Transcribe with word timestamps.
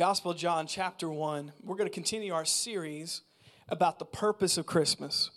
Gospel 0.00 0.30
of 0.30 0.38
John, 0.38 0.66
chapter 0.66 1.10
1. 1.10 1.52
We're 1.62 1.76
going 1.76 1.86
to 1.86 1.92
continue 1.92 2.32
our 2.32 2.46
series 2.46 3.20
about 3.68 3.98
the 3.98 4.06
purpose 4.06 4.56
of 4.56 4.64
Christmas. 4.64 5.28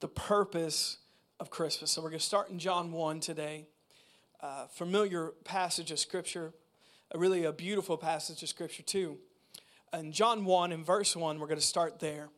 The 0.00 0.08
purpose 0.08 0.96
of 1.38 1.50
Christmas. 1.50 1.90
So 1.90 2.00
we're 2.00 2.08
going 2.08 2.18
to 2.18 2.24
start 2.24 2.48
in 2.48 2.58
John 2.58 2.90
1 2.90 3.20
today. 3.20 3.66
Uh, 4.40 4.66
familiar 4.68 5.34
passage 5.44 5.90
of 5.90 5.98
Scripture, 5.98 6.54
really 7.14 7.44
a 7.44 7.52
beautiful 7.52 7.98
passage 7.98 8.42
of 8.42 8.48
Scripture, 8.48 8.82
too. 8.82 9.18
In 9.92 10.10
John 10.10 10.46
1, 10.46 10.72
in 10.72 10.82
verse 10.84 11.14
1, 11.14 11.38
we're 11.38 11.46
going 11.46 11.60
to 11.60 11.66
start 11.66 12.00
there. 12.00 12.30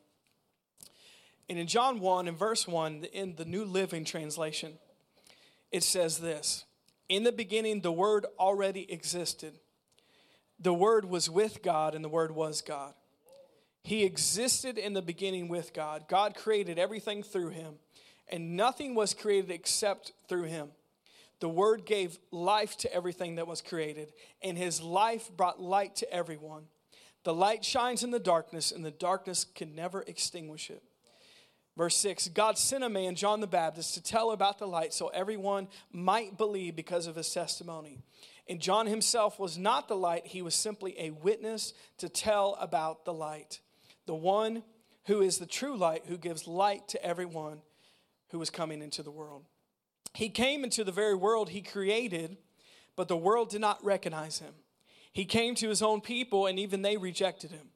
And 1.48 1.56
in 1.56 1.68
John 1.68 2.00
1, 2.00 2.26
in 2.26 2.34
verse 2.34 2.66
1, 2.66 3.04
in 3.12 3.36
the 3.36 3.44
New 3.44 3.64
Living 3.64 4.04
Translation, 4.04 4.72
it 5.70 5.84
says 5.84 6.18
this 6.18 6.64
In 7.08 7.22
the 7.22 7.30
beginning, 7.30 7.82
the 7.82 7.92
Word 7.92 8.26
already 8.40 8.90
existed 8.92 9.60
the 10.64 10.74
Word 10.74 11.04
was 11.04 11.28
with 11.28 11.62
God, 11.62 11.94
and 11.94 12.02
the 12.02 12.08
Word 12.08 12.32
was 12.32 12.62
God. 12.62 12.94
He 13.82 14.04
existed 14.04 14.78
in 14.78 14.94
the 14.94 15.02
beginning 15.02 15.48
with 15.48 15.74
God. 15.74 16.06
God 16.08 16.34
created 16.34 16.78
everything 16.78 17.22
through 17.22 17.50
him, 17.50 17.74
and 18.28 18.56
nothing 18.56 18.94
was 18.94 19.12
created 19.12 19.50
except 19.50 20.12
through 20.26 20.44
him. 20.44 20.70
The 21.40 21.50
Word 21.50 21.84
gave 21.84 22.18
life 22.30 22.78
to 22.78 22.92
everything 22.92 23.34
that 23.34 23.46
was 23.46 23.60
created, 23.60 24.14
and 24.42 24.56
his 24.56 24.80
life 24.80 25.30
brought 25.36 25.60
light 25.60 25.96
to 25.96 26.10
everyone. 26.10 26.64
The 27.24 27.34
light 27.34 27.62
shines 27.62 28.02
in 28.02 28.10
the 28.10 28.18
darkness, 28.18 28.72
and 28.72 28.82
the 28.82 28.90
darkness 28.90 29.44
can 29.44 29.74
never 29.74 30.02
extinguish 30.02 30.70
it. 30.70 30.82
Verse 31.76 31.96
6 31.96 32.28
God 32.28 32.56
sent 32.56 32.84
a 32.84 32.88
man, 32.88 33.16
John 33.16 33.40
the 33.40 33.46
Baptist, 33.46 33.92
to 33.94 34.02
tell 34.02 34.30
about 34.30 34.58
the 34.58 34.66
light 34.66 34.94
so 34.94 35.08
everyone 35.08 35.68
might 35.92 36.38
believe 36.38 36.74
because 36.74 37.06
of 37.06 37.16
his 37.16 37.30
testimony. 37.30 37.98
And 38.48 38.60
John 38.60 38.86
himself 38.86 39.38
was 39.38 39.56
not 39.56 39.88
the 39.88 39.96
light, 39.96 40.26
he 40.26 40.42
was 40.42 40.54
simply 40.54 40.94
a 40.98 41.10
witness 41.10 41.72
to 41.98 42.08
tell 42.08 42.56
about 42.60 43.04
the 43.04 43.12
light. 43.12 43.60
The 44.06 44.14
one 44.14 44.62
who 45.06 45.22
is 45.22 45.38
the 45.38 45.46
true 45.46 45.76
light, 45.76 46.04
who 46.06 46.18
gives 46.18 46.46
light 46.46 46.88
to 46.88 47.04
everyone 47.04 47.62
who 48.28 48.40
is 48.42 48.50
coming 48.50 48.82
into 48.82 49.02
the 49.02 49.10
world. 49.10 49.44
He 50.12 50.28
came 50.28 50.62
into 50.62 50.84
the 50.84 50.92
very 50.92 51.14
world 51.14 51.50
he 51.50 51.62
created, 51.62 52.36
but 52.96 53.08
the 53.08 53.16
world 53.16 53.50
did 53.50 53.60
not 53.60 53.84
recognize 53.84 54.38
him. 54.38 54.54
He 55.12 55.24
came 55.24 55.54
to 55.56 55.68
his 55.68 55.82
own 55.82 56.00
people, 56.00 56.46
and 56.46 56.58
even 56.58 56.82
they 56.82 56.96
rejected 56.96 57.50
him. 57.50 57.68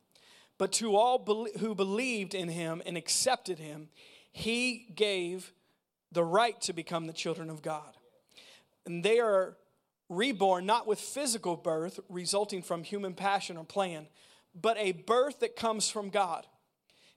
But 0.58 0.72
to 0.72 0.96
all 0.96 1.24
who 1.60 1.74
believed 1.74 2.34
in 2.34 2.48
him 2.48 2.82
and 2.84 2.96
accepted 2.96 3.58
him, 3.58 3.88
he 4.32 4.88
gave 4.94 5.52
the 6.10 6.24
right 6.24 6.60
to 6.62 6.72
become 6.72 7.06
the 7.06 7.12
children 7.12 7.48
of 7.48 7.62
God. 7.62 7.96
And 8.84 9.04
they 9.04 9.20
are 9.20 9.56
reborn 10.08 10.66
not 10.66 10.86
with 10.86 11.00
physical 11.00 11.56
birth 11.56 12.00
resulting 12.08 12.62
from 12.62 12.82
human 12.82 13.14
passion 13.14 13.56
or 13.56 13.64
plan, 13.64 14.06
but 14.54 14.76
a 14.78 14.92
birth 14.92 15.40
that 15.40 15.56
comes 15.56 15.88
from 15.88 16.10
God. 16.10 16.46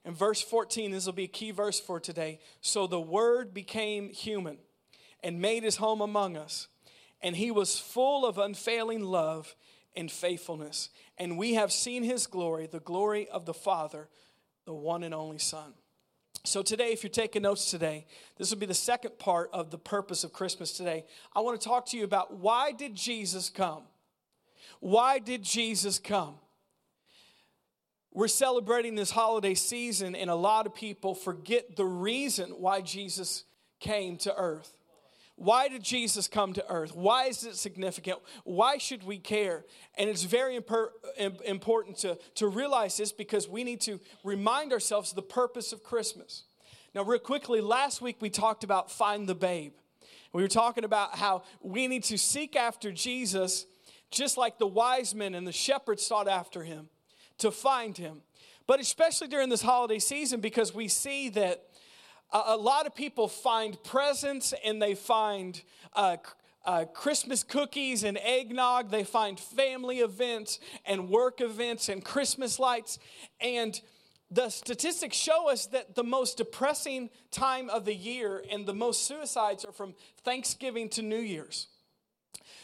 In 0.04 0.14
verse 0.14 0.42
14, 0.42 0.90
this 0.90 1.06
will 1.06 1.12
be 1.12 1.24
a 1.24 1.28
key 1.28 1.52
verse 1.52 1.78
for 1.80 2.00
today. 2.00 2.40
So 2.60 2.86
the 2.86 3.00
Word 3.00 3.54
became 3.54 4.10
human 4.10 4.58
and 5.22 5.40
made 5.40 5.62
his 5.62 5.76
home 5.76 6.00
among 6.00 6.36
us, 6.36 6.68
and 7.20 7.36
he 7.36 7.50
was 7.50 7.78
full 7.78 8.26
of 8.26 8.38
unfailing 8.38 9.02
love 9.02 9.54
and 9.94 10.10
faithfulness. 10.10 10.90
And 11.18 11.38
we 11.38 11.54
have 11.54 11.72
seen 11.72 12.02
his 12.02 12.26
glory, 12.26 12.66
the 12.66 12.80
glory 12.80 13.28
of 13.28 13.46
the 13.46 13.54
Father, 13.54 14.08
the 14.64 14.74
one 14.74 15.04
and 15.04 15.14
only 15.14 15.38
Son. 15.38 15.74
So, 16.44 16.60
today, 16.60 16.92
if 16.92 17.04
you're 17.04 17.10
taking 17.10 17.42
notes 17.42 17.70
today, 17.70 18.04
this 18.36 18.50
will 18.50 18.58
be 18.58 18.66
the 18.66 18.74
second 18.74 19.18
part 19.18 19.48
of 19.52 19.70
the 19.70 19.78
purpose 19.78 20.24
of 20.24 20.32
Christmas 20.32 20.72
today. 20.72 21.04
I 21.36 21.40
want 21.40 21.60
to 21.60 21.68
talk 21.68 21.86
to 21.86 21.96
you 21.96 22.02
about 22.02 22.36
why 22.36 22.72
did 22.72 22.96
Jesus 22.96 23.48
come? 23.48 23.84
Why 24.80 25.20
did 25.20 25.44
Jesus 25.44 26.00
come? 26.00 26.34
We're 28.12 28.28
celebrating 28.28 28.96
this 28.96 29.12
holiday 29.12 29.54
season, 29.54 30.16
and 30.16 30.28
a 30.28 30.34
lot 30.34 30.66
of 30.66 30.74
people 30.74 31.14
forget 31.14 31.76
the 31.76 31.84
reason 31.84 32.50
why 32.58 32.80
Jesus 32.80 33.44
came 33.78 34.16
to 34.18 34.34
earth. 34.34 34.76
Why 35.36 35.68
did 35.68 35.82
Jesus 35.82 36.28
come 36.28 36.52
to 36.52 36.68
earth? 36.68 36.94
Why 36.94 37.24
is 37.24 37.44
it 37.44 37.56
significant? 37.56 38.18
Why 38.44 38.78
should 38.78 39.02
we 39.02 39.18
care? 39.18 39.64
And 39.96 40.08
it's 40.08 40.24
very 40.24 40.56
important 40.56 41.98
to, 41.98 42.18
to 42.36 42.48
realize 42.48 42.96
this 42.96 43.12
because 43.12 43.48
we 43.48 43.64
need 43.64 43.80
to 43.82 43.98
remind 44.24 44.72
ourselves 44.72 45.12
the 45.12 45.22
purpose 45.22 45.72
of 45.72 45.82
Christmas. 45.82 46.44
Now, 46.94 47.02
real 47.04 47.18
quickly, 47.18 47.60
last 47.60 48.02
week 48.02 48.16
we 48.20 48.28
talked 48.28 48.62
about 48.62 48.90
find 48.90 49.26
the 49.26 49.34
babe. 49.34 49.72
We 50.32 50.42
were 50.42 50.48
talking 50.48 50.84
about 50.84 51.16
how 51.16 51.42
we 51.60 51.88
need 51.88 52.04
to 52.04 52.18
seek 52.18 52.54
after 52.54 52.92
Jesus 52.92 53.66
just 54.10 54.36
like 54.36 54.58
the 54.58 54.66
wise 54.66 55.14
men 55.14 55.34
and 55.34 55.46
the 55.46 55.52
shepherds 55.52 56.06
sought 56.06 56.28
after 56.28 56.62
him 56.62 56.88
to 57.38 57.50
find 57.50 57.96
him. 57.96 58.22
But 58.66 58.80
especially 58.80 59.28
during 59.28 59.48
this 59.48 59.62
holiday 59.62 59.98
season 59.98 60.40
because 60.40 60.74
we 60.74 60.88
see 60.88 61.30
that 61.30 61.64
a 62.32 62.56
lot 62.56 62.86
of 62.86 62.94
people 62.94 63.28
find 63.28 63.82
presents 63.84 64.54
and 64.64 64.80
they 64.80 64.94
find 64.94 65.62
uh, 65.94 66.16
uh, 66.64 66.84
Christmas 66.86 67.42
cookies 67.42 68.04
and 68.04 68.18
eggnog. 68.18 68.90
They 68.90 69.04
find 69.04 69.38
family 69.38 69.98
events 69.98 70.58
and 70.86 71.08
work 71.08 71.40
events 71.40 71.88
and 71.88 72.04
Christmas 72.04 72.58
lights. 72.58 72.98
And 73.40 73.78
the 74.30 74.48
statistics 74.48 75.16
show 75.16 75.50
us 75.50 75.66
that 75.66 75.94
the 75.94 76.04
most 76.04 76.38
depressing 76.38 77.10
time 77.30 77.68
of 77.68 77.84
the 77.84 77.94
year 77.94 78.42
and 78.50 78.64
the 78.64 78.74
most 78.74 79.06
suicides 79.06 79.64
are 79.64 79.72
from 79.72 79.94
Thanksgiving 80.24 80.88
to 80.90 81.02
New 81.02 81.20
Year's. 81.20 81.68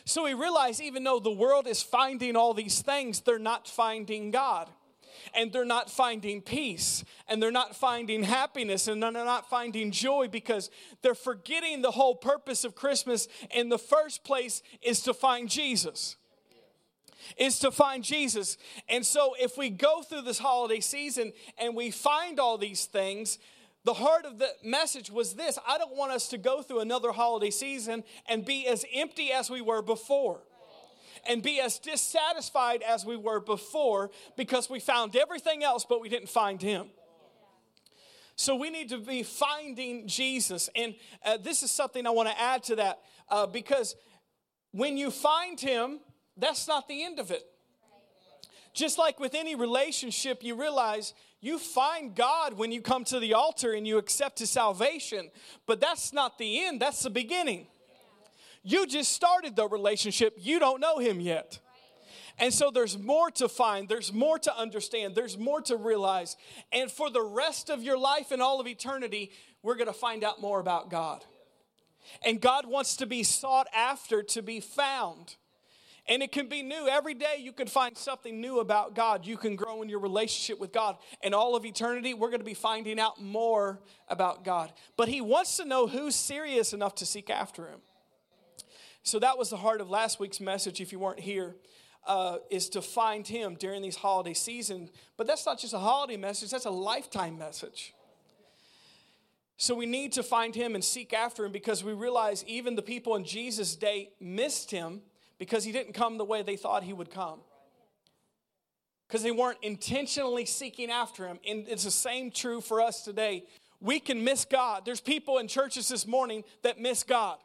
So 0.06 0.24
we 0.24 0.32
realize 0.32 0.80
even 0.80 1.04
though 1.04 1.18
the 1.18 1.30
world 1.30 1.66
is 1.66 1.82
finding 1.82 2.36
all 2.36 2.54
these 2.54 2.80
things, 2.80 3.20
they're 3.20 3.38
not 3.38 3.68
finding 3.68 4.30
God 4.30 4.70
and 5.34 5.52
they're 5.52 5.64
not 5.64 5.90
finding 5.90 6.40
peace 6.40 7.04
and 7.28 7.42
they're 7.42 7.50
not 7.50 7.76
finding 7.76 8.22
happiness 8.22 8.88
and 8.88 9.02
they're 9.02 9.12
not 9.12 9.48
finding 9.48 9.90
joy 9.90 10.28
because 10.28 10.70
they're 11.02 11.14
forgetting 11.14 11.82
the 11.82 11.90
whole 11.90 12.14
purpose 12.14 12.64
of 12.64 12.74
Christmas 12.74 13.28
in 13.50 13.68
the 13.68 13.78
first 13.78 14.24
place 14.24 14.62
is 14.82 15.02
to 15.02 15.14
find 15.14 15.48
Jesus 15.48 16.16
is 17.36 17.58
to 17.58 17.70
find 17.70 18.04
Jesus. 18.04 18.56
And 18.88 19.04
so 19.04 19.34
if 19.38 19.58
we 19.58 19.68
go 19.68 20.02
through 20.02 20.22
this 20.22 20.38
holiday 20.38 20.80
season 20.80 21.32
and 21.58 21.74
we 21.74 21.90
find 21.90 22.40
all 22.40 22.56
these 22.56 22.86
things, 22.86 23.38
the 23.84 23.94
heart 23.94 24.24
of 24.24 24.38
the 24.38 24.50
message 24.62 25.10
was 25.10 25.34
this 25.34 25.58
I 25.66 25.78
don't 25.78 25.96
want 25.96 26.12
us 26.12 26.28
to 26.28 26.38
go 26.38 26.62
through 26.62 26.80
another 26.80 27.12
holiday 27.12 27.50
season 27.50 28.04
and 28.28 28.44
be 28.44 28.66
as 28.66 28.84
empty 28.94 29.32
as 29.32 29.50
we 29.50 29.60
were 29.60 29.82
before 29.82 30.42
and 31.28 31.42
be 31.42 31.60
as 31.60 31.78
dissatisfied 31.78 32.82
as 32.82 33.04
we 33.04 33.16
were 33.16 33.38
before 33.38 34.10
because 34.36 34.68
we 34.68 34.80
found 34.80 35.14
everything 35.14 35.62
else, 35.62 35.84
but 35.88 36.00
we 36.00 36.08
didn't 36.08 36.30
find 36.30 36.60
Him. 36.60 36.86
So 38.34 38.56
we 38.56 38.70
need 38.70 38.88
to 38.90 38.98
be 38.98 39.22
finding 39.22 40.06
Jesus. 40.06 40.70
And 40.74 40.94
uh, 41.24 41.36
this 41.36 41.62
is 41.62 41.70
something 41.70 42.06
I 42.06 42.10
want 42.10 42.28
to 42.28 42.40
add 42.40 42.62
to 42.64 42.76
that 42.76 43.00
uh, 43.28 43.46
because 43.46 43.94
when 44.70 44.96
you 44.96 45.10
find 45.10 45.60
Him, 45.60 46.00
that's 46.36 46.66
not 46.66 46.88
the 46.88 47.04
end 47.04 47.18
of 47.18 47.30
it. 47.30 47.44
Just 48.72 48.96
like 48.96 49.18
with 49.18 49.34
any 49.34 49.54
relationship, 49.54 50.42
you 50.42 50.54
realize 50.54 51.14
you 51.40 51.58
find 51.58 52.14
God 52.14 52.54
when 52.54 52.70
you 52.70 52.80
come 52.80 53.04
to 53.04 53.18
the 53.18 53.34
altar 53.34 53.72
and 53.72 53.86
you 53.86 53.98
accept 53.98 54.38
His 54.38 54.50
salvation, 54.50 55.30
but 55.66 55.80
that's 55.80 56.12
not 56.12 56.38
the 56.38 56.64
end, 56.64 56.80
that's 56.80 57.02
the 57.02 57.10
beginning. 57.10 57.66
You 58.68 58.86
just 58.86 59.12
started 59.12 59.56
the 59.56 59.66
relationship, 59.66 60.34
you 60.36 60.58
don't 60.58 60.78
know 60.78 60.98
him 60.98 61.20
yet. 61.20 61.58
And 62.38 62.52
so 62.52 62.70
there's 62.70 62.98
more 62.98 63.30
to 63.30 63.48
find, 63.48 63.88
there's 63.88 64.12
more 64.12 64.38
to 64.40 64.54
understand, 64.54 65.14
there's 65.14 65.38
more 65.38 65.62
to 65.62 65.76
realize. 65.76 66.36
And 66.70 66.90
for 66.90 67.08
the 67.08 67.22
rest 67.22 67.70
of 67.70 67.82
your 67.82 67.96
life 67.96 68.30
and 68.30 68.42
all 68.42 68.60
of 68.60 68.66
eternity, 68.66 69.32
we're 69.62 69.76
going 69.76 69.86
to 69.86 69.94
find 69.94 70.22
out 70.22 70.42
more 70.42 70.60
about 70.60 70.90
God. 70.90 71.24
And 72.22 72.42
God 72.42 72.66
wants 72.66 72.96
to 72.96 73.06
be 73.06 73.22
sought 73.22 73.68
after, 73.74 74.22
to 74.24 74.42
be 74.42 74.60
found. 74.60 75.36
And 76.06 76.22
it 76.22 76.30
can 76.30 76.46
be 76.46 76.62
new. 76.62 76.88
Every 76.88 77.14
day 77.14 77.36
you 77.38 77.52
can 77.52 77.68
find 77.68 77.96
something 77.96 78.38
new 78.38 78.60
about 78.60 78.94
God. 78.94 79.24
You 79.24 79.38
can 79.38 79.56
grow 79.56 79.80
in 79.80 79.88
your 79.88 80.00
relationship 80.00 80.60
with 80.60 80.72
God. 80.72 80.98
And 81.22 81.34
all 81.34 81.56
of 81.56 81.64
eternity, 81.64 82.12
we're 82.12 82.28
going 82.28 82.40
to 82.40 82.44
be 82.44 82.52
finding 82.52 83.00
out 83.00 83.18
more 83.18 83.80
about 84.08 84.44
God. 84.44 84.74
But 84.98 85.08
He 85.08 85.22
wants 85.22 85.56
to 85.56 85.64
know 85.64 85.86
who's 85.86 86.14
serious 86.14 86.74
enough 86.74 86.96
to 86.96 87.06
seek 87.06 87.30
after 87.30 87.66
Him. 87.66 87.80
So 89.08 89.18
that 89.20 89.38
was 89.38 89.48
the 89.48 89.56
heart 89.56 89.80
of 89.80 89.88
last 89.88 90.20
week's 90.20 90.38
message, 90.38 90.82
if 90.82 90.92
you 90.92 90.98
weren't 90.98 91.20
here, 91.20 91.56
uh, 92.06 92.38
is 92.50 92.68
to 92.68 92.82
find 92.82 93.26
Him 93.26 93.54
during 93.58 93.80
these 93.80 93.96
holiday 93.96 94.34
season. 94.34 94.90
But 95.16 95.26
that's 95.26 95.46
not 95.46 95.58
just 95.58 95.72
a 95.72 95.78
holiday 95.78 96.18
message, 96.18 96.50
that's 96.50 96.66
a 96.66 96.70
lifetime 96.70 97.38
message. 97.38 97.94
So 99.56 99.74
we 99.74 99.86
need 99.86 100.12
to 100.12 100.22
find 100.22 100.54
Him 100.54 100.74
and 100.74 100.84
seek 100.84 101.14
after 101.14 101.46
Him 101.46 101.52
because 101.52 101.82
we 101.82 101.94
realize 101.94 102.44
even 102.46 102.76
the 102.76 102.82
people 102.82 103.16
in 103.16 103.24
Jesus' 103.24 103.76
day 103.76 104.10
missed 104.20 104.70
Him 104.70 105.00
because 105.38 105.64
He 105.64 105.72
didn't 105.72 105.94
come 105.94 106.18
the 106.18 106.26
way 106.26 106.42
they 106.42 106.56
thought 106.56 106.82
He 106.82 106.92
would 106.92 107.10
come. 107.10 107.40
Because 109.06 109.22
they 109.22 109.30
weren't 109.30 109.58
intentionally 109.62 110.44
seeking 110.44 110.90
after 110.90 111.26
Him. 111.26 111.38
And 111.48 111.66
it's 111.66 111.84
the 111.84 111.90
same 111.90 112.30
true 112.30 112.60
for 112.60 112.82
us 112.82 113.06
today. 113.06 113.44
We 113.80 114.00
can 114.00 114.22
miss 114.22 114.44
God. 114.44 114.84
There's 114.84 115.00
people 115.00 115.38
in 115.38 115.48
churches 115.48 115.88
this 115.88 116.06
morning 116.06 116.44
that 116.62 116.78
miss 116.78 117.04
God. 117.04 117.38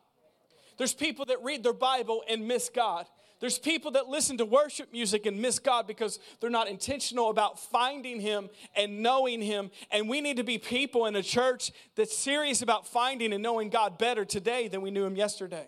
There's 0.77 0.93
people 0.93 1.25
that 1.25 1.43
read 1.43 1.63
their 1.63 1.73
Bible 1.73 2.23
and 2.29 2.47
miss 2.47 2.69
God. 2.69 3.05
There's 3.39 3.59
people 3.59 3.91
that 3.91 4.07
listen 4.07 4.37
to 4.37 4.45
worship 4.45 4.93
music 4.93 5.25
and 5.25 5.41
miss 5.41 5.59
God 5.59 5.85
because 5.85 6.17
they're 6.39 6.49
not 6.49 6.69
intentional 6.69 7.29
about 7.29 7.59
finding 7.59 8.21
Him 8.21 8.49
and 8.73 9.03
knowing 9.03 9.41
Him. 9.41 9.69
And 9.91 10.07
we 10.07 10.21
need 10.21 10.37
to 10.37 10.45
be 10.45 10.57
people 10.57 11.07
in 11.07 11.15
a 11.17 11.21
church 11.21 11.73
that's 11.95 12.17
serious 12.17 12.61
about 12.61 12.87
finding 12.87 13.33
and 13.33 13.43
knowing 13.43 13.67
God 13.69 13.97
better 13.97 14.23
today 14.23 14.69
than 14.69 14.81
we 14.81 14.91
knew 14.91 15.03
Him 15.03 15.17
yesterday. 15.17 15.67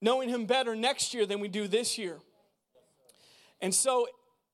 Knowing 0.00 0.30
Him 0.30 0.46
better 0.46 0.74
next 0.74 1.12
year 1.12 1.26
than 1.26 1.40
we 1.40 1.48
do 1.48 1.68
this 1.68 1.98
year. 1.98 2.18
And 3.60 3.74
so 3.74 4.06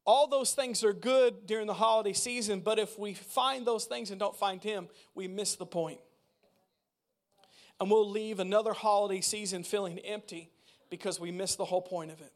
all 0.05 0.27
those 0.27 0.53
things 0.53 0.83
are 0.83 0.93
good 0.93 1.47
during 1.47 1.69
the 1.69 1.75
holiday 1.75 2.13
season, 2.13 2.59
but 2.59 2.81
if 2.81 2.99
we 2.99 3.15
find 3.15 3.65
those 3.65 3.85
things 3.85 4.11
and 4.11 4.19
don't 4.19 4.37
find 4.37 4.61
Him, 4.61 4.89
we 5.15 5.29
miss 5.29 5.55
the 5.55 5.67
point. 5.67 6.01
And 7.81 7.91
we'll 7.91 8.09
leave 8.09 8.41
another 8.41 8.73
holiday 8.75 9.23
season 9.23 9.65
feeling 9.65 9.99
empty 10.01 10.51
because 10.91 11.19
we 11.19 11.31
miss 11.31 11.57
the 11.57 11.65
whole 11.65 11.81
point 11.81 12.11
of 12.11 12.21
it. 12.21 12.33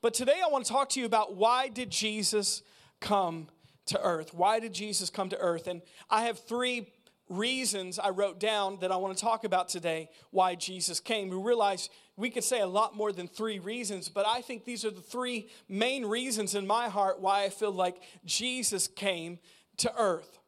But 0.00 0.14
today 0.14 0.40
I 0.44 0.48
want 0.48 0.64
to 0.64 0.70
talk 0.70 0.90
to 0.90 1.00
you 1.00 1.06
about 1.06 1.34
why 1.34 1.68
did 1.68 1.90
Jesus 1.90 2.62
come 3.00 3.48
to 3.86 4.00
earth? 4.00 4.32
Why 4.32 4.60
did 4.60 4.72
Jesus 4.72 5.10
come 5.10 5.28
to 5.30 5.38
earth? 5.38 5.66
And 5.66 5.82
I 6.08 6.26
have 6.26 6.38
three 6.38 6.88
reasons 7.28 7.98
I 7.98 8.10
wrote 8.10 8.38
down 8.38 8.78
that 8.80 8.92
I 8.92 8.96
want 8.96 9.16
to 9.16 9.22
talk 9.22 9.44
about 9.44 9.68
today 9.68 10.10
why 10.30 10.54
Jesus 10.54 11.00
came. 11.00 11.30
We 11.30 11.36
realize 11.36 11.88
we 12.16 12.30
could 12.30 12.44
say 12.44 12.60
a 12.60 12.66
lot 12.66 12.94
more 12.94 13.12
than 13.12 13.26
three 13.26 13.58
reasons, 13.58 14.08
but 14.08 14.26
I 14.26 14.42
think 14.42 14.64
these 14.64 14.84
are 14.84 14.90
the 14.90 15.00
three 15.00 15.48
main 15.68 16.04
reasons 16.04 16.54
in 16.54 16.66
my 16.66 16.88
heart 16.88 17.20
why 17.20 17.44
I 17.44 17.48
feel 17.48 17.72
like 17.72 17.96
Jesus 18.24 18.86
came 18.86 19.38
to 19.78 19.92
earth. 19.96 20.38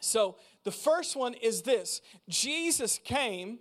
So, 0.00 0.36
the 0.68 0.72
first 0.72 1.16
one 1.16 1.32
is 1.32 1.62
this 1.62 2.02
Jesus 2.28 3.00
came 3.02 3.58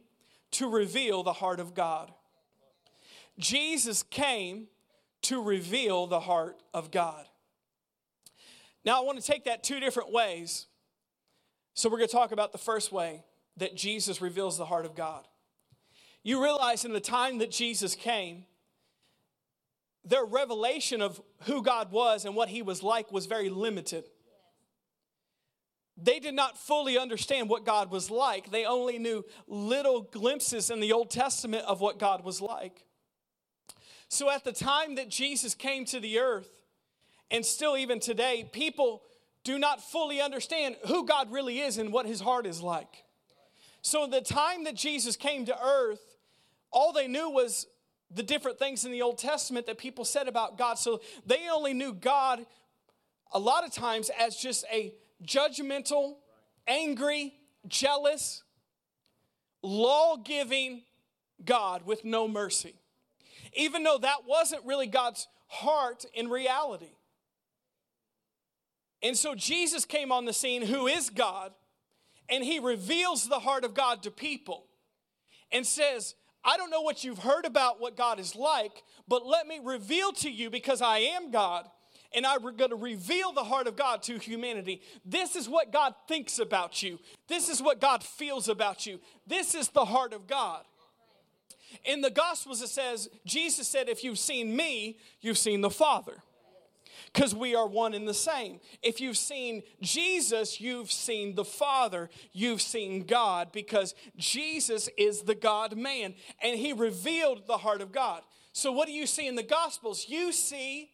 to 0.52 0.70
reveal 0.70 1.24
the 1.24 1.32
heart 1.32 1.62
of 1.62 1.74
God. 1.74 2.12
Jesus 3.40 4.04
came 4.04 4.68
to 5.22 5.42
reveal 5.42 6.06
the 6.06 6.20
heart 6.20 6.62
of 6.74 6.92
God. 6.92 7.26
Now, 8.84 9.02
I 9.02 9.06
want 9.06 9.22
to 9.22 9.26
take 9.26 9.46
that 9.46 9.64
two 9.64 9.80
different 9.80 10.12
ways. 10.12 10.66
So, 11.76 11.88
we're 11.88 11.96
going 11.96 12.10
to 12.10 12.14
talk 12.14 12.34
about 12.34 12.52
the 12.52 12.58
first 12.58 12.92
way 12.92 13.24
that 13.56 13.74
Jesus 13.74 14.20
reveals 14.22 14.58
the 14.58 14.66
heart 14.66 14.86
of 14.86 14.94
God. 14.94 15.26
You 16.24 16.44
realize 16.44 16.84
in 16.84 16.92
the 16.92 17.00
time 17.00 17.38
that 17.38 17.52
Jesus 17.52 17.96
came, 17.96 18.44
their 20.04 20.26
revelation 20.26 21.02
of 21.02 21.22
who 21.44 21.64
God 21.64 21.90
was 21.90 22.26
and 22.26 22.36
what 22.36 22.50
he 22.50 22.62
was 22.62 22.84
like 22.84 23.14
was 23.14 23.28
very 23.28 23.48
limited. 23.48 24.10
They 25.98 26.20
did 26.20 26.36
not 26.36 26.58
fully 26.58 26.98
understand 26.98 27.50
what 27.50 27.66
God 27.66 27.90
was 27.90 28.12
like. 28.12 28.52
They 28.52 28.66
only 28.66 29.00
knew 29.00 29.26
little 29.48 30.02
glimpses 30.02 30.70
in 30.70 30.80
the 30.80 30.94
Old 30.94 31.10
Testament 31.10 31.66
of 31.66 31.82
what 31.82 31.98
God 31.98 32.24
was 32.24 32.40
like. 32.40 32.86
So 34.08 34.30
at 34.30 34.44
the 34.44 34.52
time 34.52 34.96
that 34.96 35.10
Jesus 35.10 35.56
came 35.56 35.86
to 35.86 36.00
the 36.00 36.20
earth, 36.20 36.50
and 37.32 37.46
still 37.46 37.76
even 37.76 38.00
today, 38.00 38.48
people 38.52 39.02
do 39.44 39.58
not 39.58 39.82
fully 39.82 40.22
understand 40.22 40.76
who 40.88 41.06
God 41.06 41.32
really 41.32 41.60
is 41.60 41.78
and 41.78 41.92
what 41.92 42.06
his 42.06 42.22
heart 42.22 42.46
is 42.46 42.62
like. 42.62 43.04
So 43.82 44.06
the 44.06 44.22
time 44.22 44.66
that 44.66 44.76
Jesus 44.76 45.16
came 45.16 45.46
to 45.46 45.64
earth, 45.64 46.18
all 46.72 46.94
they 46.94 47.08
knew 47.08 47.30
was 47.30 47.68
the 48.14 48.24
different 48.24 48.60
things 48.60 48.86
in 48.86 48.92
the 48.92 49.02
Old 49.02 49.18
Testament 49.18 49.66
that 49.66 49.78
people 49.78 50.06
said 50.06 50.28
about 50.28 50.58
God. 50.58 50.78
So 50.78 51.02
they 51.26 51.50
only 51.52 51.74
knew 51.74 51.94
God 51.94 52.46
a 53.32 53.40
lot 53.40 53.66
of 53.66 53.74
times 53.74 54.10
as 54.20 54.38
just 54.38 54.64
a 54.72 54.94
judgmental, 55.26 56.16
angry, 56.68 57.34
jealous, 57.68 58.44
law 59.62 60.18
giving 60.18 60.84
God 61.44 61.86
with 61.86 62.04
no 62.06 62.28
mercy 62.28 62.76
even 63.58 63.84
though 63.84 63.98
that 63.98 64.26
wasn't 64.26 64.66
really 64.66 64.88
God's 64.88 65.28
heart 65.48 66.06
in 66.14 66.30
reality. 66.30 66.94
And 69.02 69.18
so 69.18 69.36
Jesus 69.36 69.86
came 69.86 70.12
on 70.12 70.26
the 70.26 70.34
scene, 70.34 70.62
who 70.62 70.88
is 70.88 71.10
God, 71.10 71.54
and 72.30 72.44
he 72.44 72.60
reveals 72.60 73.28
the 73.28 73.40
heart 73.40 73.64
of 73.64 73.74
God 73.74 74.04
to 74.04 74.12
people 74.12 74.66
and 75.52 75.66
says, 75.66 76.16
I 76.44 76.58
don't 76.58 76.70
know 76.70 76.82
what 76.82 77.04
you've 77.04 77.20
heard 77.20 77.46
about 77.46 77.80
what 77.80 77.98
God 77.98 78.20
is 78.20 78.36
like, 78.36 78.84
but 79.08 79.26
let 79.26 79.48
me 79.48 79.60
reveal 79.64 80.12
to 80.14 80.30
you 80.30 80.50
because 80.50 80.82
I 80.82 81.00
am 81.00 81.32
God 81.32 81.68
and 82.14 82.26
I'm 82.26 82.42
going 82.42 82.70
to 82.70 82.76
reveal 82.76 83.32
the 83.32 83.44
heart 83.44 83.68
of 83.68 83.76
God 83.76 84.02
to 84.04 84.18
humanity. 84.18 84.82
This 85.06 85.36
is 85.36 85.50
what 85.50 85.72
God 85.72 85.94
thinks 86.08 86.40
about 86.40 86.82
you. 86.82 87.00
This 87.28 87.50
is 87.50 87.62
what 87.62 87.82
God 87.82 88.04
feels 88.04 88.50
about 88.50 88.86
you. 88.86 89.00
This 89.26 89.56
is 89.56 89.70
the 89.70 89.86
heart 89.86 90.14
of 90.14 90.28
God. 90.28 90.64
In 91.84 92.02
the 92.02 92.10
Gospels, 92.10 92.62
it 92.62 92.70
says, 92.70 93.10
Jesus 93.26 93.68
said, 93.68 93.90
If 93.90 94.04
you've 94.04 94.20
seen 94.20 94.56
me, 94.56 95.00
you've 95.22 95.38
seen 95.38 95.62
the 95.62 95.70
Father. 95.70 96.24
Because 97.14 97.34
we 97.34 97.56
are 97.56 97.68
one 97.68 97.94
and 97.94 98.08
the 98.08 98.14
same. 98.14 98.60
If 98.82 99.00
you've 99.00 99.18
seen 99.18 99.64
Jesus, 99.82 100.60
you've 100.60 100.92
seen 100.92 101.36
the 101.36 101.46
Father, 101.46 102.10
you've 102.34 102.62
seen 102.62 103.06
God, 103.06 103.52
because 103.52 103.96
Jesus 104.18 104.90
is 104.98 105.22
the 105.22 105.36
God 105.36 105.78
man, 105.78 106.16
and 106.42 106.60
he 106.60 106.74
revealed 106.74 107.48
the 107.48 107.58
heart 107.58 107.82
of 107.82 107.92
God. 107.92 108.22
So, 108.52 108.72
what 108.72 108.88
do 108.88 108.92
you 108.92 109.06
see 109.06 109.28
in 109.28 109.36
the 109.36 109.44
Gospels? 109.44 110.08
You 110.10 110.32
see 110.32 110.92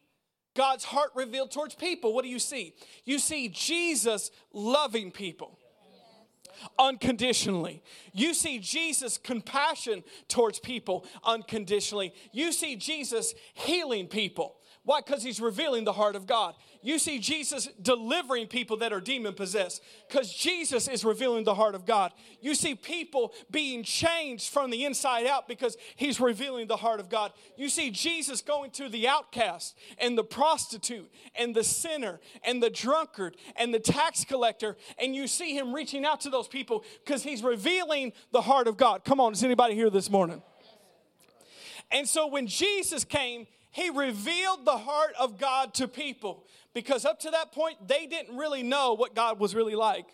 God's 0.55 0.83
heart 0.83 1.11
revealed 1.15 1.51
towards 1.51 1.75
people. 1.75 2.13
What 2.13 2.23
do 2.23 2.29
you 2.29 2.39
see? 2.39 2.75
You 3.05 3.19
see 3.19 3.49
Jesus 3.49 4.31
loving 4.51 5.11
people 5.11 5.57
unconditionally. 6.77 7.81
You 8.13 8.33
see 8.33 8.59
Jesus' 8.59 9.17
compassion 9.17 10.03
towards 10.27 10.59
people 10.59 11.05
unconditionally. 11.23 12.13
You 12.31 12.51
see 12.51 12.75
Jesus 12.75 13.33
healing 13.53 14.07
people. 14.07 14.55
Why? 14.85 14.99
Because 14.99 15.23
he's 15.23 15.39
revealing 15.39 15.85
the 15.85 15.93
heart 15.93 16.17
of 16.17 16.27
God. 16.27 16.55
You 16.81 16.99
see 16.99 17.17
Jesus 17.17 17.69
delivering 17.81 18.47
people 18.47 18.77
that 18.77 18.91
are 18.91 18.99
demon 18.99 19.33
possessed 19.33 19.81
because 20.09 20.33
Jesus 20.33 20.89
is 20.89 21.05
revealing 21.05 21.45
the 21.45 21.55
heart 21.55 21.73
of 21.73 21.85
God. 21.85 22.11
You 22.41 22.53
see 22.53 22.75
people 22.75 23.33
being 23.49 23.83
changed 23.83 24.51
from 24.51 24.71
the 24.71 24.83
inside 24.83 25.25
out 25.25 25.47
because 25.47 25.77
he's 25.95 26.19
revealing 26.19 26.67
the 26.67 26.75
heart 26.75 26.99
of 26.99 27.09
God. 27.09 27.31
You 27.55 27.69
see 27.69 27.91
Jesus 27.91 28.41
going 28.41 28.71
to 28.71 28.89
the 28.89 29.07
outcast 29.07 29.77
and 29.97 30.17
the 30.17 30.23
prostitute 30.25 31.09
and 31.33 31.55
the 31.55 31.63
sinner 31.63 32.19
and 32.43 32.61
the 32.61 32.69
drunkard 32.69 33.37
and 33.55 33.73
the 33.73 33.79
tax 33.79 34.25
collector, 34.25 34.75
and 34.99 35.15
you 35.15 35.27
see 35.27 35.57
him 35.57 35.73
reaching 35.73 36.03
out 36.03 36.19
to 36.21 36.29
those 36.29 36.49
people 36.49 36.83
because 37.05 37.23
he's 37.23 37.41
revealing 37.41 38.11
the 38.33 38.41
heart 38.41 38.67
of 38.67 38.75
God. 38.75 39.05
Come 39.05 39.21
on, 39.21 39.31
is 39.31 39.45
anybody 39.45 39.75
here 39.75 39.89
this 39.89 40.09
morning? 40.09 40.41
And 41.89 42.09
so 42.09 42.27
when 42.27 42.47
Jesus 42.47 43.05
came, 43.05 43.47
he 43.73 43.89
revealed 43.89 44.65
the 44.65 44.77
heart 44.77 45.15
of 45.19 45.39
God 45.39 45.73
to 45.75 45.87
people 45.87 46.45
because 46.75 47.05
up 47.05 47.19
to 47.21 47.31
that 47.31 47.51
point, 47.51 47.87
they 47.87 48.05
didn't 48.05 48.37
really 48.37 48.61
know 48.61 48.93
what 48.93 49.15
God 49.15 49.39
was 49.39 49.55
really 49.55 49.73
like. 49.73 50.05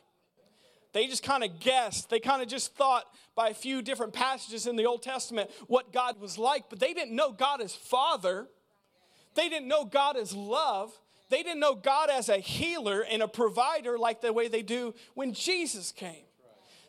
They 0.94 1.08
just 1.08 1.24
kind 1.24 1.44
of 1.44 1.60
guessed. 1.60 2.10
They 2.10 2.22
kind 2.22 2.42
of 2.42 2.48
just 2.48 2.74
thought 2.76 3.04
by 3.36 3.50
a 3.50 3.54
few 3.54 3.82
different 3.82 4.14
passages 4.14 4.66
in 4.66 4.78
the 4.78 4.86
Old 4.86 5.04
Testament 5.04 5.52
what 5.68 5.92
God 5.92 6.22
was 6.22 6.38
like, 6.38 6.70
but 6.70 6.80
they 6.80 6.94
didn't 6.94 7.14
know 7.14 7.34
God 7.34 7.60
as 7.60 7.76
Father. 7.76 8.48
They 9.36 9.50
didn't 9.50 9.68
know 9.68 9.84
God 9.84 10.16
as 10.16 10.34
love. 10.34 10.94
They 11.30 11.44
didn't 11.44 11.60
know 11.60 11.76
God 11.76 12.10
as 12.10 12.30
a 12.30 12.38
healer 12.38 13.02
and 13.02 13.22
a 13.22 13.28
provider 13.28 13.98
like 13.98 14.22
the 14.22 14.32
way 14.32 14.48
they 14.48 14.62
do 14.62 14.96
when 15.16 15.34
Jesus 15.34 15.92
came. 15.92 16.24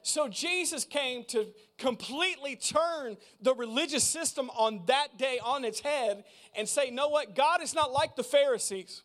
So 0.02 0.28
Jesus 0.28 0.84
came 0.84 1.24
to 1.26 1.46
completely 1.78 2.56
turn 2.56 3.16
the 3.40 3.54
religious 3.54 4.04
system 4.04 4.50
on 4.50 4.82
that 4.86 5.18
day 5.18 5.38
on 5.44 5.64
its 5.64 5.80
head 5.80 6.24
and 6.56 6.68
say, 6.68 6.90
know 6.90 7.08
what? 7.08 7.34
God 7.34 7.62
is 7.62 7.74
not 7.74 7.92
like 7.92 8.16
the 8.16 8.24
Pharisees. 8.24 9.02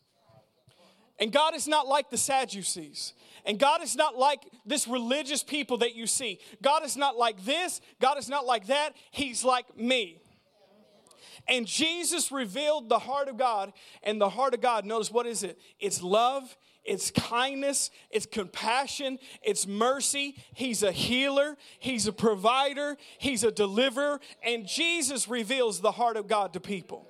And 1.19 1.31
God 1.31 1.55
is 1.55 1.67
not 1.67 1.87
like 1.87 2.09
the 2.09 2.17
Sadducees. 2.17 3.13
And 3.45 3.59
God 3.59 3.81
is 3.81 3.95
not 3.95 4.17
like 4.17 4.41
this 4.65 4.87
religious 4.87 5.43
people 5.43 5.77
that 5.77 5.95
you 5.95 6.07
see. 6.07 6.39
God 6.61 6.83
is 6.83 6.97
not 6.97 7.15
like 7.15 7.45
this. 7.45 7.79
God 8.01 8.17
is 8.17 8.27
not 8.27 8.45
like 8.45 8.67
that. 8.67 8.93
He's 9.11 9.43
like 9.43 9.77
me. 9.77 10.21
And 11.47 11.67
Jesus 11.67 12.31
revealed 12.31 12.89
the 12.89 12.99
heart 12.99 13.27
of 13.27 13.37
God. 13.37 13.71
And 14.03 14.19
the 14.19 14.29
heart 14.29 14.53
of 14.53 14.61
God, 14.61 14.83
notice 14.83 15.11
what 15.11 15.27
is 15.27 15.43
it? 15.43 15.59
It's 15.79 16.01
love, 16.01 16.57
it's 16.85 17.11
kindness, 17.11 17.89
it's 18.11 18.25
compassion, 18.25 19.17
it's 19.41 19.65
mercy. 19.65 20.35
He's 20.53 20.83
a 20.83 20.91
healer, 20.91 21.57
He's 21.79 22.07
a 22.07 22.13
provider, 22.13 22.97
He's 23.17 23.43
a 23.43 23.51
deliverer, 23.51 24.19
and 24.43 24.67
Jesus 24.67 25.27
reveals 25.27 25.81
the 25.81 25.91
heart 25.91 26.15
of 26.15 26.27
God 26.27 26.53
to 26.53 26.59
people. 26.59 27.07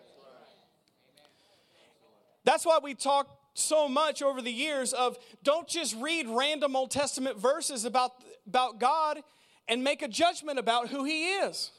That's 2.45 2.65
why 2.65 2.79
we 2.81 2.93
talk 2.93 3.27
so 3.53 3.87
much 3.87 4.21
over 4.21 4.41
the 4.41 4.51
years 4.51 4.93
of 4.93 5.17
don't 5.43 5.67
just 5.67 5.95
read 5.95 6.27
random 6.29 6.75
Old 6.75 6.91
Testament 6.91 7.37
verses 7.37 7.85
about, 7.85 8.11
about 8.47 8.79
God 8.79 9.21
and 9.67 9.83
make 9.83 10.01
a 10.01 10.07
judgment 10.07 10.59
about 10.59 10.89
who 10.89 11.03
He 11.03 11.29
is. 11.29 11.71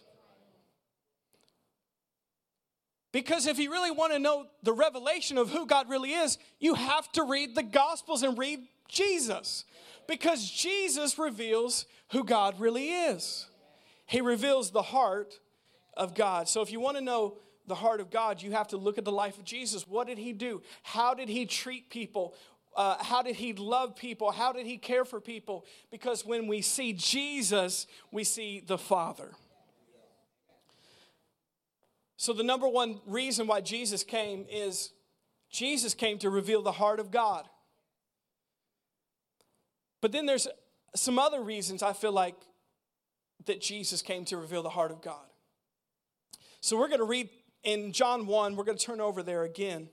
Because 3.17 3.47
if 3.47 3.59
you 3.59 3.71
really 3.71 3.91
want 3.91 4.13
to 4.13 4.19
know 4.19 4.45
the 4.63 4.75
revelation 4.75 5.39
of 5.39 5.49
who 5.49 5.65
God 5.65 5.89
really 5.89 6.13
is, 6.13 6.37
you 6.61 6.75
have 6.75 7.11
to 7.13 7.23
read 7.23 7.55
the 7.55 7.63
Gospels 7.63 8.23
and 8.23 8.37
read 8.37 8.69
Jesus. 8.91 9.65
Because 10.07 10.51
Jesus 10.51 11.19
reveals 11.19 11.87
who 12.11 12.25
God 12.25 12.61
really 12.61 12.91
is. 12.91 13.47
He 14.05 14.21
reveals 14.21 14.71
the 14.71 14.83
heart 14.83 15.41
of 15.97 16.15
God. 16.15 16.47
So 16.47 16.61
if 16.61 16.71
you 16.71 16.79
want 16.79 16.99
to 16.99 17.03
know 17.03 17.39
the 17.67 17.75
heart 17.75 18.03
of 18.03 18.11
God, 18.11 18.43
you 18.43 18.53
have 18.53 18.69
to 18.69 18.77
look 18.77 18.99
at 18.99 19.07
the 19.07 19.13
life 19.13 19.39
of 19.39 19.45
Jesus. 19.45 19.89
What 19.89 20.09
did 20.09 20.19
he 20.19 20.35
do? 20.35 20.61
How 20.83 21.15
did 21.15 21.31
he 21.31 21.47
treat 21.47 21.89
people? 21.89 22.35
Uh, 22.77 23.03
how 23.03 23.23
did 23.23 23.37
he 23.37 23.55
love 23.55 23.97
people? 23.97 24.31
How 24.31 24.53
did 24.53 24.67
he 24.67 24.77
care 24.77 25.07
for 25.07 25.23
people? 25.23 25.65
Because 25.91 26.27
when 26.27 26.49
we 26.49 26.61
see 26.61 26.93
Jesus, 26.93 27.87
we 28.13 28.25
see 28.25 28.61
the 28.61 28.77
Father. 28.77 29.31
So, 32.17 32.33
the 32.33 32.43
number 32.43 32.67
one 32.67 33.01
reason 33.07 33.47
why 33.47 33.61
Jesus 33.61 34.03
came 34.03 34.47
is 34.51 34.93
Jesus 35.51 35.95
came 35.95 36.19
to 36.19 36.31
reveal 36.31 36.63
the 36.63 36.73
heart 36.73 36.99
of 36.99 37.11
God. 37.11 37.47
But 40.01 40.13
then 40.13 40.27
there's 40.27 40.49
some 40.95 41.19
other 41.19 41.43
reasons 41.43 41.83
I 41.83 41.93
feel 41.93 42.13
like 42.13 42.37
that 43.45 43.61
Jesus 43.61 44.03
came 44.03 44.25
to 44.27 44.37
reveal 44.37 44.63
the 44.63 44.71
heart 44.71 44.91
of 44.91 45.03
God. 45.03 45.27
So, 46.61 46.79
we're 46.79 46.89
going 46.89 47.01
to 47.01 47.07
read 47.07 47.29
in 47.63 47.93
John 47.93 48.27
1, 48.27 48.57
we're 48.57 48.65
going 48.65 48.79
to 48.79 48.85
turn 48.85 49.01
over 49.01 49.23
there 49.23 49.43
again. 49.43 49.89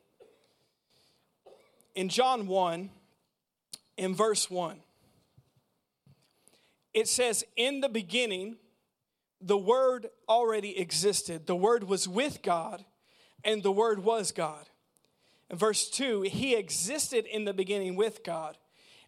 In 1.95 2.07
John 2.07 2.47
1, 2.47 2.89
in 3.97 4.15
verse 4.15 4.49
1, 4.49 4.77
it 6.93 7.07
says, 7.07 7.43
In 7.57 7.81
the 7.81 7.89
beginning, 7.89 8.57
the 9.45 9.57
Word 9.57 10.07
already 10.27 10.77
existed. 10.77 11.45
The 11.45 11.55
Word 11.55 11.83
was 11.83 12.07
with 12.07 12.41
God, 12.41 12.83
and 13.43 13.61
the 13.61 13.71
Word 13.71 13.99
was 13.99 14.31
God. 14.31 14.69
In 15.49 15.57
verse 15.57 15.89
2, 15.89 16.21
He 16.21 16.55
existed 16.55 17.25
in 17.25 17.45
the 17.45 17.53
beginning 17.53 17.95
with 17.95 18.23
God, 18.23 18.57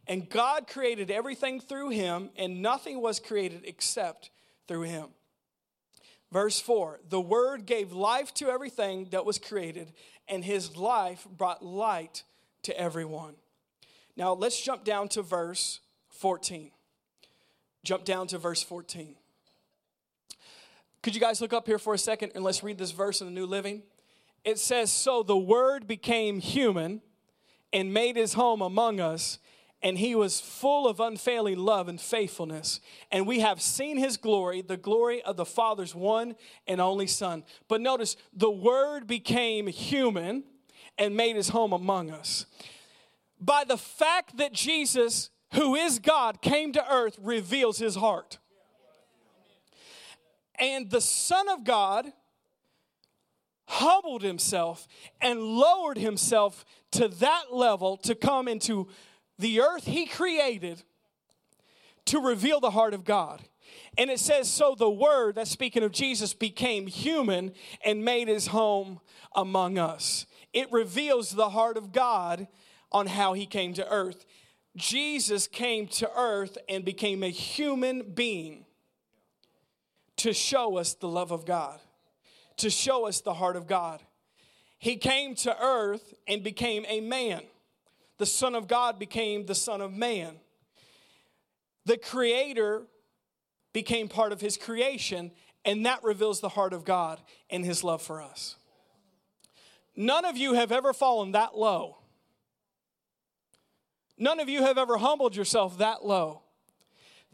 and 0.07 0.29
God 0.29 0.67
created 0.67 1.09
everything 1.09 1.59
through 1.59 1.89
Him, 1.89 2.29
and 2.35 2.61
nothing 2.61 3.01
was 3.01 3.19
created 3.19 3.61
except 3.65 4.29
through 4.67 4.83
Him. 4.83 5.07
Verse 6.31 6.59
4 6.59 6.99
The 7.09 7.21
Word 7.21 7.65
gave 7.65 7.91
life 7.93 8.33
to 8.35 8.49
everything 8.49 9.07
that 9.11 9.25
was 9.25 9.39
created, 9.39 9.93
and 10.27 10.43
His 10.43 10.75
life 10.75 11.25
brought 11.29 11.63
light 11.63 12.23
to 12.63 12.77
everyone. 12.79 13.35
Now 14.17 14.33
let's 14.33 14.61
jump 14.61 14.83
down 14.83 15.07
to 15.09 15.21
verse 15.21 15.79
14. 16.09 16.71
Jump 17.83 18.03
down 18.03 18.27
to 18.27 18.37
verse 18.37 18.63
14. 18.63 19.15
Could 21.05 21.13
you 21.13 21.21
guys 21.21 21.39
look 21.39 21.53
up 21.53 21.67
here 21.67 21.77
for 21.77 21.93
a 21.93 21.99
second 21.99 22.31
and 22.33 22.43
let's 22.43 22.63
read 22.63 22.79
this 22.79 22.89
verse 22.89 23.21
in 23.21 23.27
the 23.27 23.31
New 23.31 23.45
Living? 23.45 23.83
It 24.43 24.57
says, 24.57 24.91
So 24.91 25.21
the 25.21 25.37
Word 25.37 25.85
became 25.85 26.39
human 26.39 27.03
and 27.71 27.93
made 27.93 28.15
his 28.15 28.33
home 28.33 28.59
among 28.59 28.99
us, 28.99 29.37
and 29.83 29.99
he 29.99 30.15
was 30.15 30.41
full 30.41 30.87
of 30.87 30.99
unfailing 30.99 31.59
love 31.59 31.87
and 31.89 32.01
faithfulness. 32.01 32.79
And 33.11 33.27
we 33.27 33.41
have 33.41 33.61
seen 33.61 33.97
his 33.97 34.17
glory, 34.17 34.63
the 34.63 34.77
glory 34.77 35.21
of 35.21 35.37
the 35.37 35.45
Father's 35.45 35.93
one 35.93 36.35
and 36.65 36.81
only 36.81 37.05
Son. 37.05 37.43
But 37.67 37.81
notice, 37.81 38.17
the 38.33 38.49
Word 38.49 39.05
became 39.05 39.67
human 39.67 40.43
and 40.97 41.15
made 41.15 41.35
his 41.35 41.49
home 41.49 41.71
among 41.71 42.09
us. 42.09 42.47
By 43.39 43.63
the 43.63 43.77
fact 43.77 44.37
that 44.37 44.53
Jesus, 44.53 45.29
who 45.53 45.75
is 45.75 45.99
God, 45.99 46.41
came 46.41 46.73
to 46.73 46.91
earth, 46.91 47.19
reveals 47.21 47.77
his 47.77 47.93
heart. 47.93 48.39
And 50.59 50.89
the 50.89 51.01
Son 51.01 51.49
of 51.49 51.63
God 51.63 52.11
humbled 53.67 54.21
himself 54.21 54.87
and 55.21 55.39
lowered 55.39 55.97
himself 55.97 56.65
to 56.91 57.07
that 57.07 57.45
level 57.51 57.97
to 57.97 58.15
come 58.15 58.47
into 58.47 58.87
the 59.39 59.61
earth 59.61 59.85
he 59.85 60.05
created 60.05 60.83
to 62.05 62.19
reveal 62.19 62.59
the 62.59 62.71
heart 62.71 62.93
of 62.93 63.03
God. 63.03 63.41
And 63.97 64.09
it 64.09 64.19
says, 64.19 64.49
So 64.49 64.75
the 64.77 64.89
Word, 64.89 65.35
that's 65.35 65.49
speaking 65.49 65.83
of 65.83 65.91
Jesus, 65.91 66.33
became 66.33 66.87
human 66.87 67.53
and 67.83 68.05
made 68.05 68.27
his 68.27 68.47
home 68.47 68.99
among 69.35 69.77
us. 69.77 70.25
It 70.53 70.71
reveals 70.71 71.31
the 71.31 71.49
heart 71.49 71.77
of 71.77 71.91
God 71.91 72.47
on 72.91 73.07
how 73.07 73.33
he 73.33 73.45
came 73.45 73.73
to 73.73 73.89
earth. 73.89 74.25
Jesus 74.75 75.47
came 75.47 75.87
to 75.87 76.09
earth 76.17 76.57
and 76.69 76.85
became 76.85 77.23
a 77.23 77.29
human 77.29 78.13
being 78.13 78.65
to 80.25 80.33
show 80.33 80.77
us 80.77 80.95
the 80.95 81.07
love 81.07 81.29
of 81.29 81.45
God, 81.45 81.79
to 82.57 82.71
show 82.71 83.05
us 83.05 83.21
the 83.21 83.35
heart 83.35 83.55
of 83.55 83.67
God. 83.67 84.01
He 84.79 84.95
came 84.95 85.35
to 85.35 85.55
earth 85.63 86.15
and 86.27 86.43
became 86.43 86.83
a 86.87 86.99
man. 86.99 87.43
The 88.17 88.25
Son 88.25 88.55
of 88.55 88.67
God 88.67 88.97
became 88.97 89.45
the 89.45 89.53
Son 89.53 89.81
of 89.81 89.93
Man. 89.93 90.37
The 91.85 91.97
Creator 91.97 92.87
became 93.71 94.07
part 94.07 94.31
of 94.31 94.41
His 94.41 94.57
creation, 94.57 95.29
and 95.63 95.85
that 95.85 96.03
reveals 96.03 96.41
the 96.41 96.49
heart 96.49 96.73
of 96.73 96.85
God 96.85 97.21
and 97.51 97.63
His 97.63 97.83
love 97.83 98.01
for 98.01 98.19
us. 98.19 98.55
None 99.95 100.25
of 100.25 100.37
you 100.37 100.53
have 100.53 100.71
ever 100.71 100.91
fallen 100.91 101.33
that 101.33 101.55
low. 101.55 101.97
None 104.17 104.39
of 104.39 104.49
you 104.49 104.63
have 104.63 104.79
ever 104.79 104.97
humbled 104.97 105.35
yourself 105.35 105.77
that 105.77 106.03
low. 106.03 106.41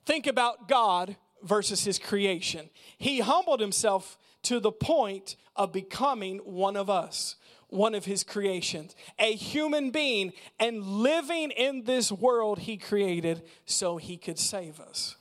Think 0.05 0.27
about 0.27 0.67
God 0.67 1.15
versus 1.43 1.83
his 1.83 1.99
creation. 1.99 2.69
He 2.97 3.19
humbled 3.19 3.59
himself 3.59 4.17
to 4.43 4.59
the 4.59 4.71
point 4.71 5.35
of 5.55 5.71
becoming 5.71 6.39
one 6.39 6.75
of 6.75 6.89
us, 6.89 7.35
one 7.69 7.95
of 7.95 8.05
his 8.05 8.23
creations, 8.23 8.95
a 9.19 9.33
human 9.33 9.91
being, 9.91 10.33
and 10.59 10.83
living 10.83 11.51
in 11.51 11.83
this 11.83 12.11
world 12.11 12.59
he 12.59 12.77
created 12.77 13.43
so 13.65 13.97
he 13.97 14.17
could 14.17 14.39
save 14.39 14.79
us. 14.79 15.15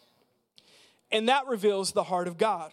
And 1.12 1.28
that 1.28 1.46
reveals 1.46 1.92
the 1.92 2.04
heart 2.04 2.28
of 2.28 2.38
God. 2.38 2.72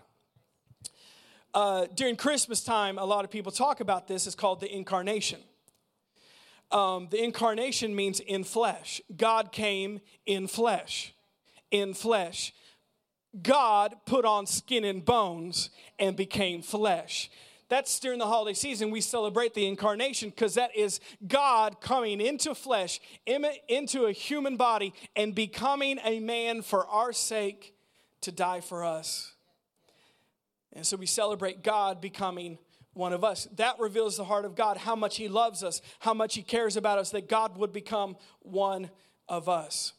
Uh, 1.54 1.88
during 1.96 2.16
Christmas 2.16 2.63
time, 2.63 2.98
a 2.98 3.06
lot 3.06 3.25
of 3.25 3.32
people 3.32 3.51
talk 3.51 3.80
about 3.80 4.08
this. 4.08 4.27
It's 4.27 4.36
called 4.36 4.60
the 4.60 4.72
incarnation. 4.72 5.39
Um, 6.72 7.08
the 7.10 7.24
incarnation 7.24 7.96
means 7.96 8.20
in 8.20 8.44
flesh. 8.44 9.01
God 9.16 9.51
came 9.51 10.01
in 10.25 10.48
flesh. 10.48 11.13
In 11.72 11.94
flesh. 11.94 12.54
God 13.44 13.96
put 14.06 14.25
on 14.25 14.46
skin 14.46 14.84
and 14.84 15.03
bones 15.03 15.70
and 16.00 16.15
became 16.15 16.62
flesh. 16.62 17.29
That's 17.70 18.00
during 18.00 18.20
the 18.20 18.27
holiday 18.27 18.53
season. 18.53 18.91
We 18.91 19.01
celebrate 19.01 19.53
the 19.53 19.67
incarnation 19.67 20.29
because 20.29 20.53
that 20.53 20.75
is 20.75 21.01
God 21.27 21.82
coming 21.82 22.22
into 22.22 22.56
flesh, 22.56 23.01
into 23.25 24.06
a 24.06 24.12
human 24.13 24.56
body, 24.56 24.94
and 25.15 25.36
becoming 25.36 26.00
a 26.03 26.20
man 26.22 26.62
for 26.62 26.88
our 26.88 27.12
sake 27.12 27.75
to 28.22 28.32
die 28.32 28.62
for 28.62 28.86
us. 28.86 29.34
And 30.72 30.86
so 30.86 30.96
we 30.96 31.08
celebrate 31.08 31.63
God 31.63 32.00
becoming 32.00 32.58
one 32.94 33.12
of 33.12 33.24
us. 33.24 33.48
That 33.58 33.79
reveals 33.79 34.15
the 34.15 34.24
heart 34.24 34.46
of 34.46 34.56
God, 34.56 34.77
how 34.77 34.96
much 34.96 35.17
He 35.17 35.27
loves 35.27 35.62
us, 35.62 35.82
how 36.00 36.13
much 36.13 36.36
He 36.36 36.44
cares 36.44 36.77
about 36.77 37.00
us, 37.00 37.12
that 37.12 37.27
God 37.27 37.58
would 37.58 37.74
become 37.74 38.15
one 38.39 38.89
of 39.27 39.50
us. 39.50 39.91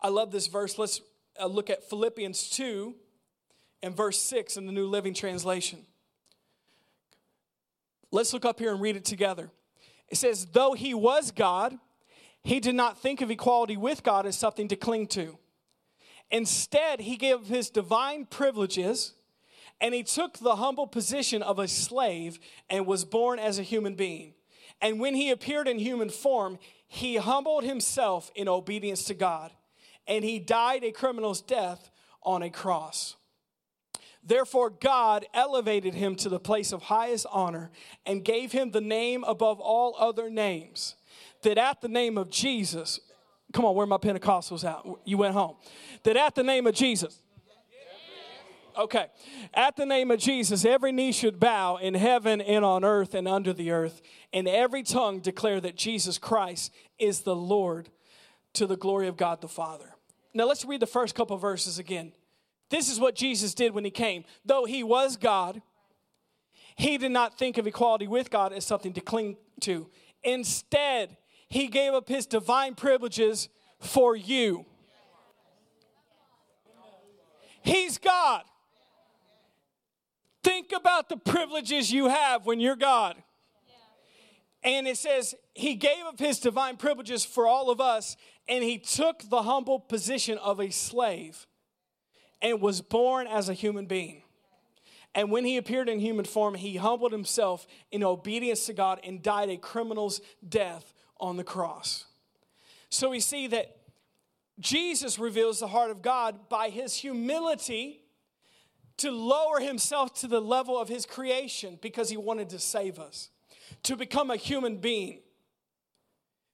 I 0.00 0.08
love 0.08 0.30
this 0.30 0.46
verse. 0.46 0.78
Let's 0.78 1.00
uh, 1.40 1.46
look 1.46 1.70
at 1.70 1.88
Philippians 1.88 2.50
2 2.50 2.94
and 3.82 3.96
verse 3.96 4.20
6 4.20 4.56
in 4.56 4.66
the 4.66 4.72
New 4.72 4.86
Living 4.86 5.14
Translation. 5.14 5.86
Let's 8.10 8.32
look 8.32 8.44
up 8.44 8.58
here 8.58 8.72
and 8.72 8.80
read 8.80 8.96
it 8.96 9.04
together. 9.04 9.50
It 10.08 10.16
says, 10.16 10.46
Though 10.46 10.72
he 10.72 10.94
was 10.94 11.30
God, 11.30 11.78
he 12.42 12.60
did 12.60 12.74
not 12.74 12.98
think 12.98 13.20
of 13.20 13.30
equality 13.30 13.76
with 13.76 14.02
God 14.02 14.26
as 14.26 14.36
something 14.36 14.68
to 14.68 14.76
cling 14.76 15.06
to. 15.08 15.38
Instead, 16.30 17.00
he 17.00 17.16
gave 17.16 17.46
his 17.46 17.70
divine 17.70 18.26
privileges 18.26 19.14
and 19.80 19.94
he 19.94 20.02
took 20.02 20.38
the 20.38 20.56
humble 20.56 20.86
position 20.86 21.42
of 21.42 21.58
a 21.58 21.68
slave 21.68 22.38
and 22.68 22.86
was 22.86 23.04
born 23.04 23.38
as 23.38 23.58
a 23.58 23.62
human 23.62 23.94
being. 23.94 24.34
And 24.80 25.00
when 25.00 25.14
he 25.14 25.30
appeared 25.30 25.68
in 25.68 25.78
human 25.78 26.10
form, 26.10 26.58
he 26.86 27.16
humbled 27.16 27.64
himself 27.64 28.30
in 28.34 28.48
obedience 28.48 29.04
to 29.04 29.14
God 29.14 29.52
and 30.08 30.24
he 30.24 30.38
died 30.38 30.82
a 30.82 30.90
criminal's 30.90 31.40
death 31.40 31.90
on 32.22 32.42
a 32.42 32.50
cross. 32.50 33.16
Therefore, 34.24 34.70
God 34.70 35.26
elevated 35.32 35.94
him 35.94 36.16
to 36.16 36.28
the 36.28 36.40
place 36.40 36.72
of 36.72 36.82
highest 36.82 37.26
honor 37.30 37.70
and 38.04 38.24
gave 38.24 38.52
him 38.52 38.72
the 38.72 38.80
name 38.80 39.24
above 39.24 39.60
all 39.60 39.94
other 39.98 40.28
names, 40.28 40.96
that 41.42 41.56
at 41.56 41.80
the 41.80 41.88
name 41.88 42.18
of 42.18 42.30
Jesus, 42.30 43.00
come 43.52 43.64
on, 43.64 43.74
where 43.74 43.86
my 43.86 43.96
Pentecostals 43.96 44.68
at? 44.68 44.84
You 45.04 45.18
went 45.18 45.34
home. 45.34 45.56
That 46.02 46.16
at 46.16 46.34
the 46.34 46.42
name 46.42 46.66
of 46.66 46.74
Jesus, 46.74 47.22
Okay. 48.78 49.06
At 49.52 49.74
the 49.74 49.84
name 49.84 50.12
of 50.12 50.20
Jesus, 50.20 50.64
every 50.64 50.92
knee 50.92 51.10
should 51.10 51.40
bow 51.40 51.78
in 51.78 51.94
heaven 51.94 52.40
and 52.40 52.64
on 52.64 52.84
earth 52.84 53.12
and 53.12 53.26
under 53.26 53.52
the 53.52 53.72
earth, 53.72 54.00
and 54.32 54.46
every 54.46 54.84
tongue 54.84 55.18
declare 55.18 55.60
that 55.60 55.74
Jesus 55.74 56.16
Christ 56.16 56.72
is 56.96 57.22
the 57.22 57.34
Lord 57.34 57.88
to 58.52 58.66
the 58.68 58.76
glory 58.76 59.08
of 59.08 59.16
God 59.16 59.40
the 59.40 59.48
Father. 59.48 59.94
Now 60.38 60.46
let's 60.46 60.64
read 60.64 60.78
the 60.78 60.86
first 60.86 61.16
couple 61.16 61.36
verses 61.36 61.80
again. 61.80 62.12
This 62.70 62.88
is 62.88 63.00
what 63.00 63.16
Jesus 63.16 63.54
did 63.54 63.74
when 63.74 63.84
he 63.84 63.90
came. 63.90 64.24
Though 64.44 64.66
he 64.66 64.84
was 64.84 65.16
God, 65.16 65.60
he 66.76 66.96
did 66.96 67.10
not 67.10 67.36
think 67.36 67.58
of 67.58 67.66
equality 67.66 68.06
with 68.06 68.30
God 68.30 68.52
as 68.52 68.64
something 68.64 68.92
to 68.92 69.00
cling 69.00 69.36
to. 69.62 69.88
Instead, 70.22 71.16
he 71.48 71.66
gave 71.66 71.92
up 71.92 72.08
his 72.08 72.24
divine 72.24 72.76
privileges 72.76 73.48
for 73.80 74.14
you. 74.14 74.64
He's 77.62 77.98
God. 77.98 78.44
Think 80.44 80.70
about 80.70 81.08
the 81.08 81.16
privileges 81.16 81.92
you 81.92 82.06
have 82.06 82.46
when 82.46 82.60
you're 82.60 82.76
God. 82.76 83.16
And 84.62 84.86
it 84.88 84.96
says, 84.96 85.34
He 85.54 85.74
gave 85.74 86.04
up 86.06 86.18
His 86.18 86.38
divine 86.38 86.76
privileges 86.76 87.24
for 87.24 87.46
all 87.46 87.70
of 87.70 87.80
us, 87.80 88.16
and 88.48 88.64
He 88.64 88.78
took 88.78 89.28
the 89.28 89.42
humble 89.42 89.78
position 89.78 90.38
of 90.38 90.60
a 90.60 90.70
slave 90.70 91.46
and 92.42 92.60
was 92.60 92.80
born 92.80 93.26
as 93.26 93.48
a 93.48 93.54
human 93.54 93.86
being. 93.86 94.22
And 95.14 95.30
when 95.30 95.44
he 95.44 95.56
appeared 95.56 95.88
in 95.88 95.98
human 95.98 96.24
form, 96.24 96.54
he 96.54 96.76
humbled 96.76 97.12
himself 97.12 97.66
in 97.90 98.04
obedience 98.04 98.66
to 98.66 98.72
God 98.72 99.00
and 99.02 99.22
died 99.22 99.48
a 99.48 99.56
criminal's 99.56 100.20
death 100.46 100.94
on 101.18 101.36
the 101.36 101.44
cross. 101.44 102.04
So 102.90 103.10
we 103.10 103.20
see 103.20 103.48
that 103.48 103.76
Jesus 104.60 105.18
reveals 105.18 105.60
the 105.60 105.68
heart 105.68 105.90
of 105.90 106.02
God 106.02 106.48
by 106.48 106.68
his 106.68 106.94
humility 106.94 108.02
to 108.98 109.10
lower 109.10 109.60
himself 109.60 110.12
to 110.20 110.26
the 110.26 110.40
level 110.40 110.78
of 110.78 110.88
his 110.88 111.06
creation 111.06 111.78
because 111.80 112.10
he 112.10 112.16
wanted 112.16 112.48
to 112.50 112.58
save 112.58 112.98
us, 112.98 113.30
to 113.84 113.96
become 113.96 114.30
a 114.30 114.36
human 114.36 114.78
being. 114.78 115.20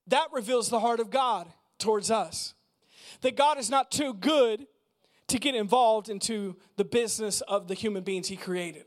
That 0.06 0.28
reveals 0.33 0.68
the 0.68 0.80
heart 0.80 1.00
of 1.00 1.11
God 1.11 1.49
towards 1.78 2.11
us. 2.11 2.54
That 3.23 3.37
God 3.37 3.59
is 3.59 3.71
not 3.71 3.90
too 3.90 4.14
good 4.14 4.66
to 5.28 5.38
get 5.38 5.54
involved 5.54 6.09
into 6.09 6.56
the 6.76 6.85
business 6.85 7.40
of 7.42 7.68
the 7.68 7.75
human 7.75 8.04
beings 8.04 8.28
he 8.28 8.37
created. 8.37 8.85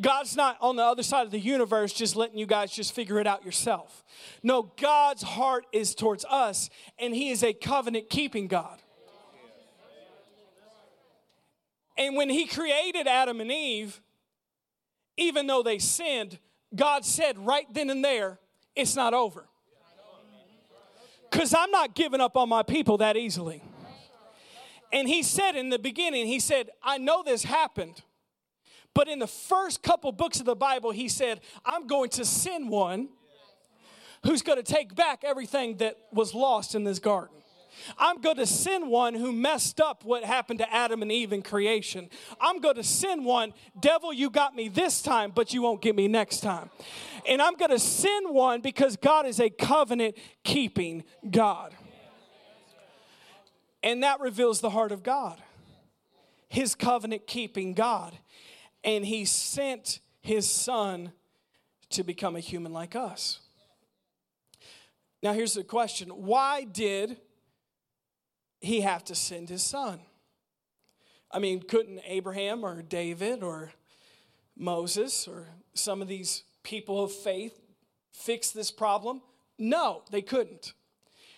God's 0.00 0.36
not 0.36 0.56
on 0.60 0.76
the 0.76 0.82
other 0.82 1.02
side 1.02 1.26
of 1.26 1.30
the 1.30 1.40
universe 1.40 1.92
just 1.92 2.16
letting 2.16 2.38
you 2.38 2.46
guys 2.46 2.70
just 2.70 2.94
figure 2.94 3.18
it 3.18 3.26
out 3.26 3.44
yourself. 3.44 4.04
No, 4.42 4.72
God's 4.80 5.22
heart 5.22 5.66
is 5.72 5.94
towards 5.94 6.24
us, 6.26 6.70
and 6.98 7.14
He 7.14 7.30
is 7.30 7.42
a 7.42 7.52
covenant 7.52 8.08
keeping 8.08 8.46
God. 8.46 8.78
And 11.98 12.16
when 12.16 12.30
He 12.30 12.46
created 12.46 13.06
Adam 13.06 13.40
and 13.40 13.50
Eve, 13.50 14.00
even 15.16 15.46
though 15.46 15.62
they 15.62 15.78
sinned, 15.78 16.38
God 16.74 17.04
said 17.04 17.38
right 17.38 17.66
then 17.72 17.90
and 17.90 18.04
there, 18.04 18.38
it's 18.76 18.96
not 18.96 19.14
over. 19.14 19.46
Because 21.30 21.54
I'm 21.54 21.70
not 21.70 21.94
giving 21.94 22.20
up 22.20 22.36
on 22.36 22.48
my 22.48 22.62
people 22.62 22.98
that 22.98 23.16
easily. 23.16 23.62
And 24.92 25.08
he 25.08 25.22
said 25.22 25.54
in 25.54 25.68
the 25.70 25.78
beginning, 25.78 26.26
he 26.26 26.40
said, 26.40 26.70
I 26.82 26.98
know 26.98 27.22
this 27.22 27.44
happened. 27.44 28.02
But 28.94 29.08
in 29.08 29.20
the 29.20 29.28
first 29.28 29.82
couple 29.82 30.10
books 30.10 30.40
of 30.40 30.46
the 30.46 30.56
Bible, 30.56 30.90
he 30.90 31.08
said, 31.08 31.40
I'm 31.64 31.86
going 31.86 32.10
to 32.10 32.24
send 32.24 32.68
one 32.68 33.08
who's 34.24 34.42
going 34.42 34.62
to 34.62 34.64
take 34.64 34.94
back 34.94 35.22
everything 35.24 35.76
that 35.76 35.96
was 36.12 36.34
lost 36.34 36.74
in 36.74 36.84
this 36.84 36.98
garden. 36.98 37.36
I'm 37.98 38.20
going 38.20 38.36
to 38.36 38.46
send 38.46 38.88
one 38.88 39.14
who 39.14 39.32
messed 39.32 39.80
up 39.80 40.04
what 40.04 40.24
happened 40.24 40.58
to 40.60 40.72
Adam 40.72 41.02
and 41.02 41.10
Eve 41.10 41.32
in 41.32 41.42
creation. 41.42 42.08
I'm 42.40 42.60
going 42.60 42.76
to 42.76 42.84
send 42.84 43.24
one, 43.24 43.52
devil, 43.78 44.12
you 44.12 44.30
got 44.30 44.54
me 44.54 44.68
this 44.68 45.02
time, 45.02 45.32
but 45.34 45.52
you 45.52 45.62
won't 45.62 45.82
get 45.82 45.94
me 45.96 46.08
next 46.08 46.40
time. 46.40 46.70
And 47.28 47.42
I'm 47.42 47.54
going 47.56 47.70
to 47.70 47.78
send 47.78 48.34
one 48.34 48.60
because 48.60 48.96
God 48.96 49.26
is 49.26 49.40
a 49.40 49.50
covenant 49.50 50.16
keeping 50.44 51.04
God. 51.30 51.74
And 53.82 54.02
that 54.02 54.20
reveals 54.20 54.60
the 54.60 54.70
heart 54.70 54.92
of 54.92 55.02
God, 55.02 55.40
his 56.48 56.74
covenant 56.74 57.26
keeping 57.26 57.74
God. 57.74 58.16
And 58.84 59.04
he 59.04 59.24
sent 59.24 60.00
his 60.20 60.48
son 60.48 61.12
to 61.90 62.02
become 62.02 62.36
a 62.36 62.40
human 62.40 62.72
like 62.72 62.94
us. 62.94 63.40
Now, 65.22 65.32
here's 65.32 65.54
the 65.54 65.64
question 65.64 66.08
why 66.08 66.64
did 66.64 67.18
he 68.60 68.82
have 68.82 69.04
to 69.04 69.14
send 69.14 69.48
his 69.48 69.62
son? 69.62 70.00
I 71.30 71.38
mean, 71.38 71.62
couldn't 71.62 72.00
Abraham 72.06 72.64
or 72.64 72.82
David 72.82 73.42
or 73.42 73.72
Moses 74.56 75.28
or 75.28 75.48
some 75.74 76.02
of 76.02 76.08
these 76.08 76.44
people 76.62 77.02
of 77.04 77.12
faith 77.12 77.58
fix 78.12 78.50
this 78.50 78.70
problem? 78.70 79.22
No, 79.58 80.02
they 80.10 80.22
couldn't. 80.22 80.72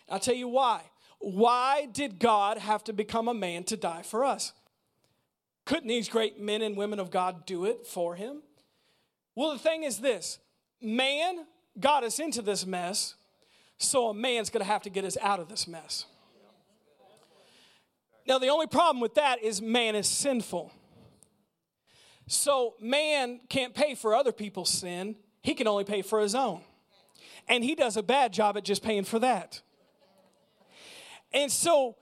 I'll 0.09 0.19
tell 0.19 0.35
you 0.35 0.49
why. 0.49 0.83
Why 1.18 1.87
did 1.87 2.18
God 2.18 2.59
have 2.59 2.83
to 2.85 2.92
become 2.92 3.29
a 3.29 3.35
man 3.35 3.64
to 3.64 3.77
die 3.77 4.03
for 4.03 4.25
us? 4.25 4.53
Couldn't 5.64 5.88
these 5.88 6.09
great 6.09 6.40
men 6.40 6.62
and 6.62 6.77
women 6.77 6.99
of 6.99 7.11
God 7.11 7.46
do 7.46 7.64
it 7.64 7.87
for 7.87 8.16
him? 8.16 8.42
Well, 9.35 9.53
the 9.53 9.59
thing 9.59 9.85
is 9.85 9.99
this 9.99 10.38
man 10.81 11.46
got 11.79 12.03
us 12.03 12.18
into 12.18 12.42
this 12.42 12.66
mess, 12.66 13.14
so 13.79 14.09
a 14.09 14.14
man's 14.14 14.51
gonna 14.51 14.64
have 14.64 14.83
to 14.83 14.90
get 14.90 15.05
us 15.05 15.16
out 15.20 15.38
of 15.38 15.49
this 15.49 15.68
mess. 15.68 16.07
Now, 18.26 18.38
the 18.38 18.48
only 18.48 18.66
problem 18.66 19.00
with 19.00 19.14
that 19.14 19.42
is 19.42 19.61
man 19.61 19.94
is 19.94 20.06
sinful. 20.06 20.72
So, 22.26 22.74
man 22.80 23.40
can't 23.48 23.74
pay 23.74 23.94
for 23.94 24.14
other 24.14 24.32
people's 24.32 24.70
sin, 24.70 25.16
he 25.42 25.54
can 25.54 25.66
only 25.66 25.85
pay 25.85 26.02
for 26.02 26.20
his 26.20 26.35
own. 26.35 26.62
And 27.48 27.64
he 27.64 27.74
does 27.74 27.96
a 27.96 28.02
bad 28.02 28.32
job 28.32 28.56
at 28.56 28.64
just 28.64 28.82
paying 28.82 29.04
for 29.04 29.18
that. 29.18 29.61
And 31.32 31.50
so, 31.50 31.96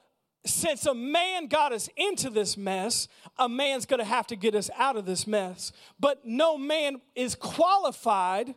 since 0.45 0.87
a 0.87 0.95
man 0.95 1.47
got 1.47 1.73
us 1.73 1.89
into 1.97 2.31
this 2.31 2.57
mess, 2.57 3.09
a 3.39 3.49
man's 3.49 3.87
gonna 3.87 4.05
have 4.05 4.27
to 4.29 4.37
get 4.37 4.55
us 4.55 4.71
out 4.77 4.97
of 4.97 5.07
this 5.07 5.27
mess. 5.27 5.73
But 5.99 6.25
no 6.25 6.57
man 6.59 7.01
is 7.15 7.35
qualified 7.35 8.55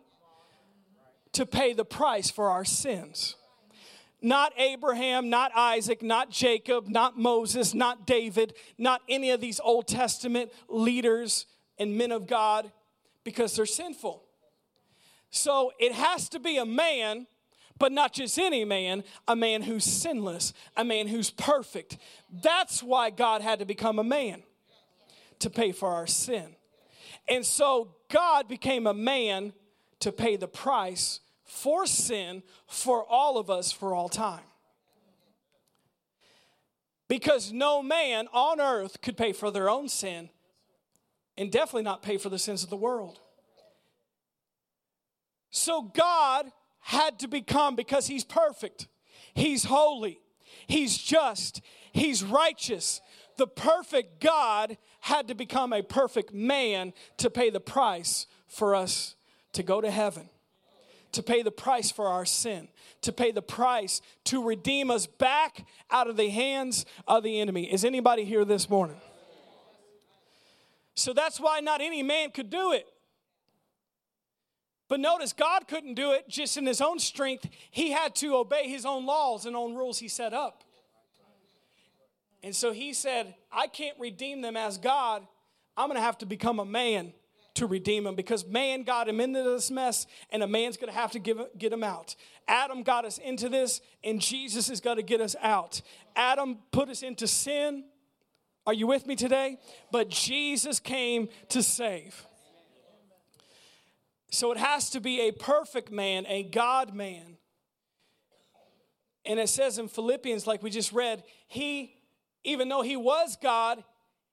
to 1.33 1.45
pay 1.45 1.73
the 1.73 1.85
price 1.85 2.29
for 2.29 2.49
our 2.49 2.63
sins. 2.65 3.35
Not 4.23 4.53
Abraham, 4.57 5.29
not 5.29 5.51
Isaac, 5.53 6.01
not 6.01 6.31
Jacob, 6.31 6.87
not 6.87 7.19
Moses, 7.19 7.73
not 7.73 8.07
David, 8.07 8.53
not 8.77 9.01
any 9.09 9.31
of 9.31 9.41
these 9.41 9.59
Old 9.59 9.87
Testament 9.87 10.51
leaders 10.69 11.45
and 11.77 11.97
men 11.97 12.11
of 12.13 12.25
God 12.25 12.71
because 13.25 13.55
they're 13.55 13.65
sinful. 13.65 14.23
So 15.29 15.73
it 15.77 15.91
has 15.91 16.29
to 16.29 16.39
be 16.39 16.57
a 16.57 16.65
man 16.65 17.27
but 17.77 17.91
not 17.91 18.13
just 18.13 18.37
any 18.37 18.63
man, 18.63 19.03
a 19.27 19.35
man 19.35 19.63
who's 19.63 19.83
sinless, 19.83 20.53
a 20.77 20.85
man 20.85 21.07
who's 21.07 21.31
perfect. 21.31 21.97
That's 22.31 22.81
why 22.81 23.09
God 23.09 23.41
had 23.41 23.59
to 23.59 23.65
become 23.65 23.99
a 23.99 24.03
man 24.03 24.43
to 25.39 25.49
pay 25.49 25.71
for 25.71 25.89
our 25.89 26.07
sin. 26.07 26.55
And 27.27 27.45
so 27.45 27.95
God 28.09 28.47
became 28.47 28.87
a 28.87 28.93
man 28.93 29.53
to 29.99 30.11
pay 30.11 30.35
the 30.35 30.47
price 30.47 31.19
for 31.43 31.85
sin 31.85 32.43
for 32.67 33.05
all 33.07 33.37
of 33.37 33.49
us 33.49 33.71
for 33.71 33.93
all 33.93 34.09
time. 34.09 34.43
Because 37.07 37.51
no 37.51 37.83
man 37.83 38.27
on 38.33 38.59
earth 38.59 39.01
could 39.01 39.17
pay 39.17 39.33
for 39.33 39.51
their 39.51 39.69
own 39.69 39.87
sin 39.87 40.29
and 41.37 41.51
definitely 41.51 41.83
not 41.83 42.01
pay 42.01 42.17
for 42.17 42.29
the 42.29 42.39
sins 42.39 42.63
of 42.63 42.69
the 42.69 42.77
world. 42.77 43.19
So 45.51 45.83
God 45.83 46.51
had 46.79 47.19
to 47.19 47.27
become 47.27 47.75
because 47.75 48.07
he's 48.07 48.23
perfect, 48.23 48.87
he's 49.33 49.65
holy, 49.65 50.19
he's 50.67 50.97
just, 50.97 51.61
he's 51.91 52.23
righteous. 52.23 53.01
The 53.37 53.47
perfect 53.47 54.19
God 54.19 54.77
had 54.99 55.27
to 55.27 55.35
become 55.35 55.73
a 55.73 55.81
perfect 55.81 56.33
man 56.33 56.93
to 57.17 57.29
pay 57.29 57.49
the 57.49 57.59
price 57.59 58.27
for 58.47 58.75
us 58.75 59.15
to 59.53 59.63
go 59.63 59.81
to 59.81 59.89
heaven, 59.89 60.29
to 61.13 61.23
pay 61.23 61.41
the 61.41 61.51
price 61.51 61.91
for 61.91 62.07
our 62.07 62.25
sin, 62.25 62.67
to 63.01 63.11
pay 63.11 63.31
the 63.31 63.41
price 63.41 64.01
to 64.25 64.43
redeem 64.43 64.91
us 64.91 65.05
back 65.07 65.65
out 65.89 66.09
of 66.09 66.17
the 66.17 66.29
hands 66.29 66.85
of 67.07 67.23
the 67.23 67.39
enemy. 67.39 67.71
Is 67.71 67.85
anybody 67.85 68.25
here 68.25 68.45
this 68.45 68.69
morning? 68.69 68.97
So 70.95 71.13
that's 71.13 71.39
why 71.39 71.59
not 71.59 71.81
any 71.81 72.03
man 72.03 72.31
could 72.31 72.49
do 72.49 72.71
it. 72.71 72.87
But 74.89 74.99
notice, 74.99 75.33
God 75.33 75.67
couldn't 75.67 75.95
do 75.95 76.11
it 76.11 76.27
just 76.27 76.57
in 76.57 76.65
his 76.65 76.81
own 76.81 76.99
strength. 76.99 77.47
He 77.71 77.91
had 77.91 78.13
to 78.15 78.35
obey 78.35 78.67
his 78.67 78.85
own 78.85 79.05
laws 79.05 79.45
and 79.45 79.55
own 79.55 79.73
rules 79.73 79.97
he 79.97 80.07
set 80.07 80.33
up. 80.33 80.63
And 82.43 82.55
so 82.55 82.73
he 82.73 82.93
said, 82.93 83.33
I 83.51 83.67
can't 83.67 83.97
redeem 83.99 84.41
them 84.41 84.57
as 84.57 84.77
God. 84.77 85.25
I'm 85.77 85.87
going 85.87 85.97
to 85.97 86.03
have 86.03 86.17
to 86.19 86.25
become 86.25 86.59
a 86.59 86.65
man 86.65 87.13
to 87.55 87.67
redeem 87.67 88.07
him 88.07 88.15
because 88.15 88.45
man 88.45 88.83
got 88.83 89.07
him 89.07 89.19
into 89.19 89.43
this 89.43 89.69
mess 89.69 90.07
and 90.31 90.41
a 90.41 90.47
man's 90.47 90.77
going 90.77 90.91
to 90.91 90.97
have 90.97 91.11
to 91.11 91.19
give, 91.19 91.39
get 91.57 91.71
him 91.71 91.83
out. 91.83 92.15
Adam 92.47 92.83
got 92.83 93.05
us 93.05 93.17
into 93.19 93.49
this 93.49 93.81
and 94.03 94.19
Jesus 94.19 94.69
is 94.69 94.81
going 94.81 94.97
to 94.97 95.03
get 95.03 95.21
us 95.21 95.35
out. 95.41 95.81
Adam 96.15 96.57
put 96.71 96.89
us 96.89 97.03
into 97.03 97.27
sin. 97.27 97.83
Are 98.65 98.73
you 98.73 98.87
with 98.87 99.05
me 99.05 99.15
today? 99.15 99.57
But 99.91 100.09
Jesus 100.09 100.79
came 100.79 101.29
to 101.49 101.61
save. 101.61 102.25
So 104.31 104.51
it 104.51 104.57
has 104.57 104.89
to 104.91 104.99
be 104.99 105.21
a 105.21 105.31
perfect 105.31 105.91
man, 105.91 106.25
a 106.27 106.41
God 106.41 106.95
man. 106.95 107.37
And 109.25 109.39
it 109.39 109.47
says 109.47 109.77
in 109.77 109.87
Philippians, 109.87 110.47
like 110.47 110.63
we 110.63 110.69
just 110.69 110.91
read, 110.91 111.23
he, 111.47 111.93
even 112.43 112.67
though 112.67 112.81
he 112.81 112.97
was 112.97 113.37
God, 113.41 113.83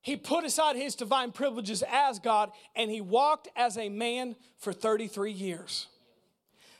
he 0.02 0.16
put 0.16 0.44
aside 0.44 0.76
his 0.76 0.94
divine 0.94 1.32
privileges 1.32 1.84
as 1.90 2.18
God 2.18 2.50
and 2.74 2.90
he 2.90 3.00
walked 3.00 3.48
as 3.54 3.76
a 3.76 3.88
man 3.88 4.34
for 4.58 4.72
33 4.72 5.32
years. 5.32 5.88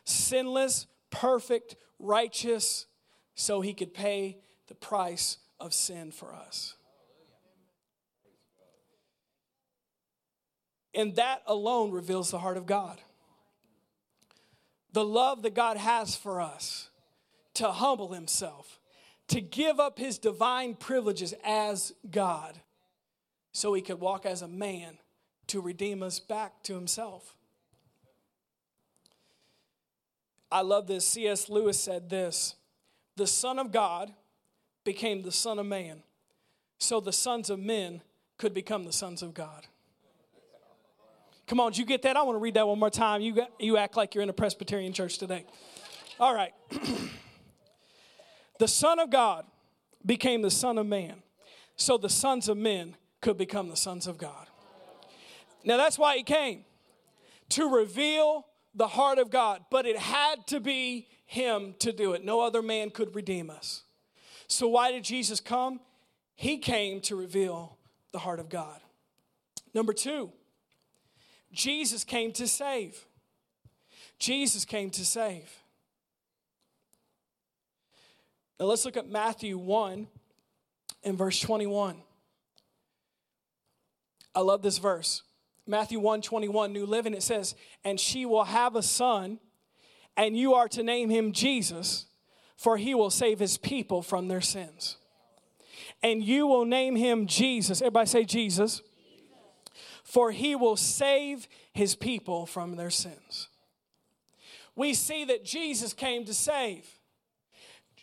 Sinless, 0.04 0.86
perfect, 1.10 1.76
righteous, 1.98 2.86
so 3.34 3.60
he 3.60 3.74
could 3.74 3.92
pay 3.92 4.38
the 4.68 4.74
price 4.74 5.38
of 5.58 5.74
sin 5.74 6.10
for 6.10 6.34
us. 6.34 6.74
And 10.94 11.14
that 11.16 11.42
alone 11.46 11.92
reveals 11.92 12.30
the 12.30 12.38
heart 12.38 12.56
of 12.56 12.66
God. 12.66 13.00
The 14.92 15.04
love 15.04 15.42
that 15.42 15.54
God 15.54 15.76
has 15.76 16.16
for 16.16 16.40
us 16.40 16.88
to 17.54 17.70
humble 17.70 18.12
himself, 18.12 18.80
to 19.28 19.40
give 19.40 19.78
up 19.78 19.98
his 19.98 20.18
divine 20.18 20.74
privileges 20.74 21.34
as 21.44 21.92
God, 22.10 22.58
so 23.52 23.72
he 23.74 23.82
could 23.82 24.00
walk 24.00 24.26
as 24.26 24.42
a 24.42 24.48
man 24.48 24.98
to 25.48 25.60
redeem 25.60 26.02
us 26.02 26.20
back 26.20 26.62
to 26.62 26.74
himself. 26.74 27.34
I 30.52 30.62
love 30.62 30.86
this. 30.86 31.06
C.S. 31.06 31.48
Lewis 31.48 31.78
said 31.78 32.10
this 32.10 32.56
The 33.16 33.26
Son 33.26 33.58
of 33.58 33.72
God 33.72 34.12
became 34.84 35.22
the 35.22 35.32
Son 35.32 35.58
of 35.58 35.66
Man, 35.66 36.02
so 36.78 37.00
the 37.00 37.12
sons 37.12 37.50
of 37.50 37.58
men 37.58 38.02
could 38.38 38.54
become 38.54 38.84
the 38.84 38.92
sons 38.92 39.22
of 39.22 39.34
God. 39.34 39.66
Come 41.46 41.58
on, 41.58 41.72
you 41.74 41.84
get 41.84 42.02
that? 42.02 42.16
I 42.16 42.22
want 42.22 42.36
to 42.36 42.40
read 42.40 42.54
that 42.54 42.66
one 42.66 42.78
more 42.78 42.90
time. 42.90 43.20
You, 43.20 43.34
got, 43.34 43.50
you 43.58 43.76
act 43.76 43.96
like 43.96 44.14
you're 44.14 44.22
in 44.22 44.28
a 44.28 44.32
Presbyterian 44.32 44.92
church 44.92 45.18
today. 45.18 45.44
All 46.20 46.32
right. 46.32 46.52
the 48.60 48.68
Son 48.68 49.00
of 49.00 49.10
God 49.10 49.44
became 50.06 50.42
the 50.42 50.50
Son 50.50 50.78
of 50.78 50.86
Man, 50.86 51.16
so 51.74 51.98
the 51.98 52.08
sons 52.08 52.48
of 52.48 52.56
men 52.56 52.94
could 53.20 53.36
become 53.36 53.68
the 53.68 53.76
sons 53.76 54.06
of 54.06 54.18
God. 54.18 54.46
Now 55.64 55.76
that's 55.76 55.98
why 55.98 56.16
he 56.16 56.22
came 56.22 56.64
to 57.50 57.68
reveal 57.68 58.46
the 58.74 58.88
heart 58.88 59.18
of 59.18 59.30
God, 59.30 59.64
but 59.70 59.86
it 59.86 59.98
had 59.98 60.46
to 60.48 60.60
be 60.60 61.08
him 61.26 61.74
to 61.80 61.92
do 61.92 62.12
it. 62.12 62.24
No 62.24 62.40
other 62.40 62.62
man 62.62 62.90
could 62.90 63.14
redeem 63.14 63.50
us. 63.50 63.82
So 64.46 64.68
why 64.68 64.90
did 64.90 65.04
Jesus 65.04 65.40
come? 65.40 65.80
He 66.34 66.58
came 66.58 67.00
to 67.02 67.16
reveal 67.16 67.76
the 68.12 68.18
heart 68.18 68.40
of 68.40 68.48
God. 68.48 68.80
Number 69.74 69.92
2, 69.92 70.30
Jesus 71.52 72.02
came 72.04 72.32
to 72.32 72.48
save. 72.48 73.06
Jesus 74.18 74.64
came 74.64 74.90
to 74.90 75.04
save. 75.04 75.50
Now 78.58 78.66
let's 78.66 78.84
look 78.84 78.96
at 78.96 79.08
Matthew 79.08 79.56
1 79.56 80.06
and 81.04 81.16
verse 81.16 81.40
21. 81.40 81.96
I 84.34 84.40
love 84.40 84.62
this 84.62 84.78
verse. 84.78 85.22
Matthew 85.66 86.00
1 86.00 86.22
21, 86.22 86.72
New 86.72 86.86
Living, 86.86 87.14
it 87.14 87.22
says, 87.22 87.54
And 87.84 87.98
she 87.98 88.26
will 88.26 88.44
have 88.44 88.76
a 88.76 88.82
son, 88.82 89.38
and 90.16 90.36
you 90.36 90.54
are 90.54 90.68
to 90.68 90.82
name 90.82 91.10
him 91.10 91.32
Jesus, 91.32 92.06
for 92.56 92.76
he 92.76 92.94
will 92.94 93.10
save 93.10 93.38
his 93.38 93.56
people 93.56 94.02
from 94.02 94.28
their 94.28 94.40
sins. 94.40 94.96
And 96.02 96.24
you 96.24 96.46
will 96.46 96.64
name 96.64 96.96
him 96.96 97.26
Jesus. 97.26 97.80
Everybody 97.80 98.06
say 98.06 98.24
Jesus. 98.24 98.82
For 100.02 100.32
he 100.32 100.56
will 100.56 100.76
save 100.76 101.46
his 101.72 101.94
people 101.94 102.46
from 102.46 102.76
their 102.76 102.90
sins. 102.90 103.48
We 104.74 104.94
see 104.94 105.24
that 105.26 105.44
Jesus 105.44 105.92
came 105.92 106.24
to 106.24 106.34
save. 106.34 106.86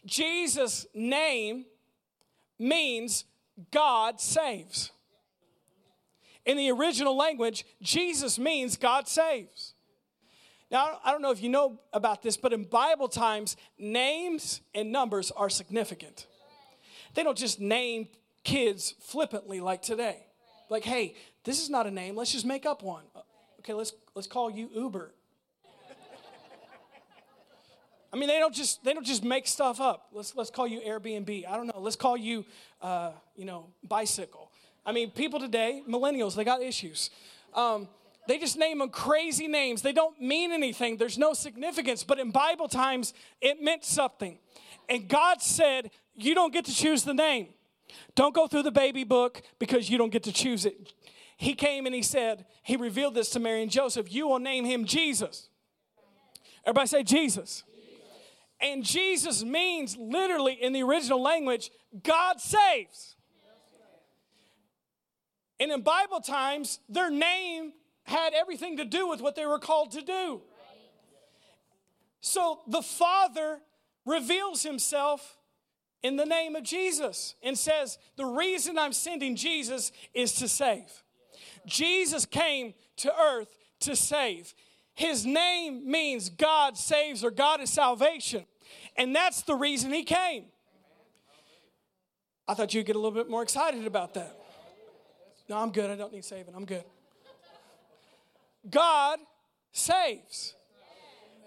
Jesus' 0.06 0.86
name 0.94 1.66
means 2.60 3.26
God 3.72 4.22
saves. 4.22 4.92
In 6.48 6.56
the 6.56 6.72
original 6.72 7.16
language, 7.16 7.66
Jesus 7.82 8.40
means 8.40 8.78
God 8.78 9.10
saves. 9.10 9.74
Now, 10.72 10.98
I 11.04 11.12
don't 11.12 11.22
know 11.22 11.32
if 11.32 11.44
you 11.44 11.50
know 11.50 11.82
about 11.92 12.24
this, 12.24 12.38
but 12.38 12.54
in 12.54 12.64
Bible 12.64 13.10
times, 13.10 13.58
names 13.78 14.62
and 14.74 14.90
numbers 14.90 15.30
are 15.30 15.50
significant. 15.50 16.26
They 17.16 17.24
don't 17.24 17.38
just 17.38 17.60
name 17.60 18.08
kids 18.46 18.96
flippantly 19.02 19.60
like 19.60 19.82
today. 19.82 20.26
Like, 20.70 20.86
hey, 20.86 21.16
this 21.44 21.62
is 21.62 21.70
not 21.70 21.86
a 21.86 21.92
name, 21.92 22.16
let's 22.16 22.32
just 22.32 22.46
make 22.46 22.66
up 22.66 22.82
one. 22.82 23.04
Okay, 23.60 23.74
let's 23.74 23.92
let's 24.16 24.28
call 24.28 24.50
you 24.50 24.70
Uber. 24.74 25.14
I 28.14 28.16
mean, 28.16 28.30
they 28.30 28.40
don't 28.40 28.56
just 28.56 28.86
they 28.86 28.94
don't 28.94 29.06
just 29.06 29.24
make 29.24 29.48
stuff 29.48 29.82
up. 29.82 30.08
Let's 30.14 30.34
let's 30.34 30.50
call 30.50 30.66
you 30.66 30.80
Airbnb. 30.80 31.46
I 31.46 31.58
don't 31.58 31.68
know. 31.68 31.80
Let's 31.80 31.98
call 31.98 32.16
you, 32.16 32.46
uh, 32.82 33.12
you 33.36 33.44
know, 33.44 33.68
bicycle. 33.84 34.50
I 34.88 34.94
mean, 34.94 35.12
people 35.12 35.38
today, 35.38 35.84
millennials, 35.88 36.34
they 36.36 36.46
got 36.46 36.62
issues. 36.62 37.10
Um, 37.54 37.90
they 38.26 38.40
just 38.40 38.58
name 38.58 38.80
them 38.80 38.90
crazy 38.90 39.48
names. 39.48 39.82
They 39.82 39.92
don't 39.92 40.20
mean 40.22 40.54
anything. 40.54 40.96
There's 40.96 41.18
no 41.18 41.34
significance. 41.34 42.06
But 42.06 42.20
in 42.20 42.32
Bible 42.32 42.70
times, 42.70 43.14
it 43.42 43.62
meant 43.62 43.84
something. 43.84 44.40
And 44.88 45.10
God 45.10 45.42
said, 45.42 45.92
You 46.16 46.34
don't 46.34 46.54
get 46.54 46.64
to 46.66 46.74
choose 46.74 47.04
the 47.04 47.14
name. 47.14 47.50
Don't 48.16 48.34
go 48.34 48.48
through 48.48 48.64
the 48.64 48.72
baby 48.72 49.04
book 49.04 49.42
because 49.60 49.90
you 49.90 49.98
don't 49.98 50.12
get 50.12 50.24
to 50.24 50.32
choose 50.32 50.66
it. 50.66 50.94
He 51.36 51.54
came 51.54 51.86
and 51.86 51.94
he 51.94 52.02
said, 52.02 52.46
He 52.64 52.78
revealed 52.78 53.14
this 53.14 53.30
to 53.32 53.42
Mary 53.42 53.62
and 53.62 53.72
Joseph. 53.72 54.12
You 54.12 54.30
will 54.30 54.40
name 54.40 54.64
him 54.64 54.86
Jesus. 54.86 55.50
Everybody 56.66 56.88
say 56.88 57.04
Jesus. 57.04 57.64
And 58.62 58.86
Jesus 58.86 59.44
means 59.44 59.98
literally 59.98 60.54
in 60.54 60.72
the 60.72 60.82
original 60.82 61.22
language, 61.22 61.72
God 62.04 62.40
saves. 62.40 63.17
And 65.60 65.72
in 65.72 65.82
Bible 65.82 66.22
times, 66.22 66.80
their 66.88 67.10
name 67.10 67.74
had 68.04 68.34
everything 68.34 68.78
to 68.78 68.86
do 68.86 69.08
with 69.08 69.22
what 69.22 69.36
they 69.36 69.46
were 69.46 69.60
called 69.60 69.92
to 69.92 70.02
do. 70.02 70.42
So 72.22 72.60
the 72.68 72.82
Father 72.82 73.60
reveals 74.06 74.64
himself 74.64 75.38
in 76.04 76.16
the 76.16 76.26
name 76.26 76.56
of 76.56 76.64
Jesus 76.64 77.36
and 77.44 77.58
says, 77.58 77.98
The 78.16 78.26
reason 78.26 78.78
I'm 78.78 78.94
sending 78.94 79.36
Jesus 79.36 79.92
is 80.14 80.34
to 80.34 80.48
save. 80.48 81.04
Jesus 81.66 82.26
came 82.26 82.74
to 82.98 83.14
earth 83.14 83.58
to 83.82 83.96
save. 83.96 84.54
His 84.94 85.26
name 85.26 85.90
means 85.90 86.30
God 86.30 86.78
saves 86.78 87.24
or 87.24 87.32
God 87.32 87.62
is 87.62 87.70
salvation. 87.70 88.46
And 88.96 89.16
that's 89.16 89.44
the 89.44 89.56
reason 89.56 89.94
he 89.94 90.04
came. 90.04 90.46
I 92.48 92.54
thought 92.54 92.74
you'd 92.74 92.86
get 92.86 92.96
a 92.96 93.00
little 93.00 93.12
bit 93.12 93.30
more 93.30 93.44
excited 93.44 93.86
about 93.86 94.14
that. 94.14 94.37
No, 95.50 95.58
I'm 95.58 95.72
good. 95.72 95.90
I 95.90 95.96
don't 95.96 96.12
need 96.12 96.26
saving. 96.26 96.54
I'm 96.56 96.66
good. 96.66 96.84
God 98.70 99.20
saves. 99.72 100.54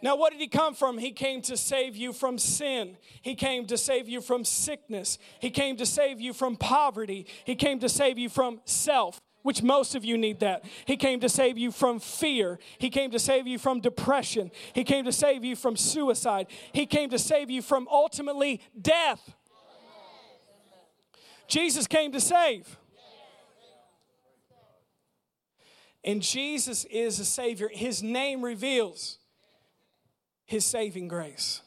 Now, 0.02 0.16
what 0.16 0.32
did 0.32 0.40
he 0.40 0.48
come 0.48 0.74
from? 0.74 0.96
He 0.96 1.10
came 1.12 1.42
to 1.42 1.56
save 1.56 1.94
you 1.94 2.14
from 2.14 2.38
sin. 2.38 2.96
He 3.20 3.34
came 3.34 3.66
to 3.66 3.76
save 3.76 4.08
you 4.08 4.22
from 4.22 4.44
sickness. 4.44 5.18
He 5.40 5.50
came 5.50 5.76
to 5.76 5.84
save 5.84 6.20
you 6.20 6.32
from 6.32 6.56
poverty. 6.56 7.26
He 7.44 7.54
came 7.54 7.80
to 7.80 7.88
save 7.88 8.16
you 8.16 8.30
from 8.30 8.60
self, 8.64 9.20
which 9.42 9.62
most 9.62 9.94
of 9.94 10.02
you 10.02 10.16
need 10.16 10.40
that. 10.40 10.64
He 10.86 10.96
came 10.96 11.20
to 11.20 11.28
save 11.28 11.58
you 11.58 11.70
from 11.70 12.00
fear. 12.00 12.58
He 12.78 12.88
came 12.88 13.10
to 13.10 13.18
save 13.18 13.46
you 13.46 13.58
from 13.58 13.80
depression. 13.80 14.50
He 14.72 14.84
came 14.84 15.04
to 15.04 15.12
save 15.12 15.44
you 15.44 15.54
from 15.54 15.76
suicide. 15.76 16.46
He 16.72 16.86
came 16.86 17.10
to 17.10 17.18
save 17.18 17.50
you 17.50 17.60
from 17.60 17.86
ultimately 17.90 18.62
death. 18.80 19.34
Jesus 21.46 21.86
came 21.86 22.12
to 22.12 22.20
save. 22.20 22.78
And 26.04 26.22
Jesus 26.22 26.84
is 26.86 27.18
a 27.20 27.24
Savior. 27.24 27.70
His 27.72 28.02
name 28.02 28.42
reveals 28.42 29.18
His 30.46 30.64
saving 30.64 31.08
grace. 31.08 31.60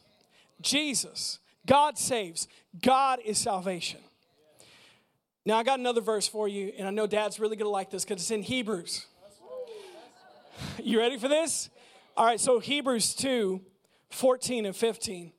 Jesus, 0.60 1.38
God 1.66 1.98
saves, 1.98 2.48
God 2.82 3.20
is 3.24 3.38
salvation. 3.38 4.00
Now, 5.46 5.58
I 5.58 5.62
got 5.62 5.78
another 5.78 6.00
verse 6.00 6.26
for 6.26 6.48
you, 6.48 6.72
and 6.78 6.88
I 6.88 6.90
know 6.90 7.06
Dad's 7.06 7.38
really 7.38 7.56
gonna 7.56 7.70
like 7.70 7.90
this 7.90 8.04
because 8.04 8.22
it's 8.22 8.30
in 8.30 8.42
Hebrews. 8.42 9.06
You 10.78 11.00
ready 11.00 11.18
for 11.18 11.26
this? 11.26 11.68
All 12.16 12.24
right, 12.24 12.38
so 12.38 12.60
Hebrews 12.60 13.14
2 13.16 13.60
14 14.10 14.66
and 14.66 14.76
15 14.76 15.32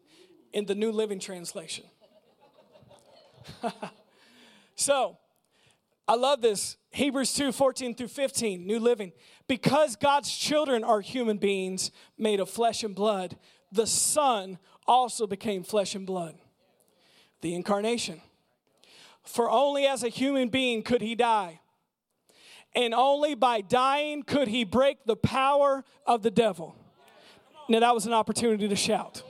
in 0.52 0.66
the 0.66 0.76
New 0.76 0.92
Living 0.92 1.20
Translation. 1.20 1.86
so, 4.76 5.18
I 6.08 6.16
love 6.16 6.42
this. 6.42 6.78
Hebrews 6.92 7.34
2 7.34 7.52
14 7.52 7.96
through 7.96 8.08
15, 8.10 8.66
New 8.66 8.80
Living. 8.80 9.12
Because 9.48 9.96
God's 9.96 10.32
children 10.32 10.84
are 10.84 11.02
human 11.02 11.38
beings 11.38 11.92
made 12.18 12.40
of 12.40 12.50
flesh 12.50 12.84
and 12.84 12.96
blood, 12.96 13.38
the 13.72 13.88
Son 13.88 14.60
also 14.88 15.26
became 15.26 15.64
flesh 15.64 15.96
and 15.96 16.06
blood. 16.06 16.36
The 17.42 17.56
incarnation. 17.56 18.22
For 19.24 19.50
only 19.50 19.88
as 19.88 20.04
a 20.04 20.10
human 20.10 20.50
being 20.50 20.84
could 20.84 21.02
he 21.02 21.16
die. 21.16 21.60
And 22.76 22.94
only 22.94 23.36
by 23.36 23.62
dying 23.62 24.24
could 24.24 24.48
he 24.48 24.64
break 24.64 25.06
the 25.06 25.16
power 25.16 25.84
of 26.06 26.22
the 26.22 26.32
devil. 26.32 26.76
Now, 27.68 27.80
that 27.80 27.96
was 27.96 28.06
an 28.06 28.14
opportunity 28.14 28.68
to 28.68 28.76
shout. 28.76 29.24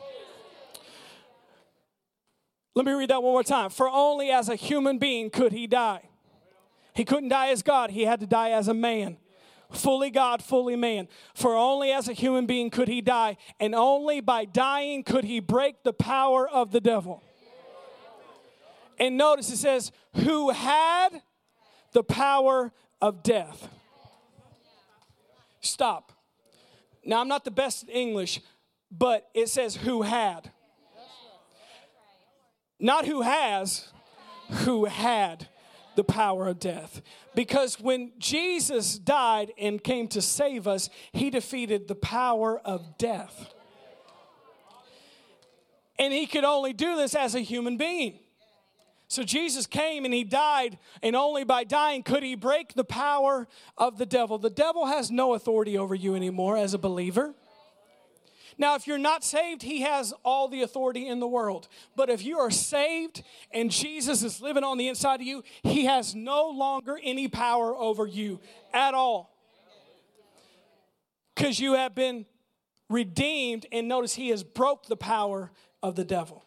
Let 2.73 2.85
me 2.85 2.91
read 2.91 3.09
that 3.09 3.23
one 3.23 3.31
more 3.31 3.43
time. 3.43 3.69
For 3.69 3.89
only 3.89 4.31
as 4.31 4.49
a 4.49 4.55
human 4.55 4.97
being 4.97 5.29
could 5.29 5.53
he 5.53 5.67
die. 5.67 6.09
He 6.95 7.03
couldn't 7.03 7.29
die 7.29 7.49
as 7.49 7.61
God, 7.61 7.91
he 7.91 8.03
had 8.03 8.21
to 8.21 8.27
die 8.27 8.51
as 8.51 8.67
a 8.67 8.73
man. 8.73 9.17
Fully 9.71 10.09
God, 10.09 10.41
fully 10.41 10.75
man. 10.75 11.07
For 11.33 11.55
only 11.55 11.91
as 11.91 12.07
a 12.07 12.13
human 12.13 12.45
being 12.45 12.69
could 12.69 12.87
he 12.87 13.01
die, 13.01 13.37
and 13.59 13.75
only 13.75 14.21
by 14.21 14.45
dying 14.45 15.03
could 15.03 15.25
he 15.25 15.39
break 15.39 15.83
the 15.83 15.91
power 15.91 16.47
of 16.47 16.71
the 16.71 16.79
devil. 16.79 17.21
And 18.97 19.17
notice 19.17 19.51
it 19.51 19.57
says, 19.57 19.91
who 20.15 20.51
had 20.51 21.21
the 21.91 22.03
power 22.03 22.71
of 23.01 23.23
death. 23.23 23.67
Stop. 25.59 26.13
Now, 27.03 27.19
I'm 27.19 27.27
not 27.27 27.43
the 27.43 27.51
best 27.51 27.83
at 27.83 27.89
English, 27.93 28.39
but 28.89 29.27
it 29.33 29.49
says 29.49 29.75
who 29.75 30.03
had. 30.03 30.51
Not 32.79 33.05
who 33.05 33.21
has, 33.21 33.91
who 34.49 34.85
had 34.85 35.49
the 35.95 36.03
power 36.03 36.47
of 36.47 36.59
death. 36.59 37.01
Because 37.33 37.79
when 37.79 38.11
Jesus 38.17 38.97
died 38.97 39.51
and 39.57 39.83
came 39.83 40.07
to 40.09 40.21
save 40.21 40.67
us, 40.67 40.89
he 41.11 41.29
defeated 41.29 41.87
the 41.87 41.95
power 41.95 42.59
of 42.59 42.97
death. 42.97 43.53
And 45.97 46.13
he 46.13 46.25
could 46.25 46.43
only 46.43 46.73
do 46.73 46.97
this 46.97 47.15
as 47.15 47.35
a 47.35 47.39
human 47.39 47.77
being. 47.77 48.19
So 49.07 49.23
Jesus 49.23 49.67
came 49.67 50.03
and 50.03 50.13
he 50.13 50.23
died, 50.23 50.79
and 51.03 51.15
only 51.15 51.43
by 51.43 51.63
dying 51.63 52.01
could 52.03 52.23
he 52.23 52.35
break 52.35 52.73
the 52.73 52.83
power 52.83 53.47
of 53.77 53.97
the 53.97 54.05
devil. 54.05 54.37
The 54.37 54.49
devil 54.49 54.87
has 54.87 55.11
no 55.11 55.35
authority 55.35 55.77
over 55.77 55.93
you 55.93 56.15
anymore 56.15 56.57
as 56.57 56.73
a 56.73 56.79
believer. 56.79 57.35
Now, 58.57 58.75
if 58.75 58.87
you're 58.87 58.97
not 58.97 59.23
saved, 59.23 59.63
he 59.63 59.81
has 59.81 60.13
all 60.23 60.47
the 60.47 60.61
authority 60.61 61.07
in 61.07 61.19
the 61.19 61.27
world. 61.27 61.67
But 61.95 62.09
if 62.09 62.23
you 62.23 62.39
are 62.39 62.51
saved 62.51 63.23
and 63.51 63.69
Jesus 63.69 64.23
is 64.23 64.41
living 64.41 64.63
on 64.63 64.77
the 64.77 64.87
inside 64.87 65.19
of 65.21 65.27
you, 65.27 65.43
he 65.63 65.85
has 65.85 66.15
no 66.15 66.49
longer 66.49 66.97
any 67.03 67.27
power 67.27 67.75
over 67.75 68.05
you 68.07 68.39
at 68.73 68.93
all. 68.93 69.31
Because 71.35 71.59
you 71.59 71.73
have 71.73 71.93
been 71.95 72.25
redeemed, 72.89 73.65
and 73.71 73.87
notice 73.87 74.13
he 74.13 74.29
has 74.29 74.43
broke 74.43 74.85
the 74.85 74.95
power 74.95 75.51
of 75.83 75.95
the 75.95 76.05
devil. 76.05 76.45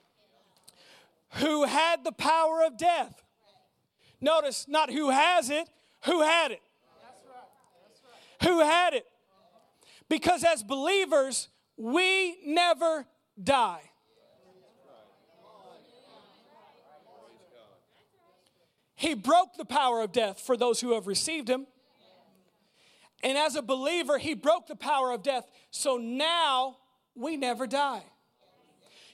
Who 1.35 1.65
had 1.65 2.05
the 2.05 2.13
power 2.13 2.63
of 2.65 2.79
death? 2.79 3.23
Notice 4.21 4.67
not 4.67 4.91
who 4.91 5.11
has 5.11 5.51
it, 5.51 5.69
who 6.07 6.23
had 6.23 6.53
it. 6.53 6.63
Who 8.45 8.61
had 8.61 8.95
it? 8.95 9.05
Because 10.09 10.43
as 10.45 10.63
believers, 10.63 11.49
we 11.79 12.37
never 12.45 13.07
die. 13.43 13.81
He 18.97 19.15
broke 19.15 19.57
the 19.57 19.65
power 19.65 20.03
of 20.03 20.11
death 20.11 20.41
for 20.41 20.57
those 20.57 20.81
who 20.81 20.95
have 20.95 21.07
received 21.07 21.49
him. 21.49 21.69
And 23.23 23.39
as 23.39 23.55
a 23.55 23.63
believer, 23.63 24.19
he 24.19 24.35
broke 24.35 24.67
the 24.67 24.75
power 24.75 25.13
of 25.13 25.23
death. 25.23 25.49
So 25.71 25.99
now 25.99 26.79
we 27.15 27.37
never 27.37 27.69
die. 27.69 28.03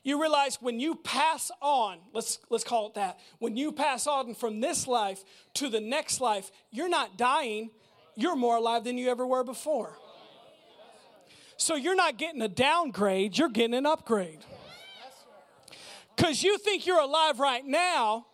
You 0.03 0.21
realize 0.21 0.57
when 0.61 0.81
you 0.81 0.95
pass 0.95 1.51
on, 1.61 1.99
let's, 2.13 2.39
let's 2.51 2.65
call 2.65 2.89
it 2.89 2.95
that, 2.95 3.19
when 3.39 3.57
you 3.57 3.73
pass 3.73 4.07
on 4.07 4.35
from 4.35 4.61
this 4.61 4.87
life 4.87 5.23
to 5.55 5.69
the 5.69 5.81
next 5.81 6.21
life, 6.21 6.51
you're 6.71 6.89
not 6.89 7.19
dying, 7.19 7.71
you're 8.15 8.37
more 8.37 8.57
alive 8.57 8.85
than 8.85 8.97
you 8.99 9.11
ever 9.11 9.27
were 9.27 9.45
before. 9.45 9.99
So 11.65 11.77
you're 11.77 11.97
not 11.97 12.19
getting 12.19 12.43
a 12.43 12.49
downgrade, 12.49 13.39
you're 13.39 13.49
getting 13.49 13.73
an 13.73 13.87
upgrade. 13.87 14.41
Because 16.15 16.43
you 16.43 16.59
think 16.59 16.87
you're 16.87 17.01
alive 17.01 17.41
right 17.41 17.65
now, 17.65 18.27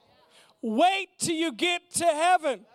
wait 0.60 1.10
till 1.16 1.36
you 1.36 1.52
get 1.52 1.94
to 1.94 2.06
heaven. 2.06 2.66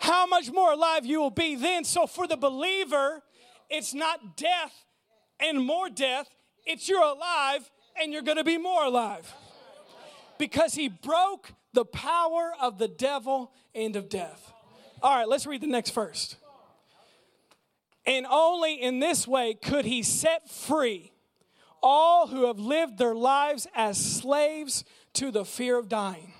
How 0.00 0.26
much 0.26 0.50
more 0.50 0.72
alive 0.72 1.06
you 1.06 1.20
will 1.20 1.30
be 1.30 1.54
then. 1.54 1.84
So 1.84 2.08
for 2.08 2.26
the 2.26 2.36
believer, 2.36 3.22
it's 3.70 3.94
not 3.94 4.36
death 4.36 4.74
and 5.38 5.64
more 5.64 5.88
death, 5.88 6.28
it's 6.66 6.88
you're 6.88 7.00
alive 7.00 7.70
and 8.00 8.12
you're 8.12 8.22
to 8.22 8.42
be 8.42 8.58
more 8.58 8.82
alive. 8.82 9.32
Because 10.38 10.74
he 10.74 10.88
broke 10.88 11.52
the 11.72 11.84
power 11.84 12.52
of 12.60 12.78
the 12.78 12.88
devil 12.88 13.52
and 13.76 13.94
of 13.94 14.08
death. 14.08 14.52
All 15.04 15.16
right, 15.16 15.28
let's 15.28 15.46
read 15.46 15.60
the 15.60 15.68
next 15.68 15.90
verse. 15.90 16.34
And 18.06 18.26
only 18.28 18.80
in 18.80 18.98
this 18.98 19.28
way 19.28 19.54
could 19.54 19.84
he 19.84 20.02
set 20.02 20.50
free 20.50 21.12
all 21.82 22.28
who 22.28 22.46
have 22.46 22.58
lived 22.58 22.98
their 22.98 23.14
lives 23.14 23.66
as 23.74 23.98
slaves 23.98 24.84
to 25.14 25.30
the 25.30 25.44
fear 25.44 25.78
of 25.78 25.88
dying. 25.88 26.32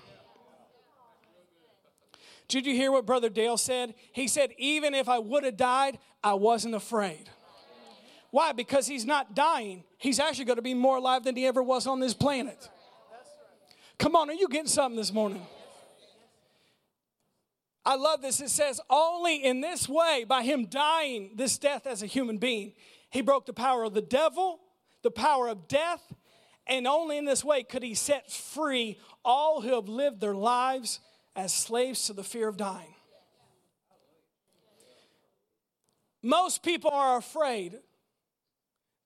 Did 2.47 2.65
you 2.65 2.73
hear 2.73 2.91
what 2.91 3.05
Brother 3.05 3.29
Dale 3.29 3.57
said? 3.57 3.93
He 4.13 4.27
said, 4.27 4.51
Even 4.57 4.93
if 4.93 5.09
I 5.09 5.19
would 5.19 5.43
have 5.43 5.57
died, 5.57 5.97
I 6.23 6.35
wasn't 6.35 6.75
afraid. 6.75 7.29
Why? 8.31 8.51
Because 8.51 8.87
he's 8.87 9.05
not 9.05 9.35
dying. 9.35 9.83
He's 9.97 10.19
actually 10.19 10.45
going 10.45 10.57
to 10.57 10.63
be 10.63 10.73
more 10.73 10.97
alive 10.97 11.23
than 11.23 11.35
he 11.35 11.45
ever 11.45 11.61
was 11.61 11.87
on 11.87 11.99
this 11.99 12.13
planet. 12.13 12.69
Come 13.99 14.15
on, 14.15 14.29
are 14.29 14.33
you 14.33 14.47
getting 14.47 14.67
something 14.67 14.97
this 14.97 15.13
morning? 15.13 15.45
I 17.85 17.95
love 17.95 18.21
this. 18.21 18.39
It 18.39 18.49
says, 18.49 18.79
only 18.89 19.43
in 19.43 19.61
this 19.61 19.89
way, 19.89 20.25
by 20.27 20.43
him 20.43 20.67
dying 20.67 21.31
this 21.35 21.57
death 21.57 21.85
as 21.85 22.01
a 22.01 22.07
human 22.07 22.37
being, 22.37 22.73
he 23.09 23.21
broke 23.21 23.45
the 23.45 23.53
power 23.53 23.83
of 23.83 23.93
the 23.93 24.01
devil, 24.01 24.59
the 25.01 25.11
power 25.11 25.47
of 25.49 25.67
death, 25.67 26.01
and 26.65 26.87
only 26.87 27.17
in 27.17 27.25
this 27.25 27.43
way 27.43 27.63
could 27.63 27.83
he 27.83 27.93
set 27.93 28.31
free 28.31 28.97
all 29.25 29.61
who 29.61 29.75
have 29.75 29.89
lived 29.89 30.21
their 30.21 30.35
lives 30.35 30.99
as 31.35 31.53
slaves 31.53 32.07
to 32.07 32.13
the 32.13 32.23
fear 32.23 32.47
of 32.47 32.57
dying. 32.57 32.93
Most 36.21 36.63
people 36.63 36.91
are 36.91 37.17
afraid. 37.17 37.79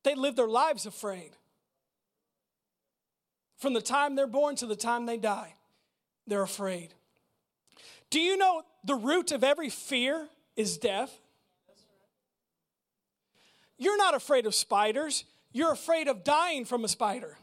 They 0.03 0.13
live 0.13 0.35
their 0.35 0.47
lives 0.47 0.85
afraid. 0.85 1.31
From 3.57 3.73
the 3.73 3.81
time 3.81 4.15
they're 4.15 4.27
born 4.27 4.55
to 4.57 4.67
the 4.67 4.75
time 4.75 5.07
they 5.07 5.17
die, 5.17 5.55
they're 6.27 6.43
afraid. 6.43 6.93
Do 8.09 8.19
you 8.19 8.37
know 8.37 8.63
the 8.83 8.95
root 8.95 9.31
of 9.31 9.43
every 9.43 9.69
fear 9.69 10.27
is 10.55 10.77
death? 10.77 11.11
You're 13.77 13.97
not 13.97 14.15
afraid 14.15 14.45
of 14.45 14.55
spiders, 14.55 15.25
you're 15.51 15.71
afraid 15.71 16.07
of 16.07 16.23
dying 16.23 16.65
from 16.65 16.83
a 16.83 16.87
spider. 16.87 17.37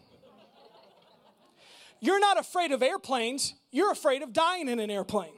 You're 2.01 2.21
not 2.21 2.39
afraid 2.39 2.73
of 2.73 2.83
airplanes, 2.83 3.55
you're 3.71 3.93
afraid 3.93 4.23
of 4.23 4.33
dying 4.33 4.69
in 4.69 4.79
an 4.79 4.91
airplane. 4.91 5.33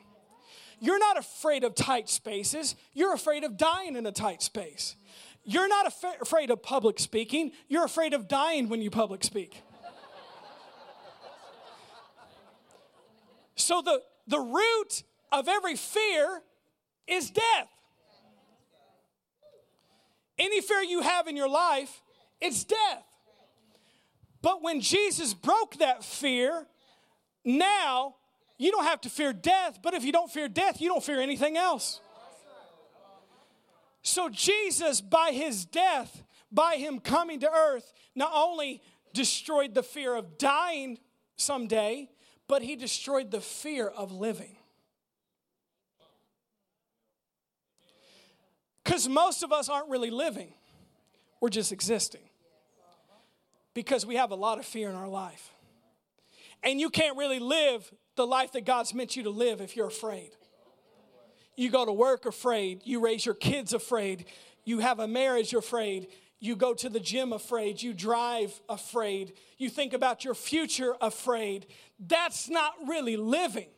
You're 0.81 0.99
not 0.99 1.17
afraid 1.17 1.65
of 1.65 1.75
tight 1.75 2.09
spaces, 2.09 2.75
you're 2.93 3.15
afraid 3.15 3.45
of 3.45 3.57
dying 3.57 3.97
in 3.97 4.07
a 4.07 4.13
tight 4.13 4.43
space. 4.43 4.97
You're 5.45 5.69
not 5.69 5.87
af- 5.87 6.21
afraid 6.21 6.51
of 6.51 6.63
public 6.63 6.99
speaking, 6.99 7.53
you're 7.69 7.85
afraid 7.85 8.15
of 8.15 8.27
dying 8.27 8.69
when 8.69 8.83
you 8.83 8.91
public 8.91 9.23
speak. 9.23 9.63
So 13.55 13.81
the, 13.81 14.03
the 14.27 14.39
root 14.39 15.03
of 15.33 15.49
every 15.49 15.77
fear 15.77 16.43
is 17.07 17.31
death. 17.31 17.69
Any 20.39 20.61
fear 20.61 20.83
you 20.83 21.01
have 21.01 21.29
in 21.29 21.37
your 21.37 21.49
life, 21.49 22.03
it's 22.41 22.65
death. 22.65 23.05
But 24.43 24.63
when 24.63 24.81
Jesus 24.81 25.35
broke 25.35 25.77
that 25.79 26.05
fear, 26.05 26.67
now 27.45 28.17
you 28.59 28.71
don't 28.71 28.85
have 28.85 29.01
to 29.03 29.11
fear 29.11 29.33
death, 29.33 29.81
but 29.83 29.95
if 29.95 30.05
you 30.05 30.13
don't 30.13 30.31
fear 30.31 30.49
death, 30.49 30.81
you 30.81 30.89
don't 30.89 31.03
fear 31.03 31.21
anything 31.21 31.57
else. 31.57 32.01
So, 34.03 34.29
Jesus, 34.29 35.01
by 35.01 35.33
his 35.33 35.65
death, 35.65 36.23
by 36.53 36.77
him 36.77 37.01
coming 37.01 37.41
to 37.41 37.51
earth, 37.51 37.93
not 38.15 38.31
only 38.33 38.81
destroyed 39.13 39.75
the 39.75 39.83
fear 39.83 40.15
of 40.15 40.39
dying 40.39 40.99
someday, 41.37 42.09
but 42.47 42.63
he 42.63 42.77
destroyed 42.77 43.31
the 43.31 43.41
fear 43.41 43.89
of 43.89 44.13
living. 44.13 44.57
Because 48.87 49.09
most 49.09 49.43
of 49.43 49.53
us 49.53 49.69
aren't 49.69 49.91
really 49.91 50.11
living, 50.11 50.55
we're 51.41 51.49
just 51.49 51.73
existing. 51.73 52.21
Because 53.75 54.07
we 54.07 54.15
have 54.15 54.31
a 54.31 54.37
lot 54.37 54.61
of 54.61 54.65
fear 54.65 54.89
in 54.89 54.95
our 54.95 55.09
life. 55.09 55.51
And 56.63 56.81
you 56.81 56.89
can't 56.89 57.19
really 57.19 57.41
live 57.41 57.93
the 58.15 58.27
life 58.27 58.53
that 58.53 58.65
God's 58.65 58.95
meant 58.95 59.17
you 59.17 59.25
to 59.25 59.31
live 59.31 59.61
if 59.61 59.77
you're 59.77 59.89
afraid. 59.89 60.31
You 61.57 61.69
go 61.69 61.85
to 61.85 61.93
work 61.93 62.27
afraid, 62.27 62.83
you 62.85 63.01
raise 63.01 63.27
your 63.27 63.35
kids 63.35 63.73
afraid, 63.75 64.27
you 64.65 64.79
have 64.79 65.01
a 65.01 65.09
marriage 65.09 65.53
afraid, 65.53 66.07
you 66.39 66.55
go 66.55 66.73
to 66.73 66.89
the 66.89 67.01
gym 67.01 67.33
afraid, 67.33 67.83
you 67.83 67.93
drive 67.93 68.59
afraid, 68.69 69.33
you 69.59 69.69
think 69.69 69.95
about 69.95 70.25
your 70.25 70.35
future 70.35 70.95
afraid. 71.01 71.67
That's 71.99 72.49
not 72.49 72.73
really 72.87 73.17
living. 73.17 73.69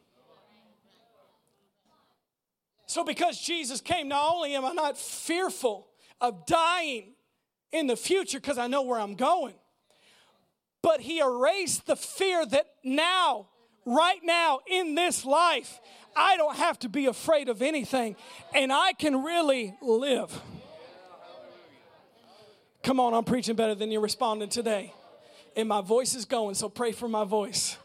So, 2.88 3.04
because 3.04 3.38
Jesus 3.38 3.82
came, 3.82 4.08
not 4.08 4.32
only 4.32 4.54
am 4.54 4.64
I 4.64 4.72
not 4.72 4.96
fearful 4.96 5.86
of 6.22 6.46
dying 6.46 7.12
in 7.70 7.86
the 7.86 7.96
future 7.96 8.40
because 8.40 8.56
I 8.56 8.66
know 8.66 8.80
where 8.80 8.98
I'm 8.98 9.14
going, 9.14 9.54
but 10.82 11.02
He 11.02 11.18
erased 11.18 11.86
the 11.86 11.96
fear 11.96 12.46
that 12.46 12.64
now, 12.82 13.48
right 13.84 14.20
now, 14.24 14.60
in 14.66 14.94
this 14.94 15.26
life, 15.26 15.80
I 16.16 16.38
don't 16.38 16.56
have 16.56 16.78
to 16.78 16.88
be 16.88 17.04
afraid 17.04 17.50
of 17.50 17.60
anything 17.60 18.16
and 18.54 18.72
I 18.72 18.94
can 18.94 19.22
really 19.22 19.76
live. 19.82 20.40
Come 22.82 23.00
on, 23.00 23.12
I'm 23.12 23.24
preaching 23.24 23.54
better 23.54 23.74
than 23.74 23.92
you're 23.92 24.00
responding 24.00 24.48
today. 24.48 24.94
And 25.54 25.68
my 25.68 25.82
voice 25.82 26.14
is 26.14 26.24
going, 26.24 26.54
so 26.54 26.70
pray 26.70 26.92
for 26.92 27.06
my 27.06 27.24
voice. 27.24 27.76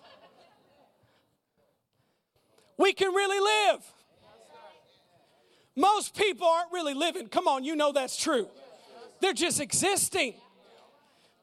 We 2.78 2.94
can 2.94 3.14
really 3.14 3.40
live. 3.42 3.84
Most 5.76 6.16
people 6.16 6.48
aren't 6.48 6.72
really 6.72 6.94
living. 6.94 7.28
Come 7.28 7.48
on, 7.48 7.64
you 7.64 7.76
know 7.76 7.92
that's 7.92 8.16
true. 8.18 8.48
They're 9.22 9.34
just 9.34 9.60
existing. 9.60 10.36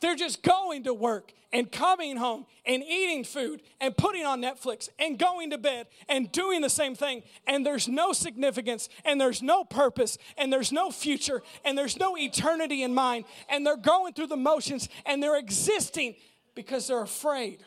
They're 0.00 0.16
just 0.16 0.42
going 0.42 0.84
to 0.84 0.94
work 0.94 1.32
and 1.52 1.70
coming 1.70 2.16
home 2.16 2.46
and 2.64 2.82
eating 2.82 3.24
food 3.24 3.62
and 3.80 3.96
putting 3.96 4.24
on 4.24 4.40
Netflix 4.40 4.88
and 4.98 5.18
going 5.18 5.50
to 5.50 5.58
bed 5.58 5.86
and 6.08 6.30
doing 6.32 6.62
the 6.62 6.70
same 6.70 6.94
thing. 6.94 7.22
And 7.46 7.66
there's 7.66 7.88
no 7.88 8.12
significance 8.12 8.88
and 9.04 9.20
there's 9.20 9.42
no 9.42 9.64
purpose 9.64 10.16
and 10.38 10.52
there's 10.52 10.72
no 10.72 10.90
future 10.90 11.42
and 11.64 11.76
there's 11.76 11.98
no 11.98 12.16
eternity 12.16 12.82
in 12.82 12.94
mind. 12.94 13.24
And 13.48 13.66
they're 13.66 13.76
going 13.76 14.14
through 14.14 14.28
the 14.28 14.36
motions 14.36 14.88
and 15.04 15.22
they're 15.22 15.38
existing 15.38 16.14
because 16.54 16.88
they're 16.88 17.02
afraid. 17.02 17.64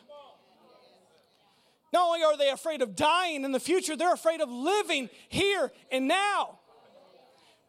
Not 1.94 2.08
only 2.08 2.24
are 2.24 2.36
they 2.36 2.50
afraid 2.50 2.82
of 2.82 2.96
dying 2.96 3.44
in 3.44 3.52
the 3.52 3.60
future, 3.60 3.96
they're 3.96 4.12
afraid 4.12 4.40
of 4.40 4.50
living 4.50 5.08
here 5.28 5.70
and 5.92 6.08
now. 6.08 6.58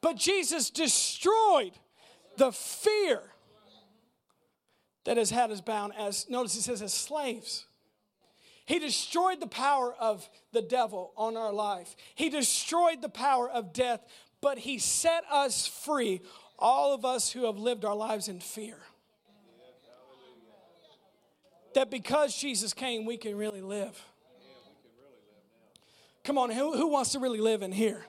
But 0.01 0.15
Jesus 0.15 0.71
destroyed 0.71 1.73
the 2.35 2.51
fear 2.51 3.21
that 5.03 5.17
has 5.17 5.29
had 5.29 5.51
us 5.51 5.61
bound 5.61 5.93
as, 5.95 6.27
notice 6.27 6.55
he 6.55 6.61
says, 6.61 6.81
as 6.81 6.91
slaves. 6.91 7.67
He 8.65 8.79
destroyed 8.79 9.39
the 9.39 9.47
power 9.47 9.93
of 9.93 10.27
the 10.51 10.63
devil 10.63 11.13
on 11.15 11.37
our 11.37 11.53
life. 11.53 11.95
He 12.15 12.29
destroyed 12.29 13.03
the 13.03 13.09
power 13.09 13.47
of 13.47 13.73
death, 13.73 14.03
but 14.41 14.57
he 14.57 14.79
set 14.79 15.23
us 15.31 15.67
free, 15.67 16.21
all 16.57 16.95
of 16.95 17.05
us 17.05 17.31
who 17.31 17.45
have 17.45 17.59
lived 17.59 17.85
our 17.85 17.95
lives 17.95 18.27
in 18.27 18.39
fear. 18.39 18.79
That 21.75 21.91
because 21.91 22.35
Jesus 22.35 22.73
came, 22.73 23.05
we 23.05 23.17
can 23.17 23.37
really 23.37 23.61
live. 23.61 24.03
Come 26.25 26.39
on, 26.39 26.49
who, 26.49 26.75
who 26.75 26.87
wants 26.87 27.11
to 27.11 27.19
really 27.19 27.39
live 27.39 27.61
in 27.61 27.71
here? 27.71 28.03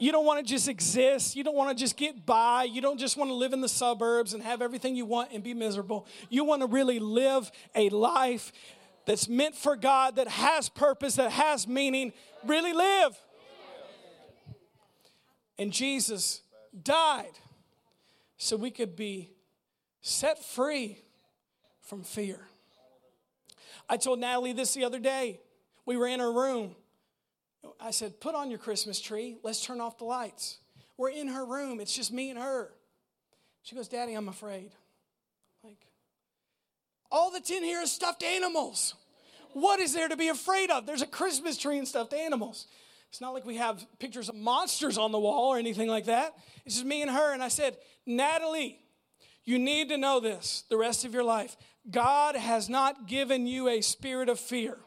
You 0.00 0.10
don't 0.10 0.26
want 0.26 0.44
to 0.44 0.44
just 0.44 0.66
exist. 0.66 1.36
You 1.36 1.44
don't 1.44 1.54
want 1.54 1.76
to 1.76 1.80
just 1.80 1.96
get 1.96 2.26
by. 2.26 2.64
You 2.64 2.80
don't 2.80 2.98
just 2.98 3.16
want 3.16 3.30
to 3.30 3.34
live 3.34 3.52
in 3.52 3.60
the 3.60 3.68
suburbs 3.68 4.34
and 4.34 4.42
have 4.42 4.60
everything 4.60 4.96
you 4.96 5.06
want 5.06 5.30
and 5.32 5.40
be 5.44 5.54
miserable. 5.54 6.08
You 6.28 6.42
want 6.42 6.62
to 6.62 6.66
really 6.66 6.98
live 6.98 7.48
a 7.76 7.88
life 7.90 8.50
that's 9.06 9.28
meant 9.28 9.54
for 9.54 9.76
God, 9.76 10.16
that 10.16 10.26
has 10.26 10.68
purpose, 10.68 11.14
that 11.14 11.30
has 11.30 11.68
meaning. 11.68 12.12
Really 12.44 12.72
live. 12.72 13.16
And 15.56 15.72
Jesus 15.72 16.42
died 16.82 17.38
so 18.36 18.56
we 18.56 18.72
could 18.72 18.96
be 18.96 19.30
set 20.00 20.44
free 20.44 20.98
from 21.82 22.02
fear. 22.02 22.40
I 23.88 23.96
told 23.96 24.18
Natalie 24.18 24.54
this 24.54 24.74
the 24.74 24.84
other 24.84 24.98
day. 24.98 25.40
We 25.86 25.96
were 25.96 26.08
in 26.08 26.18
her 26.18 26.32
room 26.32 26.74
I 27.80 27.90
said, 27.90 28.20
Put 28.20 28.34
on 28.34 28.50
your 28.50 28.58
Christmas 28.58 29.00
tree. 29.00 29.36
Let's 29.42 29.64
turn 29.64 29.80
off 29.80 29.98
the 29.98 30.04
lights. 30.04 30.58
We're 30.96 31.10
in 31.10 31.28
her 31.28 31.44
room. 31.44 31.80
It's 31.80 31.94
just 31.94 32.12
me 32.12 32.30
and 32.30 32.38
her. 32.38 32.70
She 33.62 33.74
goes, 33.74 33.88
Daddy, 33.88 34.14
I'm 34.14 34.28
afraid. 34.28 34.70
Like, 35.62 35.78
all 37.10 37.30
that's 37.30 37.50
in 37.50 37.62
here 37.62 37.80
is 37.80 37.92
stuffed 37.92 38.22
animals. 38.22 38.94
What 39.52 39.80
is 39.80 39.92
there 39.92 40.08
to 40.08 40.16
be 40.16 40.28
afraid 40.28 40.70
of? 40.70 40.86
There's 40.86 41.02
a 41.02 41.06
Christmas 41.06 41.56
tree 41.56 41.78
and 41.78 41.88
stuffed 41.88 42.14
animals. 42.14 42.66
It's 43.08 43.20
not 43.20 43.34
like 43.34 43.44
we 43.44 43.56
have 43.56 43.84
pictures 43.98 44.28
of 44.28 44.36
monsters 44.36 44.96
on 44.96 45.10
the 45.10 45.18
wall 45.18 45.48
or 45.48 45.58
anything 45.58 45.88
like 45.88 46.04
that. 46.04 46.34
It's 46.64 46.76
just 46.76 46.86
me 46.86 47.02
and 47.02 47.10
her. 47.10 47.32
And 47.32 47.42
I 47.42 47.48
said, 47.48 47.76
Natalie, 48.06 48.78
you 49.44 49.58
need 49.58 49.88
to 49.88 49.96
know 49.96 50.20
this 50.20 50.64
the 50.68 50.76
rest 50.76 51.04
of 51.04 51.12
your 51.12 51.24
life. 51.24 51.56
God 51.90 52.36
has 52.36 52.68
not 52.68 53.08
given 53.08 53.46
you 53.46 53.68
a 53.68 53.80
spirit 53.80 54.28
of 54.28 54.38
fear 54.38 54.78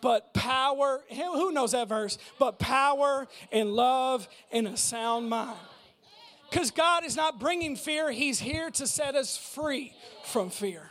but 0.00 0.32
power, 0.34 1.02
who 1.10 1.52
knows 1.52 1.72
that 1.72 1.88
verse? 1.88 2.18
But 2.38 2.58
power 2.58 3.28
and 3.52 3.72
love 3.72 4.28
and 4.52 4.66
a 4.66 4.76
sound 4.76 5.28
mind. 5.28 5.58
Because 6.50 6.70
God 6.70 7.04
is 7.04 7.14
not 7.14 7.38
bringing 7.38 7.76
fear, 7.76 8.10
He's 8.10 8.40
here 8.40 8.70
to 8.72 8.86
set 8.86 9.14
us 9.14 9.36
free 9.36 9.94
from 10.24 10.50
fear. 10.50 10.90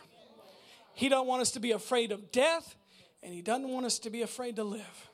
He 0.93 1.09
don't 1.09 1.27
want 1.27 1.41
us 1.41 1.51
to 1.51 1.59
be 1.59 1.71
afraid 1.71 2.11
of 2.11 2.31
death, 2.31 2.75
and 3.21 3.33
He 3.33 3.41
doesn't 3.41 3.67
want 3.67 3.85
us 3.85 3.99
to 3.99 4.09
be 4.09 4.21
afraid 4.21 4.55
to 4.55 4.63
live. 4.63 5.09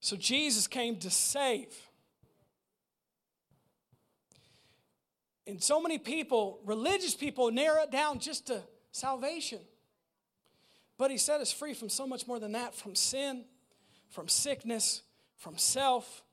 So 0.00 0.16
Jesus 0.16 0.66
came 0.66 0.96
to 0.96 1.10
save. 1.10 1.74
And 5.46 5.62
so 5.62 5.80
many 5.80 5.98
people, 5.98 6.60
religious 6.64 7.14
people, 7.14 7.50
narrow 7.50 7.82
it 7.82 7.90
down 7.90 8.18
just 8.18 8.48
to 8.48 8.62
salvation. 8.92 9.60
But 10.98 11.12
he 11.12 11.16
set 11.16 11.40
us 11.40 11.52
free 11.52 11.74
from 11.74 11.88
so 11.88 12.06
much 12.06 12.26
more 12.26 12.40
than 12.40 12.52
that 12.52 12.74
from 12.74 12.94
sin, 12.94 13.44
from 14.10 14.28
sickness, 14.28 15.02
from 15.36 15.56
self, 15.56 16.24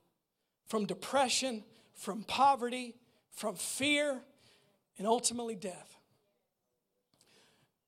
from 0.65 0.85
depression, 0.85 1.63
from 1.93 2.23
poverty, 2.23 2.95
from 3.31 3.55
fear, 3.55 4.21
and 4.97 5.07
ultimately 5.07 5.55
death. 5.55 5.95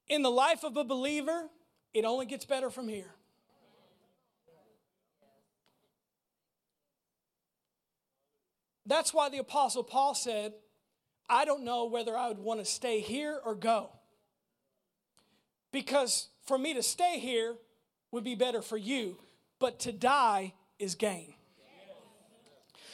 In 0.08 0.22
the 0.22 0.32
life 0.32 0.64
of 0.64 0.78
a 0.78 0.84
believer, 0.84 1.50
it 1.94 2.06
only 2.06 2.28
gets 2.28 2.46
better 2.46 2.70
from 2.70 2.88
here. 2.88 3.12
That's 8.86 9.14
why 9.14 9.30
the 9.30 9.40
Apostle 9.40 9.84
Paul 9.84 10.16
said, 10.16 10.54
I 11.30 11.44
don't 11.44 11.66
know 11.66 11.86
whether 11.86 12.16
I 12.16 12.30
would 12.30 12.40
want 12.40 12.62
to 12.62 12.66
stay 12.66 13.02
here 13.02 13.38
or 13.44 13.54
go. 13.54 13.90
Because 15.74 16.30
for 16.48 16.58
me 16.58 16.74
to 16.74 16.82
stay 16.82 17.20
here 17.20 17.56
would 18.12 18.24
be 18.24 18.36
better 18.36 18.62
for 18.62 18.78
you, 18.78 19.18
but 19.60 19.80
to 19.82 19.92
die 19.92 20.54
is 20.80 20.96
gain. 20.96 21.34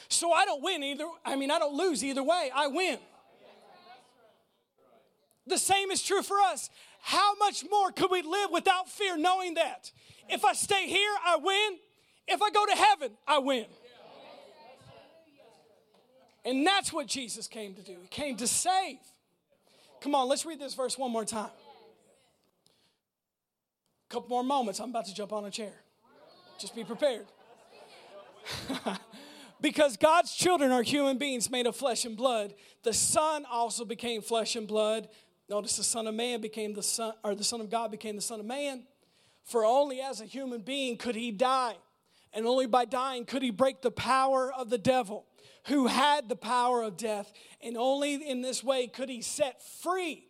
So 0.08 0.32
I 0.32 0.44
don't 0.44 0.62
win 0.62 0.82
either. 0.82 1.06
I 1.24 1.36
mean, 1.36 1.50
I 1.50 1.58
don't 1.58 1.74
lose 1.74 2.04
either 2.04 2.22
way. 2.22 2.50
I 2.54 2.66
win. 2.66 2.98
The 5.46 5.58
same 5.58 5.90
is 5.90 6.02
true 6.02 6.22
for 6.22 6.38
us. 6.38 6.68
How 7.00 7.34
much 7.36 7.64
more 7.70 7.92
could 7.92 8.10
we 8.10 8.22
live 8.22 8.50
without 8.50 8.88
fear 8.88 9.16
knowing 9.16 9.54
that? 9.54 9.92
If 10.28 10.44
I 10.44 10.54
stay 10.54 10.88
here, 10.88 11.10
I 11.24 11.36
win. 11.36 11.78
If 12.26 12.40
I 12.42 12.50
go 12.50 12.64
to 12.66 12.72
heaven, 12.72 13.12
I 13.26 13.38
win. 13.38 13.66
And 16.46 16.66
that's 16.66 16.92
what 16.92 17.06
Jesus 17.06 17.46
came 17.46 17.74
to 17.74 17.82
do. 17.82 17.96
He 18.02 18.08
came 18.08 18.36
to 18.36 18.46
save. 18.46 18.98
Come 20.00 20.14
on, 20.14 20.28
let's 20.28 20.44
read 20.44 20.60
this 20.60 20.74
verse 20.74 20.98
one 20.98 21.10
more 21.10 21.24
time 21.24 21.50
couple 24.08 24.28
more 24.28 24.44
moments, 24.44 24.80
I'm 24.80 24.90
about 24.90 25.06
to 25.06 25.14
jump 25.14 25.32
on 25.32 25.44
a 25.44 25.50
chair. 25.50 25.72
Just 26.58 26.74
be 26.74 26.84
prepared. 26.84 27.26
because 29.60 29.96
God's 29.96 30.34
children 30.34 30.70
are 30.70 30.82
human 30.82 31.18
beings 31.18 31.50
made 31.50 31.66
of 31.66 31.74
flesh 31.76 32.04
and 32.04 32.16
blood, 32.16 32.54
the 32.82 32.92
Son 32.92 33.44
also 33.50 33.84
became 33.84 34.22
flesh 34.22 34.56
and 34.56 34.68
blood. 34.68 35.08
Notice 35.48 35.76
the 35.76 35.84
Son 35.84 36.06
of 36.06 36.14
Man 36.14 36.40
became 36.40 36.74
the 36.74 36.82
Son, 36.82 37.14
or 37.24 37.34
the 37.34 37.44
Son 37.44 37.60
of 37.60 37.70
God 37.70 37.90
became 37.90 38.16
the 38.16 38.22
Son 38.22 38.40
of 38.40 38.46
Man. 38.46 38.84
For 39.44 39.64
only 39.64 40.00
as 40.00 40.20
a 40.20 40.24
human 40.24 40.60
being 40.60 40.96
could 40.96 41.14
he 41.14 41.30
die, 41.30 41.76
and 42.32 42.46
only 42.46 42.66
by 42.66 42.84
dying 42.84 43.24
could 43.24 43.42
he 43.42 43.50
break 43.50 43.82
the 43.82 43.90
power 43.90 44.52
of 44.52 44.70
the 44.70 44.78
devil, 44.78 45.26
who 45.66 45.86
had 45.86 46.28
the 46.28 46.36
power 46.36 46.82
of 46.82 46.96
death. 46.96 47.32
And 47.62 47.76
only 47.76 48.14
in 48.14 48.42
this 48.42 48.62
way 48.62 48.86
could 48.86 49.08
he 49.08 49.22
set 49.22 49.62
free 49.62 50.26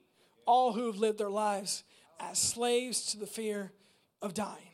all 0.47 0.73
who 0.73 0.87
have 0.87 0.97
lived 0.97 1.19
their 1.19 1.31
lives 1.31 1.85
as 2.21 2.39
slaves 2.39 3.13
to 3.13 3.19
the 3.19 3.27
fear 3.27 3.73
of 4.23 4.35
dying. 4.35 4.71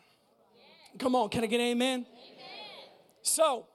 Come 0.99 1.15
on, 1.15 1.29
can 1.29 1.45
I 1.45 1.47
get 1.47 1.61
amen? 1.61 2.01
amen? 2.01 2.07
So, 3.23 3.67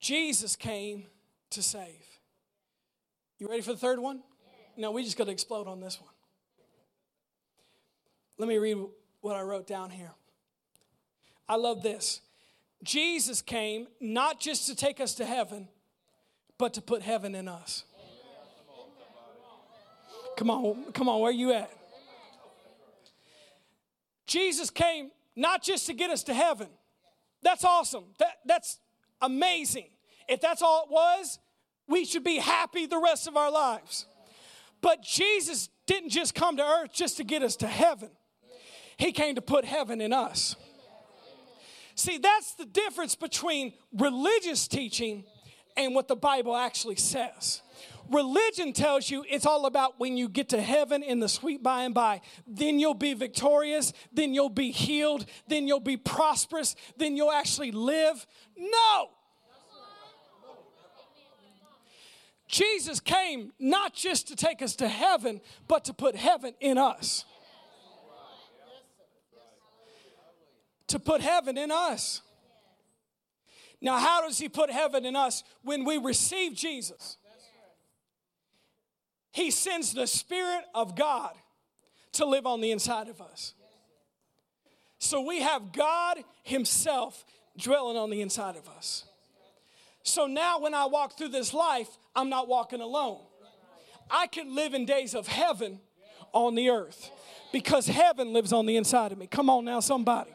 Jesus 0.00 0.56
came 0.56 1.04
to 1.50 1.62
save. 1.62 2.04
You 3.38 3.48
ready 3.48 3.62
for 3.62 3.72
the 3.72 3.78
third 3.78 3.98
one? 3.98 4.22
No, 4.76 4.90
we 4.90 5.02
just 5.02 5.16
got 5.16 5.24
to 5.24 5.32
explode 5.32 5.66
on 5.66 5.80
this 5.80 6.00
one. 6.00 6.10
Let 8.38 8.48
me 8.48 8.58
read 8.58 8.78
what 9.20 9.36
I 9.36 9.42
wrote 9.42 9.66
down 9.66 9.90
here. 9.90 10.12
I 11.48 11.56
love 11.56 11.82
this. 11.82 12.20
Jesus 12.84 13.42
came 13.42 13.88
not 14.00 14.38
just 14.38 14.68
to 14.68 14.76
take 14.76 15.00
us 15.00 15.14
to 15.14 15.24
heaven, 15.24 15.68
but 16.58 16.74
to 16.74 16.80
put 16.80 17.02
heaven 17.02 17.34
in 17.34 17.48
us. 17.48 17.84
Come 20.36 20.50
on, 20.50 20.92
come 20.92 21.08
on, 21.08 21.20
where 21.20 21.30
are 21.30 21.32
you 21.32 21.52
at? 21.52 21.70
Jesus 24.28 24.70
came 24.70 25.10
not 25.34 25.62
just 25.62 25.86
to 25.86 25.94
get 25.94 26.10
us 26.10 26.22
to 26.24 26.34
heaven. 26.34 26.68
That's 27.42 27.64
awesome. 27.64 28.04
That, 28.18 28.34
that's 28.44 28.78
amazing. 29.20 29.86
If 30.28 30.40
that's 30.40 30.62
all 30.62 30.84
it 30.84 30.92
was, 30.92 31.38
we 31.88 32.04
should 32.04 32.24
be 32.24 32.36
happy 32.36 32.86
the 32.86 32.98
rest 32.98 33.26
of 33.26 33.36
our 33.36 33.50
lives. 33.50 34.06
But 34.80 35.02
Jesus 35.02 35.70
didn't 35.86 36.10
just 36.10 36.34
come 36.34 36.56
to 36.58 36.62
earth 36.62 36.92
just 36.92 37.16
to 37.16 37.24
get 37.24 37.42
us 37.42 37.56
to 37.56 37.66
heaven, 37.66 38.10
He 38.96 39.10
came 39.10 39.34
to 39.34 39.42
put 39.42 39.64
heaven 39.64 40.00
in 40.00 40.12
us. 40.12 40.54
See, 41.94 42.18
that's 42.18 42.54
the 42.54 42.66
difference 42.66 43.16
between 43.16 43.72
religious 43.92 44.68
teaching 44.68 45.24
and 45.76 45.96
what 45.96 46.06
the 46.06 46.14
Bible 46.14 46.54
actually 46.54 46.94
says. 46.94 47.62
Religion 48.10 48.72
tells 48.72 49.10
you 49.10 49.24
it's 49.28 49.46
all 49.46 49.66
about 49.66 49.98
when 49.98 50.16
you 50.16 50.28
get 50.28 50.48
to 50.50 50.60
heaven 50.60 51.02
in 51.02 51.20
the 51.20 51.28
sweet 51.28 51.62
by 51.62 51.82
and 51.82 51.94
by. 51.94 52.20
Then 52.46 52.78
you'll 52.78 52.94
be 52.94 53.14
victorious, 53.14 53.92
then 54.12 54.34
you'll 54.34 54.48
be 54.48 54.70
healed, 54.70 55.26
then 55.46 55.68
you'll 55.68 55.80
be 55.80 55.96
prosperous, 55.96 56.74
then 56.96 57.16
you'll 57.16 57.32
actually 57.32 57.72
live. 57.72 58.26
No! 58.56 59.10
Jesus 62.48 62.98
came 62.98 63.52
not 63.58 63.94
just 63.94 64.28
to 64.28 64.36
take 64.36 64.62
us 64.62 64.74
to 64.76 64.88
heaven, 64.88 65.42
but 65.68 65.84
to 65.84 65.92
put 65.92 66.16
heaven 66.16 66.54
in 66.60 66.78
us. 66.78 67.26
To 70.88 70.98
put 70.98 71.20
heaven 71.20 71.58
in 71.58 71.70
us. 71.70 72.22
Now, 73.82 73.98
how 73.98 74.22
does 74.22 74.38
He 74.38 74.48
put 74.48 74.70
heaven 74.70 75.04
in 75.04 75.14
us? 75.14 75.44
When 75.62 75.84
we 75.84 75.98
receive 75.98 76.54
Jesus, 76.54 77.17
He 79.38 79.52
sends 79.52 79.94
the 79.94 80.08
Spirit 80.08 80.64
of 80.74 80.96
God 80.96 81.32
to 82.14 82.24
live 82.24 82.44
on 82.44 82.60
the 82.60 82.72
inside 82.72 83.06
of 83.06 83.20
us. 83.20 83.54
So 84.98 85.20
we 85.20 85.42
have 85.42 85.70
God 85.70 86.18
Himself 86.42 87.24
dwelling 87.56 87.96
on 87.96 88.10
the 88.10 88.20
inside 88.20 88.56
of 88.56 88.68
us. 88.68 89.04
So 90.02 90.26
now 90.26 90.58
when 90.58 90.74
I 90.74 90.86
walk 90.86 91.16
through 91.16 91.28
this 91.28 91.54
life, 91.54 91.86
I'm 92.16 92.28
not 92.28 92.48
walking 92.48 92.80
alone. 92.80 93.20
I 94.10 94.26
can 94.26 94.56
live 94.56 94.74
in 94.74 94.84
days 94.86 95.14
of 95.14 95.28
heaven 95.28 95.78
on 96.32 96.56
the 96.56 96.70
earth 96.70 97.08
because 97.52 97.86
heaven 97.86 98.32
lives 98.32 98.52
on 98.52 98.66
the 98.66 98.76
inside 98.76 99.12
of 99.12 99.18
me. 99.18 99.28
Come 99.28 99.48
on 99.48 99.64
now, 99.64 99.78
somebody. 99.78 100.32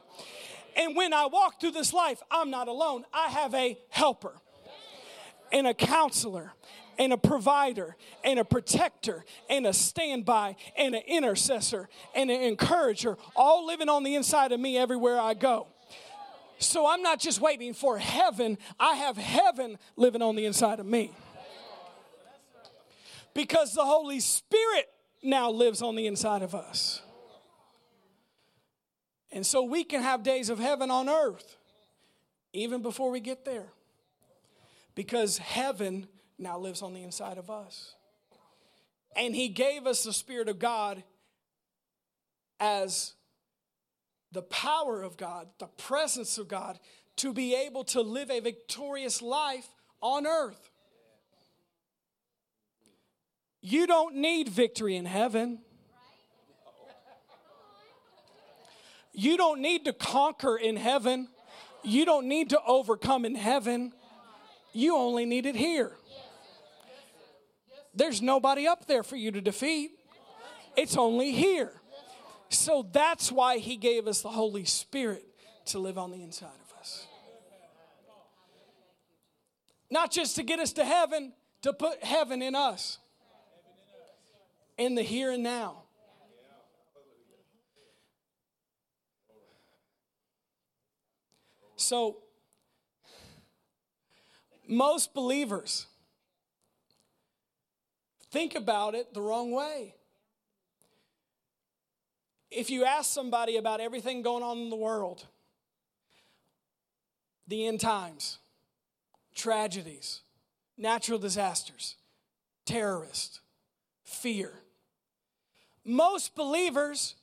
And 0.78 0.96
when 0.96 1.12
I 1.12 1.26
walk 1.26 1.60
through 1.60 1.72
this 1.72 1.92
life, 1.92 2.22
I'm 2.32 2.50
not 2.50 2.70
alone. 2.70 3.04
I 3.14 3.28
have 3.28 3.54
a 3.54 3.78
helper 3.90 4.40
and 5.52 5.68
a 5.68 5.74
counselor 5.74 6.54
and 7.04 7.12
a 7.12 7.18
provider 7.18 7.98
and 8.24 8.40
a 8.40 8.46
protector 8.46 9.26
and 9.50 9.68
a 9.68 9.74
standby 9.74 10.56
and 10.78 10.96
an 10.96 11.02
intercessor 11.06 11.90
and 12.16 12.32
an 12.32 12.42
encourager 12.42 13.18
all 13.36 13.68
living 13.68 13.90
on 13.90 14.04
the 14.04 14.16
inside 14.16 14.54
of 14.54 14.60
me 14.60 14.78
everywhere 14.78 15.20
I 15.20 15.34
go. 15.34 15.68
So 16.60 16.88
I'm 16.88 17.02
not 17.02 17.20
just 17.20 17.42
waiting 17.42 17.74
for 17.74 17.98
heaven, 17.98 18.58
I 18.80 18.94
have 18.96 19.18
heaven 19.18 19.78
living 19.98 20.22
on 20.22 20.38
the 20.38 20.46
inside 20.46 20.80
of 20.80 20.86
me. 20.86 21.12
Because 23.34 23.74
the 23.74 23.84
Holy 23.84 24.22
Spirit 24.22 24.90
now 25.22 25.52
lives 25.52 25.82
on 25.82 25.98
the 25.98 26.08
inside 26.08 26.42
of 26.42 26.56
us. 26.56 27.02
And 29.30 29.46
so 29.46 29.64
we 29.64 29.84
can 29.84 30.02
have 30.02 30.24
days 30.24 30.50
of 30.50 30.58
heaven 30.58 30.90
on 30.90 31.10
earth 31.10 31.58
even 32.54 32.82
before 32.82 33.12
we 33.12 33.20
get 33.20 33.44
there. 33.44 33.74
Because 34.96 35.40
heaven 35.40 36.08
now 36.44 36.60
lives 36.60 36.82
on 36.82 36.94
the 36.94 37.04
inside 37.04 37.38
of 37.38 37.50
us. 37.50 37.96
And 39.16 39.36
He 39.36 39.50
gave 39.50 39.88
us 39.88 40.04
the 40.04 40.14
Spirit 40.14 40.50
of 40.50 40.60
God 40.60 41.04
as 42.60 43.14
the 44.32 44.42
power 44.42 45.02
of 45.02 45.18
God, 45.18 45.48
the 45.60 45.68
presence 45.68 46.38
of 46.38 46.48
God, 46.48 46.80
to 47.18 47.34
be 47.34 47.56
able 47.56 47.84
to 47.86 48.02
live 48.02 48.32
a 48.32 48.40
victorious 48.40 49.22
life 49.22 49.68
on 50.02 50.26
earth. 50.26 50.70
You 53.62 53.88
don't 53.88 54.16
need 54.16 54.50
victory 54.50 54.96
in 54.96 55.06
heaven. 55.06 55.60
You 59.14 59.38
don't 59.38 59.62
need 59.62 59.86
to 59.86 59.94
conquer 59.94 60.58
in 60.58 60.76
heaven. 60.76 61.28
You 61.84 62.04
don't 62.04 62.28
need 62.28 62.50
to 62.50 62.60
overcome 62.66 63.26
in 63.26 63.36
heaven. 63.36 63.94
You 64.74 64.96
only 64.96 65.26
need 65.26 65.46
it 65.46 65.56
here. 65.56 65.92
There's 67.94 68.22
nobody 68.22 68.68
up 68.68 68.88
there 68.88 69.04
for 69.04 69.16
you 69.16 69.32
to 69.32 69.42
defeat, 69.42 69.92
it's 70.76 70.98
only 70.98 71.32
here. 71.32 71.72
So 72.50 72.88
that's 72.92 73.32
why 73.32 73.58
he 73.58 73.78
gave 73.78 74.08
us 74.08 74.22
the 74.22 74.30
Holy 74.30 74.66
Spirit 74.66 75.26
to 75.66 75.80
live 75.80 75.98
on 75.98 76.12
the 76.12 76.22
inside 76.22 76.48
of 76.48 76.80
us. 76.80 77.08
Not 79.90 80.12
just 80.12 80.36
to 80.36 80.44
get 80.44 80.60
us 80.60 80.74
to 80.74 80.86
heaven, 80.86 81.34
to 81.62 81.74
put 81.74 82.04
heaven 82.04 82.42
in 82.42 82.56
us, 82.56 82.98
in 84.78 84.96
the 84.96 85.04
here 85.04 85.32
and 85.32 85.44
now. 85.44 85.84
So, 91.76 92.20
most 94.68 95.14
believers 95.14 95.88
think 98.34 98.56
about 98.56 98.96
it 98.96 99.14
the 99.14 99.22
wrong 99.22 99.52
way 99.52 99.94
if 102.56 102.70
you 102.70 102.86
ask 102.86 103.12
somebody 103.12 103.58
about 103.58 103.80
everything 103.80 104.22
going 104.22 104.44
on 104.44 104.58
in 104.58 104.70
the 104.70 104.76
world, 104.76 105.26
the 107.48 107.68
end 107.68 107.80
times, 107.80 108.38
tragedies, 109.36 110.22
natural 110.78 111.18
disasters, 111.18 111.96
terrorists, 112.66 113.40
fear, 114.04 114.52
most 115.84 116.36
believers 116.36 117.16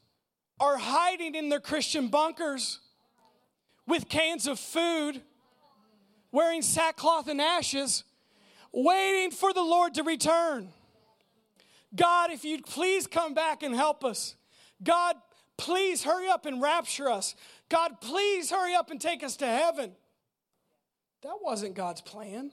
are 0.58 0.76
hiding 0.76 1.34
in 1.34 1.48
their 1.48 1.61
Christian 1.61 2.08
bunkers 2.08 2.80
with 3.86 4.08
cans 4.08 4.46
of 4.46 4.58
food, 4.58 5.22
wearing 6.32 6.61
sackcloth 6.61 7.28
and 7.28 7.40
ashes, 7.40 8.04
waiting 8.72 9.30
for 9.30 9.52
the 9.52 9.62
Lord 9.62 9.94
to 9.94 10.02
return. 10.02 10.68
God, 11.95 12.30
if 12.30 12.45
you'd 12.45 12.64
please 12.64 13.07
come 13.07 13.34
back 13.34 13.62
and 13.62 13.74
help 13.74 14.05
us. 14.05 14.36
God, 14.82 15.16
please 15.57 16.05
hurry 16.05 16.28
up 16.28 16.47
and 16.47 16.62
rapture 16.62 17.11
us. 17.11 17.34
God, 17.68 18.01
please 18.01 18.51
hurry 18.51 18.74
up 18.74 18.91
and 18.91 19.01
take 19.01 19.22
us 19.22 19.36
to 19.36 19.47
heaven. 19.47 19.93
That 21.22 21.36
wasn't 21.43 21.74
God's 21.74 22.01
plan. 22.01 22.53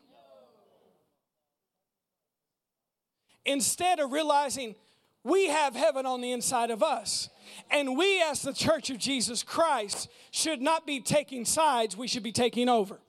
Instead 3.45 3.99
of 3.99 4.11
realizing 4.11 4.75
we 5.23 5.47
have 5.47 5.73
heaven 5.73 6.05
on 6.05 6.21
the 6.21 6.31
inside 6.31 6.69
of 6.69 6.83
us, 6.83 7.29
and 7.71 7.97
we, 7.97 8.21
as 8.21 8.41
the 8.41 8.53
church 8.53 8.89
of 8.89 8.97
Jesus 8.97 9.41
Christ, 9.41 10.09
should 10.31 10.61
not 10.61 10.85
be 10.85 10.99
taking 10.99 11.45
sides, 11.45 11.95
we 11.95 12.07
should 12.07 12.23
be 12.23 12.33
taking 12.33 12.67
over. 12.67 12.99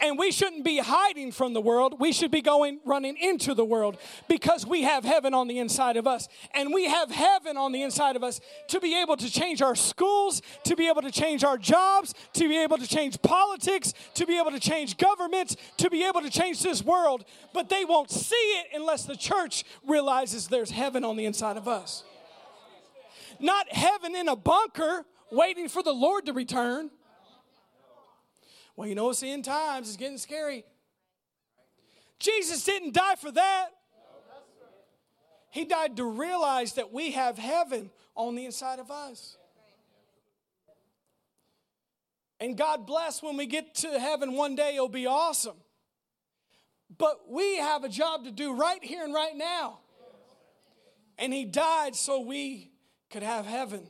And 0.00 0.18
we 0.18 0.30
shouldn't 0.30 0.64
be 0.64 0.78
hiding 0.78 1.32
from 1.32 1.52
the 1.52 1.60
world. 1.60 2.00
We 2.00 2.12
should 2.12 2.30
be 2.30 2.42
going 2.42 2.80
running 2.84 3.16
into 3.16 3.54
the 3.54 3.64
world 3.64 3.98
because 4.28 4.66
we 4.66 4.82
have 4.82 5.04
heaven 5.04 5.34
on 5.34 5.48
the 5.48 5.58
inside 5.58 5.96
of 5.96 6.06
us. 6.06 6.28
And 6.54 6.72
we 6.72 6.86
have 6.86 7.10
heaven 7.10 7.56
on 7.56 7.72
the 7.72 7.82
inside 7.82 8.16
of 8.16 8.24
us 8.24 8.40
to 8.68 8.80
be 8.80 9.00
able 9.00 9.16
to 9.16 9.30
change 9.30 9.62
our 9.62 9.74
schools, 9.74 10.42
to 10.64 10.76
be 10.76 10.88
able 10.88 11.02
to 11.02 11.10
change 11.10 11.44
our 11.44 11.58
jobs, 11.58 12.14
to 12.34 12.48
be 12.48 12.58
able 12.58 12.78
to 12.78 12.86
change 12.86 13.20
politics, 13.22 13.94
to 14.14 14.26
be 14.26 14.38
able 14.38 14.50
to 14.50 14.60
change 14.60 14.96
governments, 14.96 15.56
to 15.78 15.90
be 15.90 16.04
able 16.04 16.20
to 16.22 16.30
change 16.30 16.62
this 16.62 16.82
world. 16.82 17.24
But 17.52 17.68
they 17.68 17.84
won't 17.84 18.10
see 18.10 18.34
it 18.34 18.68
unless 18.74 19.04
the 19.04 19.16
church 19.16 19.64
realizes 19.86 20.48
there's 20.48 20.70
heaven 20.70 21.04
on 21.04 21.16
the 21.16 21.26
inside 21.26 21.56
of 21.56 21.68
us. 21.68 22.04
Not 23.40 23.72
heaven 23.72 24.14
in 24.14 24.28
a 24.28 24.36
bunker 24.36 25.04
waiting 25.30 25.68
for 25.68 25.82
the 25.82 25.92
Lord 25.92 26.26
to 26.26 26.32
return. 26.32 26.90
Well, 28.76 28.88
you 28.88 28.94
know, 28.94 29.10
it's 29.10 29.20
the 29.20 29.30
end 29.30 29.44
times, 29.44 29.88
it's 29.88 29.96
getting 29.96 30.18
scary. 30.18 30.64
Jesus 32.18 32.64
didn't 32.64 32.94
die 32.94 33.16
for 33.16 33.30
that. 33.32 33.68
He 35.50 35.64
died 35.64 35.96
to 35.98 36.04
realize 36.04 36.74
that 36.74 36.92
we 36.92 37.10
have 37.10 37.36
heaven 37.36 37.90
on 38.14 38.34
the 38.34 38.46
inside 38.46 38.78
of 38.78 38.90
us. 38.90 39.36
And 42.40 42.56
God 42.56 42.86
bless 42.86 43.22
when 43.22 43.36
we 43.36 43.46
get 43.46 43.74
to 43.76 44.00
heaven 44.00 44.32
one 44.32 44.56
day, 44.56 44.74
it'll 44.74 44.88
be 44.88 45.06
awesome. 45.06 45.56
But 46.96 47.30
we 47.30 47.58
have 47.58 47.84
a 47.84 47.88
job 47.88 48.24
to 48.24 48.30
do 48.30 48.54
right 48.54 48.82
here 48.82 49.04
and 49.04 49.14
right 49.14 49.36
now. 49.36 49.78
And 51.18 51.32
He 51.32 51.44
died 51.44 51.94
so 51.94 52.20
we 52.20 52.72
could 53.10 53.22
have 53.22 53.46
heaven 53.46 53.88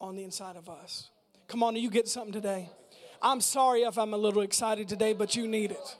on 0.00 0.16
the 0.16 0.24
inside 0.24 0.56
of 0.56 0.68
us. 0.68 1.10
Come 1.48 1.62
on, 1.62 1.76
you 1.76 1.90
get 1.90 2.08
something 2.08 2.32
today? 2.32 2.68
I'm 3.24 3.40
sorry 3.40 3.84
if 3.84 3.96
I'm 3.96 4.12
a 4.12 4.18
little 4.18 4.42
excited 4.42 4.86
today, 4.86 5.14
but 5.14 5.34
you 5.34 5.48
need 5.48 5.70
it. 5.70 5.96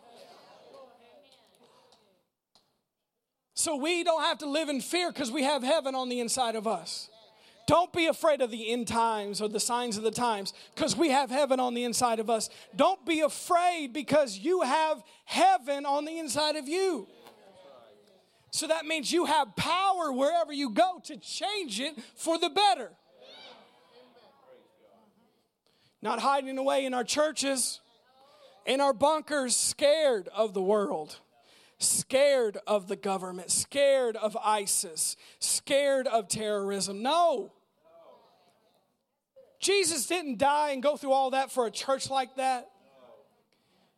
So 3.55 3.77
we 3.77 4.05
don't 4.05 4.23
have 4.23 4.39
to 4.39 4.47
live 4.47 4.69
in 4.69 4.83
fear 4.83 5.11
because 5.11 5.33
we 5.33 5.43
have 5.43 5.63
heaven 5.63 5.95
on 5.95 6.11
the 6.11 6.21
inside 6.21 6.55
of 6.55 6.67
us. 6.67 7.09
Don't 7.67 7.91
be 7.95 8.09
afraid 8.09 8.43
of 8.43 8.51
the 8.51 8.71
end 8.71 8.89
times 8.89 9.41
or 9.41 9.49
the 9.49 9.59
signs 9.59 9.97
of 9.97 10.03
the 10.03 10.11
times 10.11 10.53
because 10.75 10.95
we 10.95 11.09
have 11.09 11.31
heaven 11.31 11.59
on 11.61 11.73
the 11.73 11.85
inside 11.85 12.21
of 12.21 12.29
us. 12.29 12.51
Don't 12.77 13.07
be 13.07 13.21
afraid 13.21 13.95
because 13.95 14.37
you 14.37 14.61
have 14.61 15.03
heaven 15.25 15.87
on 15.87 16.05
the 16.05 16.19
inside 16.19 16.57
of 16.57 16.69
you. 16.69 17.09
So 18.51 18.67
that 18.67 18.85
means 18.85 19.11
you 19.11 19.25
have 19.25 19.57
power 19.57 20.13
wherever 20.13 20.53
you 20.53 20.69
go 20.71 21.01
to 21.05 21.17
change 21.17 21.81
it 21.81 21.95
for 22.17 22.39
the 22.39 22.51
better 22.51 22.91
not 26.05 26.21
hiding 26.21 26.59
away 26.59 26.85
in 26.85 26.93
our 26.93 27.03
churches, 27.03 27.81
in 28.67 28.81
our 28.81 28.93
bunkers, 28.93 29.57
scared 29.57 30.29
of 30.35 30.53
the 30.53 30.63
world, 30.63 31.17
scared 31.79 32.59
of 32.67 32.89
the 32.89 32.95
government, 32.95 33.51
scared 33.51 34.15
of 34.15 34.37
ISIS, 34.45 35.17
scared 35.39 36.07
of 36.07 36.29
terrorism. 36.29 37.03
No. 37.03 37.53
Jesus 39.59 40.07
didn't 40.07 40.37
die 40.37 40.73
and 40.73 40.83
go 40.83 40.99
through 40.99 41.13
all 41.13 41.31
that 41.31 41.51
for 41.51 41.67
a 41.67 41.71
church 41.71 42.11
like 42.11 42.37
that. 42.37 42.71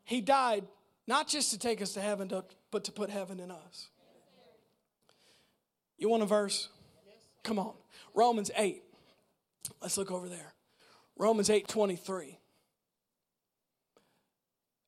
He 0.04 0.20
died 0.20 0.64
not 1.08 1.26
just 1.26 1.50
to 1.50 1.58
take 1.58 1.82
us 1.82 1.94
to 1.94 2.00
heaven, 2.00 2.30
but 2.70 2.84
to 2.84 2.92
put 2.92 3.10
heaven 3.10 3.40
in 3.40 3.50
us. 3.50 3.88
You 5.98 6.08
want 6.08 6.22
a 6.22 6.26
verse? 6.26 6.68
Come 7.42 7.58
on. 7.58 7.74
Romans 8.14 8.52
8. 8.56 8.84
Let's 9.82 9.98
look 9.98 10.12
over 10.12 10.28
there. 10.28 10.55
Romans 11.16 11.50
8 11.50 11.66
23. 11.66 12.38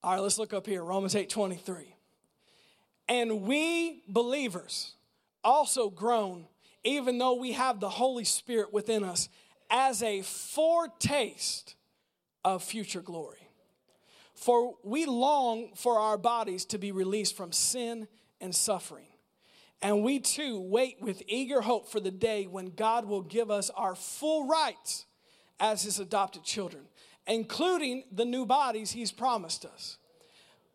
All 0.02 0.12
right, 0.12 0.20
let's 0.20 0.38
look 0.38 0.52
up 0.52 0.66
here. 0.66 0.82
Romans 0.82 1.14
8 1.14 1.28
23. 1.28 1.94
And 3.08 3.42
we 3.42 4.02
believers 4.06 4.94
also 5.42 5.88
groan, 5.88 6.46
even 6.84 7.18
though 7.18 7.34
we 7.34 7.52
have 7.52 7.80
the 7.80 7.88
Holy 7.88 8.24
Spirit 8.24 8.72
within 8.72 9.02
us, 9.02 9.28
as 9.70 10.02
a 10.02 10.22
foretaste 10.22 11.74
of 12.44 12.62
future 12.62 13.00
glory. 13.00 13.48
For 14.34 14.74
we 14.84 15.06
long 15.06 15.70
for 15.74 15.98
our 15.98 16.16
bodies 16.16 16.64
to 16.66 16.78
be 16.78 16.92
released 16.92 17.36
from 17.36 17.50
sin 17.50 18.06
and 18.40 18.54
suffering. 18.54 19.08
And 19.82 20.02
we 20.02 20.20
too 20.20 20.60
wait 20.60 20.96
with 21.00 21.22
eager 21.26 21.60
hope 21.60 21.90
for 21.90 22.00
the 22.00 22.10
day 22.10 22.46
when 22.46 22.70
God 22.70 23.04
will 23.04 23.22
give 23.22 23.50
us 23.50 23.70
our 23.70 23.94
full 23.94 24.46
rights 24.46 25.06
as 25.60 25.82
his 25.82 25.98
adopted 25.98 26.44
children, 26.44 26.84
including 27.26 28.04
the 28.12 28.24
new 28.24 28.46
bodies 28.46 28.90
he's 28.90 29.12
promised 29.12 29.64
us. 29.64 29.98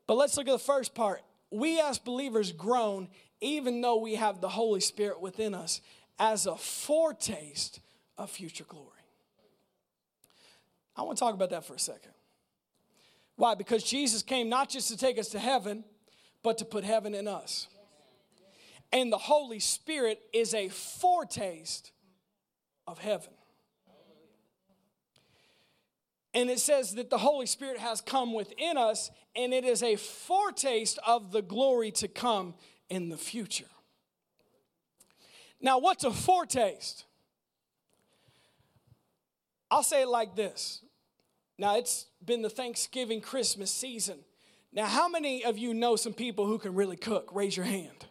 But 0.07 0.15
let's 0.15 0.37
look 0.37 0.47
at 0.47 0.51
the 0.51 0.59
first 0.59 0.93
part. 0.93 1.21
We 1.49 1.79
as 1.79 1.99
believers 1.99 2.51
groan 2.51 3.07
even 3.43 3.81
though 3.81 3.97
we 3.97 4.15
have 4.15 4.39
the 4.39 4.47
Holy 4.47 4.79
Spirit 4.79 5.19
within 5.19 5.53
us 5.53 5.81
as 6.17 6.45
a 6.45 6.55
foretaste 6.55 7.81
of 8.17 8.29
future 8.29 8.63
glory. 8.63 8.87
I 10.95 11.01
want 11.01 11.17
to 11.17 11.23
talk 11.23 11.33
about 11.33 11.49
that 11.49 11.65
for 11.65 11.73
a 11.73 11.79
second. 11.79 12.13
Why? 13.35 13.55
Because 13.55 13.83
Jesus 13.83 14.23
came 14.23 14.47
not 14.47 14.69
just 14.69 14.87
to 14.89 14.97
take 14.97 15.19
us 15.19 15.27
to 15.29 15.39
heaven, 15.39 15.83
but 16.41 16.59
to 16.59 16.65
put 16.65 16.85
heaven 16.85 17.13
in 17.13 17.27
us. 17.27 17.67
And 18.93 19.11
the 19.11 19.17
Holy 19.17 19.59
Spirit 19.59 20.21
is 20.31 20.53
a 20.53 20.69
foretaste 20.69 21.91
of 22.87 22.99
heaven. 22.99 23.33
And 26.33 26.49
it 26.49 26.59
says 26.59 26.95
that 26.95 27.09
the 27.09 27.19
Holy 27.19 27.45
Spirit 27.45 27.77
has 27.77 28.01
come 28.01 28.33
within 28.33 28.77
us, 28.77 29.11
and 29.35 29.53
it 29.53 29.63
is 29.63 29.83
a 29.83 29.95
foretaste 29.95 30.97
of 31.05 31.31
the 31.31 31.41
glory 31.41 31.91
to 31.91 32.07
come 32.07 32.55
in 32.89 33.09
the 33.09 33.17
future. 33.17 33.65
Now, 35.61 35.77
what's 35.79 36.03
a 36.03 36.11
foretaste? 36.11 37.05
I'll 39.69 39.83
say 39.83 40.01
it 40.01 40.07
like 40.07 40.35
this. 40.35 40.81
Now, 41.57 41.77
it's 41.77 42.07
been 42.23 42.41
the 42.41 42.49
Thanksgiving 42.49 43.21
Christmas 43.21 43.71
season. 43.71 44.19
Now, 44.71 44.85
how 44.85 45.07
many 45.07 45.45
of 45.45 45.57
you 45.57 45.73
know 45.73 45.95
some 45.95 46.13
people 46.13 46.47
who 46.47 46.57
can 46.57 46.73
really 46.73 46.97
cook? 46.97 47.29
Raise 47.33 47.55
your 47.55 47.65
hand. 47.65 48.05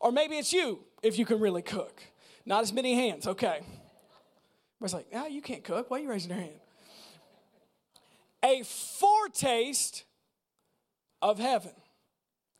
Or 0.00 0.12
maybe 0.12 0.36
it's 0.36 0.52
you 0.52 0.78
if 1.02 1.18
you 1.18 1.26
can 1.26 1.40
really 1.40 1.62
cook. 1.62 2.00
Not 2.46 2.62
as 2.62 2.72
many 2.72 2.94
hands, 2.94 3.26
okay. 3.26 3.60
Everybody's 4.76 4.94
like, 4.94 5.06
ah, 5.14 5.26
you 5.26 5.42
can't 5.42 5.64
cook. 5.64 5.90
Why 5.90 5.98
are 5.98 6.02
you 6.02 6.08
raising 6.08 6.30
your 6.30 6.40
hand? 6.40 6.60
A 8.44 8.62
foretaste 8.62 10.04
of 11.20 11.38
heaven. 11.38 11.72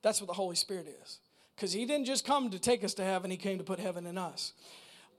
That's 0.03 0.21
what 0.21 0.27
the 0.27 0.35
Holy 0.35 0.57
Spirit 0.57 0.87
is. 1.03 1.19
Because 1.55 1.73
He 1.73 1.87
didn't 1.87 2.07
just 2.07 2.25
come 2.25 2.51
to 2.51 2.59
take 2.59 2.85
us 2.85 2.95
to 2.95 3.05
heaven, 3.05 3.31
He 3.31 3.37
came 3.37 3.59
to 3.59 3.65
put 3.65 3.79
heaven 3.79 4.07
in 4.07 4.19
us. 4.19 4.53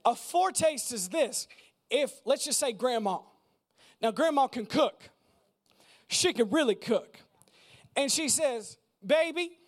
A 0.04 0.14
foretaste 0.14 0.92
is 0.92 1.08
this 1.08 1.46
if, 1.90 2.12
let's 2.24 2.44
just 2.44 2.58
say, 2.58 2.72
grandma. 2.72 3.18
Now, 4.00 4.10
grandma 4.10 4.46
can 4.46 4.66
cook, 4.66 5.10
she 6.08 6.32
can 6.32 6.50
really 6.50 6.74
cook. 6.74 7.18
And 7.96 8.10
she 8.10 8.28
says, 8.28 8.76
Baby, 9.04 9.58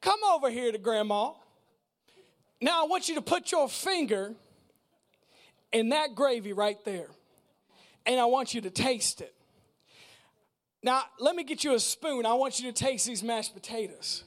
come 0.00 0.20
over 0.32 0.50
here 0.50 0.72
to 0.72 0.78
grandma. 0.78 1.32
Now, 2.60 2.84
I 2.84 2.86
want 2.86 3.08
you 3.08 3.16
to 3.16 3.22
put 3.22 3.52
your 3.52 3.68
finger 3.68 4.34
in 5.72 5.90
that 5.90 6.14
gravy 6.14 6.52
right 6.52 6.82
there 6.84 7.08
and 8.06 8.20
I 8.20 8.24
want 8.26 8.54
you 8.54 8.60
to 8.62 8.70
taste 8.70 9.20
it. 9.20 9.34
Now, 10.82 11.02
let 11.18 11.34
me 11.34 11.42
get 11.42 11.64
you 11.64 11.74
a 11.74 11.80
spoon. 11.80 12.24
I 12.24 12.34
want 12.34 12.60
you 12.60 12.70
to 12.70 12.84
taste 12.84 13.06
these 13.06 13.22
mashed 13.22 13.54
potatoes. 13.54 14.24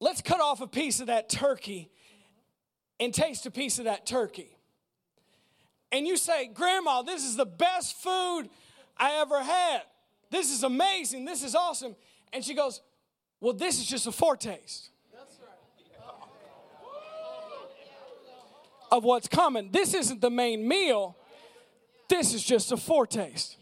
Let's 0.00 0.20
cut 0.20 0.40
off 0.40 0.60
a 0.60 0.66
piece 0.66 1.00
of 1.00 1.06
that 1.06 1.28
turkey 1.28 1.90
and 2.98 3.14
taste 3.14 3.46
a 3.46 3.50
piece 3.50 3.78
of 3.78 3.84
that 3.84 4.06
turkey. 4.06 4.56
And 5.92 6.06
you 6.06 6.16
say, 6.16 6.50
Grandma, 6.52 7.02
this 7.02 7.24
is 7.24 7.36
the 7.36 7.46
best 7.46 7.96
food 8.02 8.48
I 8.96 9.20
ever 9.20 9.42
had. 9.42 9.82
This 10.30 10.50
is 10.50 10.64
amazing. 10.64 11.24
This 11.24 11.44
is 11.44 11.54
awesome. 11.54 11.94
And 12.32 12.44
she 12.44 12.54
goes, 12.54 12.80
Well, 13.40 13.52
this 13.52 13.78
is 13.78 13.86
just 13.86 14.06
a 14.08 14.12
foretaste 14.12 14.90
of 18.90 19.04
what's 19.04 19.28
coming. 19.28 19.70
This 19.72 19.94
isn't 19.94 20.20
the 20.20 20.30
main 20.30 20.66
meal. 20.66 21.16
This 22.08 22.34
is 22.34 22.42
just 22.42 22.72
a 22.72 22.76
foretaste. 22.76 23.56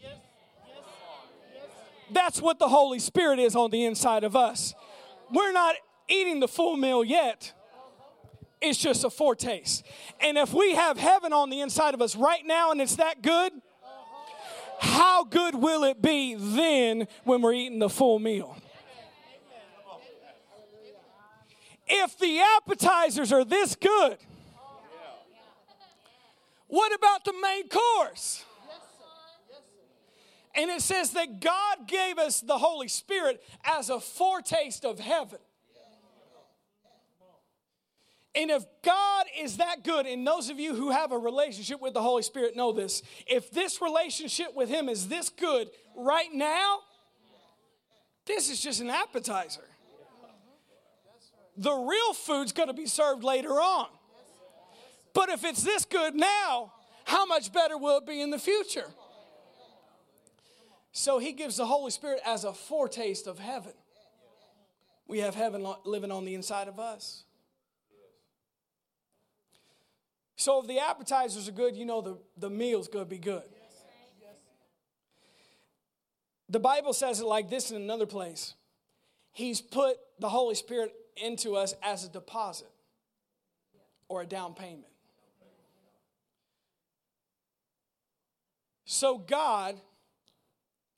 That's 2.11 2.41
what 2.41 2.59
the 2.59 2.67
Holy 2.67 2.99
Spirit 2.99 3.39
is 3.39 3.55
on 3.55 3.71
the 3.71 3.85
inside 3.85 4.23
of 4.23 4.35
us. 4.35 4.75
We're 5.31 5.51
not 5.51 5.75
eating 6.07 6.39
the 6.39 6.47
full 6.47 6.75
meal 6.77 7.03
yet. 7.03 7.53
It's 8.61 8.77
just 8.77 9.03
a 9.03 9.09
foretaste. 9.09 9.85
And 10.21 10.37
if 10.37 10.53
we 10.53 10.75
have 10.75 10.97
heaven 10.97 11.33
on 11.33 11.49
the 11.49 11.59
inside 11.61 11.93
of 11.93 12.01
us 12.01 12.15
right 12.15 12.45
now 12.45 12.71
and 12.71 12.79
it's 12.79 12.95
that 12.97 13.21
good, 13.21 13.51
how 14.79 15.23
good 15.23 15.55
will 15.55 15.83
it 15.83 16.01
be 16.01 16.35
then 16.35 17.07
when 17.23 17.41
we're 17.41 17.53
eating 17.53 17.79
the 17.79 17.89
full 17.89 18.19
meal? 18.19 18.57
If 21.87 22.17
the 22.17 22.39
appetizers 22.57 23.31
are 23.33 23.43
this 23.43 23.75
good, 23.75 24.17
what 26.73 26.91
about 26.91 27.23
the 27.23 27.33
main 27.39 27.69
course? 27.69 28.43
And 30.55 30.71
it 30.71 30.81
says 30.81 31.11
that 31.11 31.39
God 31.39 31.87
gave 31.87 32.17
us 32.17 32.41
the 32.41 32.57
Holy 32.57 32.87
Spirit 32.87 33.43
as 33.63 33.91
a 33.91 33.99
foretaste 33.99 34.83
of 34.83 34.99
heaven. 34.99 35.37
And 38.33 38.49
if 38.49 38.65
God 38.83 39.25
is 39.39 39.57
that 39.57 39.83
good, 39.83 40.07
and 40.07 40.25
those 40.25 40.49
of 40.49 40.59
you 40.59 40.73
who 40.73 40.89
have 40.89 41.11
a 41.11 41.17
relationship 41.17 41.79
with 41.79 41.93
the 41.93 42.01
Holy 42.01 42.23
Spirit 42.23 42.55
know 42.55 42.71
this, 42.71 43.03
if 43.27 43.51
this 43.51 43.79
relationship 43.79 44.55
with 44.55 44.67
Him 44.67 44.89
is 44.89 45.07
this 45.07 45.29
good 45.29 45.69
right 45.95 46.33
now, 46.33 46.79
this 48.25 48.49
is 48.49 48.59
just 48.59 48.81
an 48.81 48.89
appetizer. 48.89 49.61
The 51.55 51.71
real 51.71 52.13
food's 52.13 52.51
gonna 52.51 52.73
be 52.73 52.87
served 52.87 53.23
later 53.23 53.61
on. 53.61 53.89
But 55.13 55.29
if 55.29 55.43
it's 55.43 55.63
this 55.63 55.85
good 55.85 56.15
now, 56.15 56.73
how 57.05 57.25
much 57.25 57.53
better 57.53 57.77
will 57.77 57.97
it 57.97 58.07
be 58.07 58.21
in 58.21 58.31
the 58.31 58.39
future? 58.39 58.87
So 60.91 61.19
he 61.19 61.31
gives 61.33 61.57
the 61.57 61.65
Holy 61.65 61.91
Spirit 61.91 62.21
as 62.25 62.43
a 62.43 62.53
foretaste 62.53 63.27
of 63.27 63.39
heaven. 63.39 63.73
We 65.07 65.19
have 65.19 65.35
heaven 65.35 65.65
living 65.85 66.11
on 66.11 66.25
the 66.25 66.35
inside 66.35 66.67
of 66.67 66.79
us. 66.79 67.23
So 70.35 70.61
if 70.61 70.67
the 70.67 70.79
appetizers 70.79 71.47
are 71.47 71.51
good, 71.51 71.75
you 71.75 71.85
know 71.85 72.01
the, 72.01 72.17
the 72.37 72.49
meal's 72.49 72.87
going 72.87 73.05
to 73.05 73.09
be 73.09 73.17
good. 73.17 73.43
The 76.49 76.59
Bible 76.59 76.93
says 76.93 77.19
it 77.19 77.25
like 77.25 77.49
this 77.49 77.71
in 77.71 77.77
another 77.77 78.05
place 78.05 78.53
He's 79.31 79.61
put 79.61 79.97
the 80.19 80.29
Holy 80.29 80.53
Spirit 80.53 80.93
into 81.17 81.55
us 81.55 81.73
as 81.81 82.05
a 82.05 82.09
deposit 82.09 82.69
or 84.07 84.21
a 84.21 84.25
down 84.27 84.53
payment. 84.53 84.92
So 88.85 89.17
God 89.17 89.75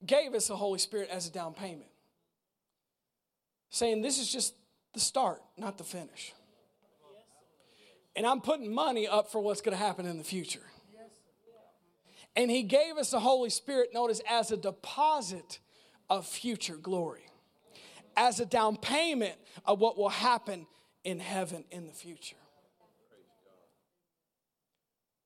gave 0.05 0.33
us 0.33 0.47
the 0.47 0.55
Holy 0.55 0.79
Spirit 0.79 1.09
as 1.09 1.27
a 1.27 1.31
down 1.31 1.53
payment, 1.53 1.89
saying 3.69 4.01
this 4.01 4.19
is 4.19 4.31
just 4.31 4.55
the 4.93 4.99
start, 4.99 5.41
not 5.57 5.77
the 5.77 5.83
finish. 5.83 6.33
And 8.15 8.25
I'm 8.25 8.39
putting 8.41 8.73
money 8.73 9.07
up 9.07 9.31
for 9.31 9.41
what's 9.41 9.61
going 9.61 9.77
to 9.77 9.83
happen 9.83 10.05
in 10.05 10.17
the 10.17 10.23
future. 10.23 10.61
And 12.35 12.49
He 12.49 12.63
gave 12.63 12.97
us 12.97 13.11
the 13.11 13.19
Holy 13.19 13.49
Spirit, 13.49 13.89
notice, 13.93 14.21
as 14.29 14.51
a 14.51 14.57
deposit 14.57 15.59
of 16.09 16.25
future 16.25 16.75
glory, 16.75 17.25
as 18.15 18.39
a 18.39 18.45
down 18.45 18.77
payment 18.77 19.35
of 19.65 19.79
what 19.79 19.97
will 19.97 20.09
happen 20.09 20.67
in 21.03 21.19
heaven 21.19 21.65
in 21.71 21.87
the 21.87 21.93
future. 21.93 22.35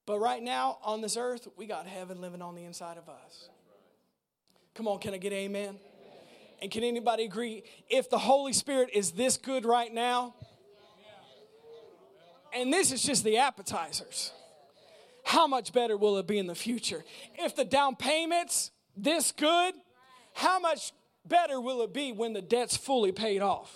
But 0.10 0.22
right 0.22 0.41
now 0.41 0.80
on 0.84 1.01
this 1.01 1.18
earth, 1.18 1.47
we 1.55 1.68
got 1.68 1.86
heaven 1.86 2.20
living 2.20 2.41
on 2.41 2.55
the 2.55 2.64
inside 2.64 2.97
of 2.97 3.07
us. 3.07 3.47
Come 4.74 4.88
on, 4.88 4.97
can 4.97 5.14
I 5.14 5.18
get 5.18 5.32
amen? 5.34 5.62
amen? 5.62 5.80
And 6.64 6.72
can 6.72 6.84
anybody 6.84 7.26
agree? 7.26 7.62
If 7.91 8.10
the 8.10 8.18
Holy 8.18 8.51
Spirit 8.51 8.89
is 8.91 9.12
this 9.12 9.38
good 9.38 9.66
right 9.66 9.93
now, 9.93 10.34
and 12.51 12.74
this 12.74 12.91
is 12.91 13.03
just 13.03 13.24
the 13.24 13.38
appetizers, 13.38 14.32
how 15.26 15.45
much 15.45 15.74
better 15.74 15.95
will 15.95 16.18
it 16.18 16.26
be 16.26 16.39
in 16.39 16.47
the 16.47 16.55
future? 16.55 17.05
If 17.38 17.55
the 17.55 17.64
down 17.64 17.95
payment's 17.95 18.72
this 18.97 19.32
good, 19.32 19.76
how 20.34 20.60
much 20.60 20.91
better 21.24 21.62
will 21.62 21.84
it 21.84 21.93
be 21.93 22.14
when 22.14 22.34
the 22.34 22.41
debt's 22.41 22.76
fully 22.76 23.12
paid 23.12 23.43
off? 23.43 23.76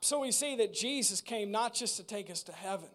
So 0.00 0.20
we 0.20 0.30
see 0.32 0.56
that 0.56 0.72
Jesus 0.72 1.20
came 1.20 1.50
not 1.50 1.74
just 1.74 1.96
to 1.96 2.04
take 2.04 2.30
us 2.30 2.42
to 2.44 2.52
heaven, 2.52 2.88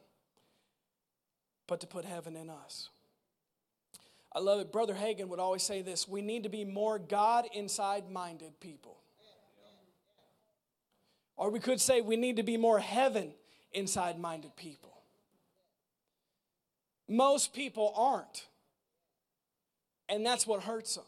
but 1.67 1.81
to 1.81 1.87
put 1.87 2.05
heaven 2.05 2.35
in 2.35 2.49
us. 2.49 2.89
I 4.31 4.39
love 4.39 4.59
it. 4.59 4.71
Brother 4.71 4.95
Hagin 4.95 5.27
would 5.27 5.39
always 5.39 5.63
say 5.63 5.81
this 5.81 6.07
we 6.07 6.21
need 6.21 6.43
to 6.43 6.49
be 6.49 6.65
more 6.65 6.97
God 6.97 7.45
inside 7.53 8.09
minded 8.09 8.59
people. 8.59 8.97
Or 11.35 11.49
we 11.49 11.59
could 11.59 11.81
say 11.81 12.01
we 12.01 12.15
need 12.15 12.37
to 12.37 12.43
be 12.43 12.57
more 12.57 12.79
heaven 12.79 13.33
inside 13.73 14.19
minded 14.19 14.55
people. 14.55 14.93
Most 17.07 17.53
people 17.53 17.93
aren't. 17.95 18.47
And 20.09 20.25
that's 20.25 20.45
what 20.45 20.63
hurts 20.63 20.95
them. 20.95 21.05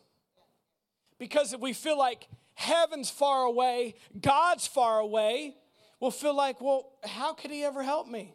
Because 1.20 1.54
if 1.54 1.62
we 1.62 1.74
feel 1.74 1.98
like 1.98 2.28
heaven's 2.56 3.10
far 3.10 3.44
away, 3.44 3.96
God's 4.20 4.68
far 4.68 5.00
away, 5.00 5.56
we'll 6.00 6.12
feel 6.12 6.36
like, 6.36 6.62
well, 6.62 6.92
how 7.04 7.34
could 7.34 7.52
He 7.52 7.64
ever 7.64 7.84
help 7.84 8.08
me? 8.08 8.34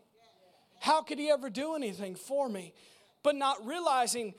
How 0.80 1.02
could 1.02 1.18
He 1.18 1.30
ever 1.30 1.50
do 1.50 1.74
anything 1.74 2.14
for 2.14 2.48
me? 2.48 2.72
But 3.22 3.36
not 3.36 3.64
realizing 3.66 4.34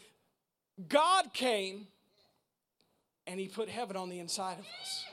God 0.87 1.33
came 1.33 1.87
and 3.27 3.39
He 3.39 3.47
put 3.47 3.69
heaven 3.69 3.95
on 3.95 4.09
the 4.09 4.19
inside 4.19 4.57
of 4.59 4.65
us. 4.81 5.05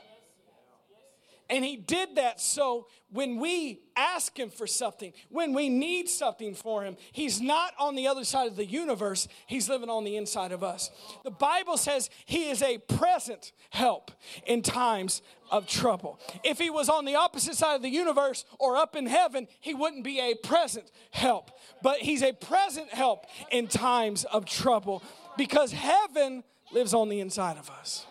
And 1.49 1.65
he 1.65 1.75
did 1.75 2.15
that 2.15 2.39
so 2.39 2.87
when 3.11 3.39
we 3.39 3.81
ask 3.95 4.37
him 4.37 4.51
for 4.51 4.67
something, 4.67 5.13
when 5.29 5.53
we 5.53 5.67
need 5.67 6.07
something 6.07 6.53
for 6.53 6.83
him, 6.83 6.95
he's 7.11 7.41
not 7.41 7.73
on 7.79 7.95
the 7.95 8.07
other 8.07 8.23
side 8.23 8.47
of 8.47 8.55
the 8.55 8.65
universe, 8.65 9.27
he's 9.47 9.67
living 9.67 9.89
on 9.89 10.03
the 10.03 10.15
inside 10.15 10.51
of 10.51 10.63
us. 10.63 10.91
The 11.23 11.31
Bible 11.31 11.77
says 11.77 12.11
he 12.25 12.49
is 12.49 12.61
a 12.61 12.77
present 12.77 13.51
help 13.71 14.11
in 14.45 14.61
times 14.61 15.23
of 15.49 15.65
trouble. 15.65 16.19
If 16.43 16.59
he 16.59 16.69
was 16.69 16.87
on 16.87 17.05
the 17.05 17.15
opposite 17.15 17.55
side 17.55 17.75
of 17.75 17.81
the 17.81 17.89
universe 17.89 18.45
or 18.59 18.77
up 18.77 18.95
in 18.95 19.07
heaven, 19.07 19.47
he 19.59 19.73
wouldn't 19.73 20.03
be 20.03 20.19
a 20.19 20.35
present 20.35 20.91
help. 21.09 21.49
But 21.81 21.97
he's 21.97 22.21
a 22.21 22.33
present 22.33 22.93
help 22.93 23.25
in 23.51 23.67
times 23.67 24.23
of 24.25 24.45
trouble 24.45 25.01
because 25.35 25.71
heaven 25.71 26.43
lives 26.71 26.93
on 26.93 27.09
the 27.09 27.19
inside 27.19 27.57
of 27.57 27.71
us. 27.71 28.05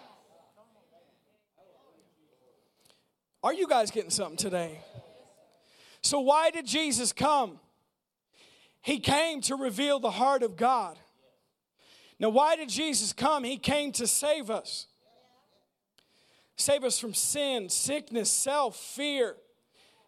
Are 3.43 3.53
you 3.53 3.69
guys 3.69 3.91
getting 3.91 4.11
something 4.11 4.37
today? 4.37 4.81
So, 6.03 6.21
why 6.21 6.51
did 6.51 6.67
Jesus 6.67 7.13
come? 7.13 7.61
He 8.83 8.99
came 8.99 9.41
to 9.43 9.57
reveal 9.57 10.01
the 10.01 10.11
heart 10.11 10.43
of 10.43 10.57
God. 10.57 10.99
Now, 12.19 12.31
why 12.31 12.57
did 12.57 12.69
Jesus 12.69 13.13
come? 13.13 13.45
He 13.45 13.59
came 13.59 13.93
to 13.93 14.07
save 14.07 14.51
us. 14.51 14.87
Save 16.57 16.83
us 16.83 16.99
from 16.99 17.15
sin, 17.15 17.69
sickness, 17.69 18.31
self, 18.31 18.77
fear, 18.77 19.37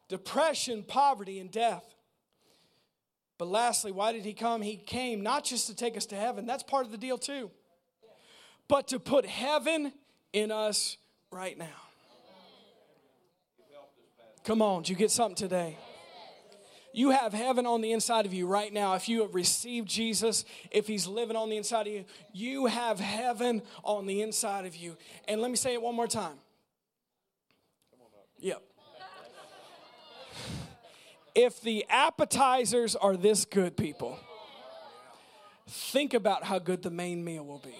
depression, 0.08 0.82
poverty, 0.82 1.38
and 1.38 1.50
death. 1.50 1.84
But 3.38 3.46
lastly, 3.46 3.92
why 3.92 4.12
did 4.12 4.24
he 4.24 4.34
come? 4.34 4.60
He 4.60 4.76
came 4.76 5.22
not 5.22 5.44
just 5.44 5.68
to 5.68 5.74
take 5.74 5.96
us 5.96 6.06
to 6.06 6.16
heaven, 6.16 6.46
that's 6.46 6.64
part 6.64 6.84
of 6.84 6.92
the 6.92 6.98
deal 6.98 7.16
too, 7.16 7.50
but 8.66 8.88
to 8.88 8.98
put 8.98 9.24
heaven 9.24 9.92
in 10.32 10.50
us 10.50 10.96
right 11.30 11.56
now. 11.56 11.89
Come 14.44 14.62
on, 14.62 14.82
did 14.82 14.90
you 14.90 14.96
get 14.96 15.10
something 15.10 15.36
today? 15.36 15.76
You 16.92 17.10
have 17.10 17.32
heaven 17.32 17.66
on 17.66 17.82
the 17.82 17.92
inside 17.92 18.26
of 18.26 18.34
you 18.34 18.46
right 18.46 18.72
now. 18.72 18.94
If 18.94 19.08
you 19.08 19.20
have 19.22 19.34
received 19.34 19.88
Jesus, 19.88 20.44
if 20.70 20.88
He's 20.88 21.06
living 21.06 21.36
on 21.36 21.48
the 21.48 21.56
inside 21.56 21.86
of 21.86 21.92
you, 21.92 22.04
you 22.32 22.66
have 22.66 22.98
heaven 22.98 23.62
on 23.84 24.06
the 24.06 24.22
inside 24.22 24.66
of 24.66 24.74
you. 24.74 24.96
And 25.28 25.40
let 25.40 25.50
me 25.50 25.56
say 25.56 25.72
it 25.74 25.82
one 25.82 25.94
more 25.94 26.08
time. 26.08 26.38
Yep. 28.38 28.62
If 31.34 31.60
the 31.60 31.86
appetizers 31.88 32.96
are 32.96 33.16
this 33.16 33.44
good, 33.44 33.76
people, 33.76 34.18
think 35.68 36.12
about 36.12 36.42
how 36.42 36.58
good 36.58 36.82
the 36.82 36.90
main 36.90 37.24
meal 37.24 37.44
will 37.44 37.58
be. 37.60 37.76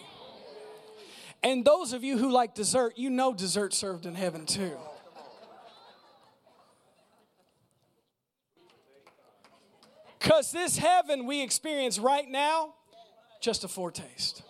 And 1.42 1.64
those 1.64 1.92
of 1.92 2.04
you 2.04 2.18
who 2.18 2.30
like 2.30 2.54
dessert, 2.54 2.92
you 2.96 3.10
know 3.10 3.32
dessert 3.34 3.74
served 3.74 4.06
in 4.06 4.14
heaven 4.14 4.46
too. 4.46 4.76
Because 10.20 10.52
this 10.52 10.76
heaven 10.76 11.24
we 11.24 11.42
experience 11.42 11.98
right 11.98 12.28
now, 12.28 12.74
just 13.40 13.64
a 13.64 13.68
foretaste, 13.68 14.42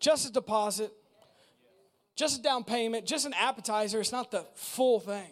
just 0.00 0.28
a 0.28 0.32
deposit, 0.32 0.92
just 2.16 2.40
a 2.40 2.42
down 2.42 2.64
payment, 2.64 3.06
just 3.06 3.24
an 3.24 3.32
appetizer. 3.34 4.00
It's 4.00 4.12
not 4.12 4.30
the 4.32 4.44
full 4.54 4.98
thing. 4.98 5.30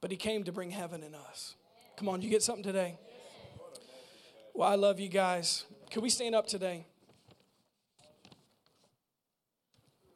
But 0.00 0.12
He 0.12 0.16
came 0.16 0.44
to 0.44 0.52
bring 0.52 0.70
heaven 0.70 1.02
in 1.02 1.14
us. 1.14 1.56
Come 1.96 2.08
on, 2.08 2.22
you 2.22 2.30
get 2.30 2.42
something 2.42 2.62
today? 2.62 2.96
Well, 4.54 4.68
I 4.68 4.76
love 4.76 5.00
you 5.00 5.08
guys. 5.08 5.64
Can 5.90 6.02
we 6.02 6.08
stand 6.08 6.36
up 6.36 6.46
today? 6.46 6.86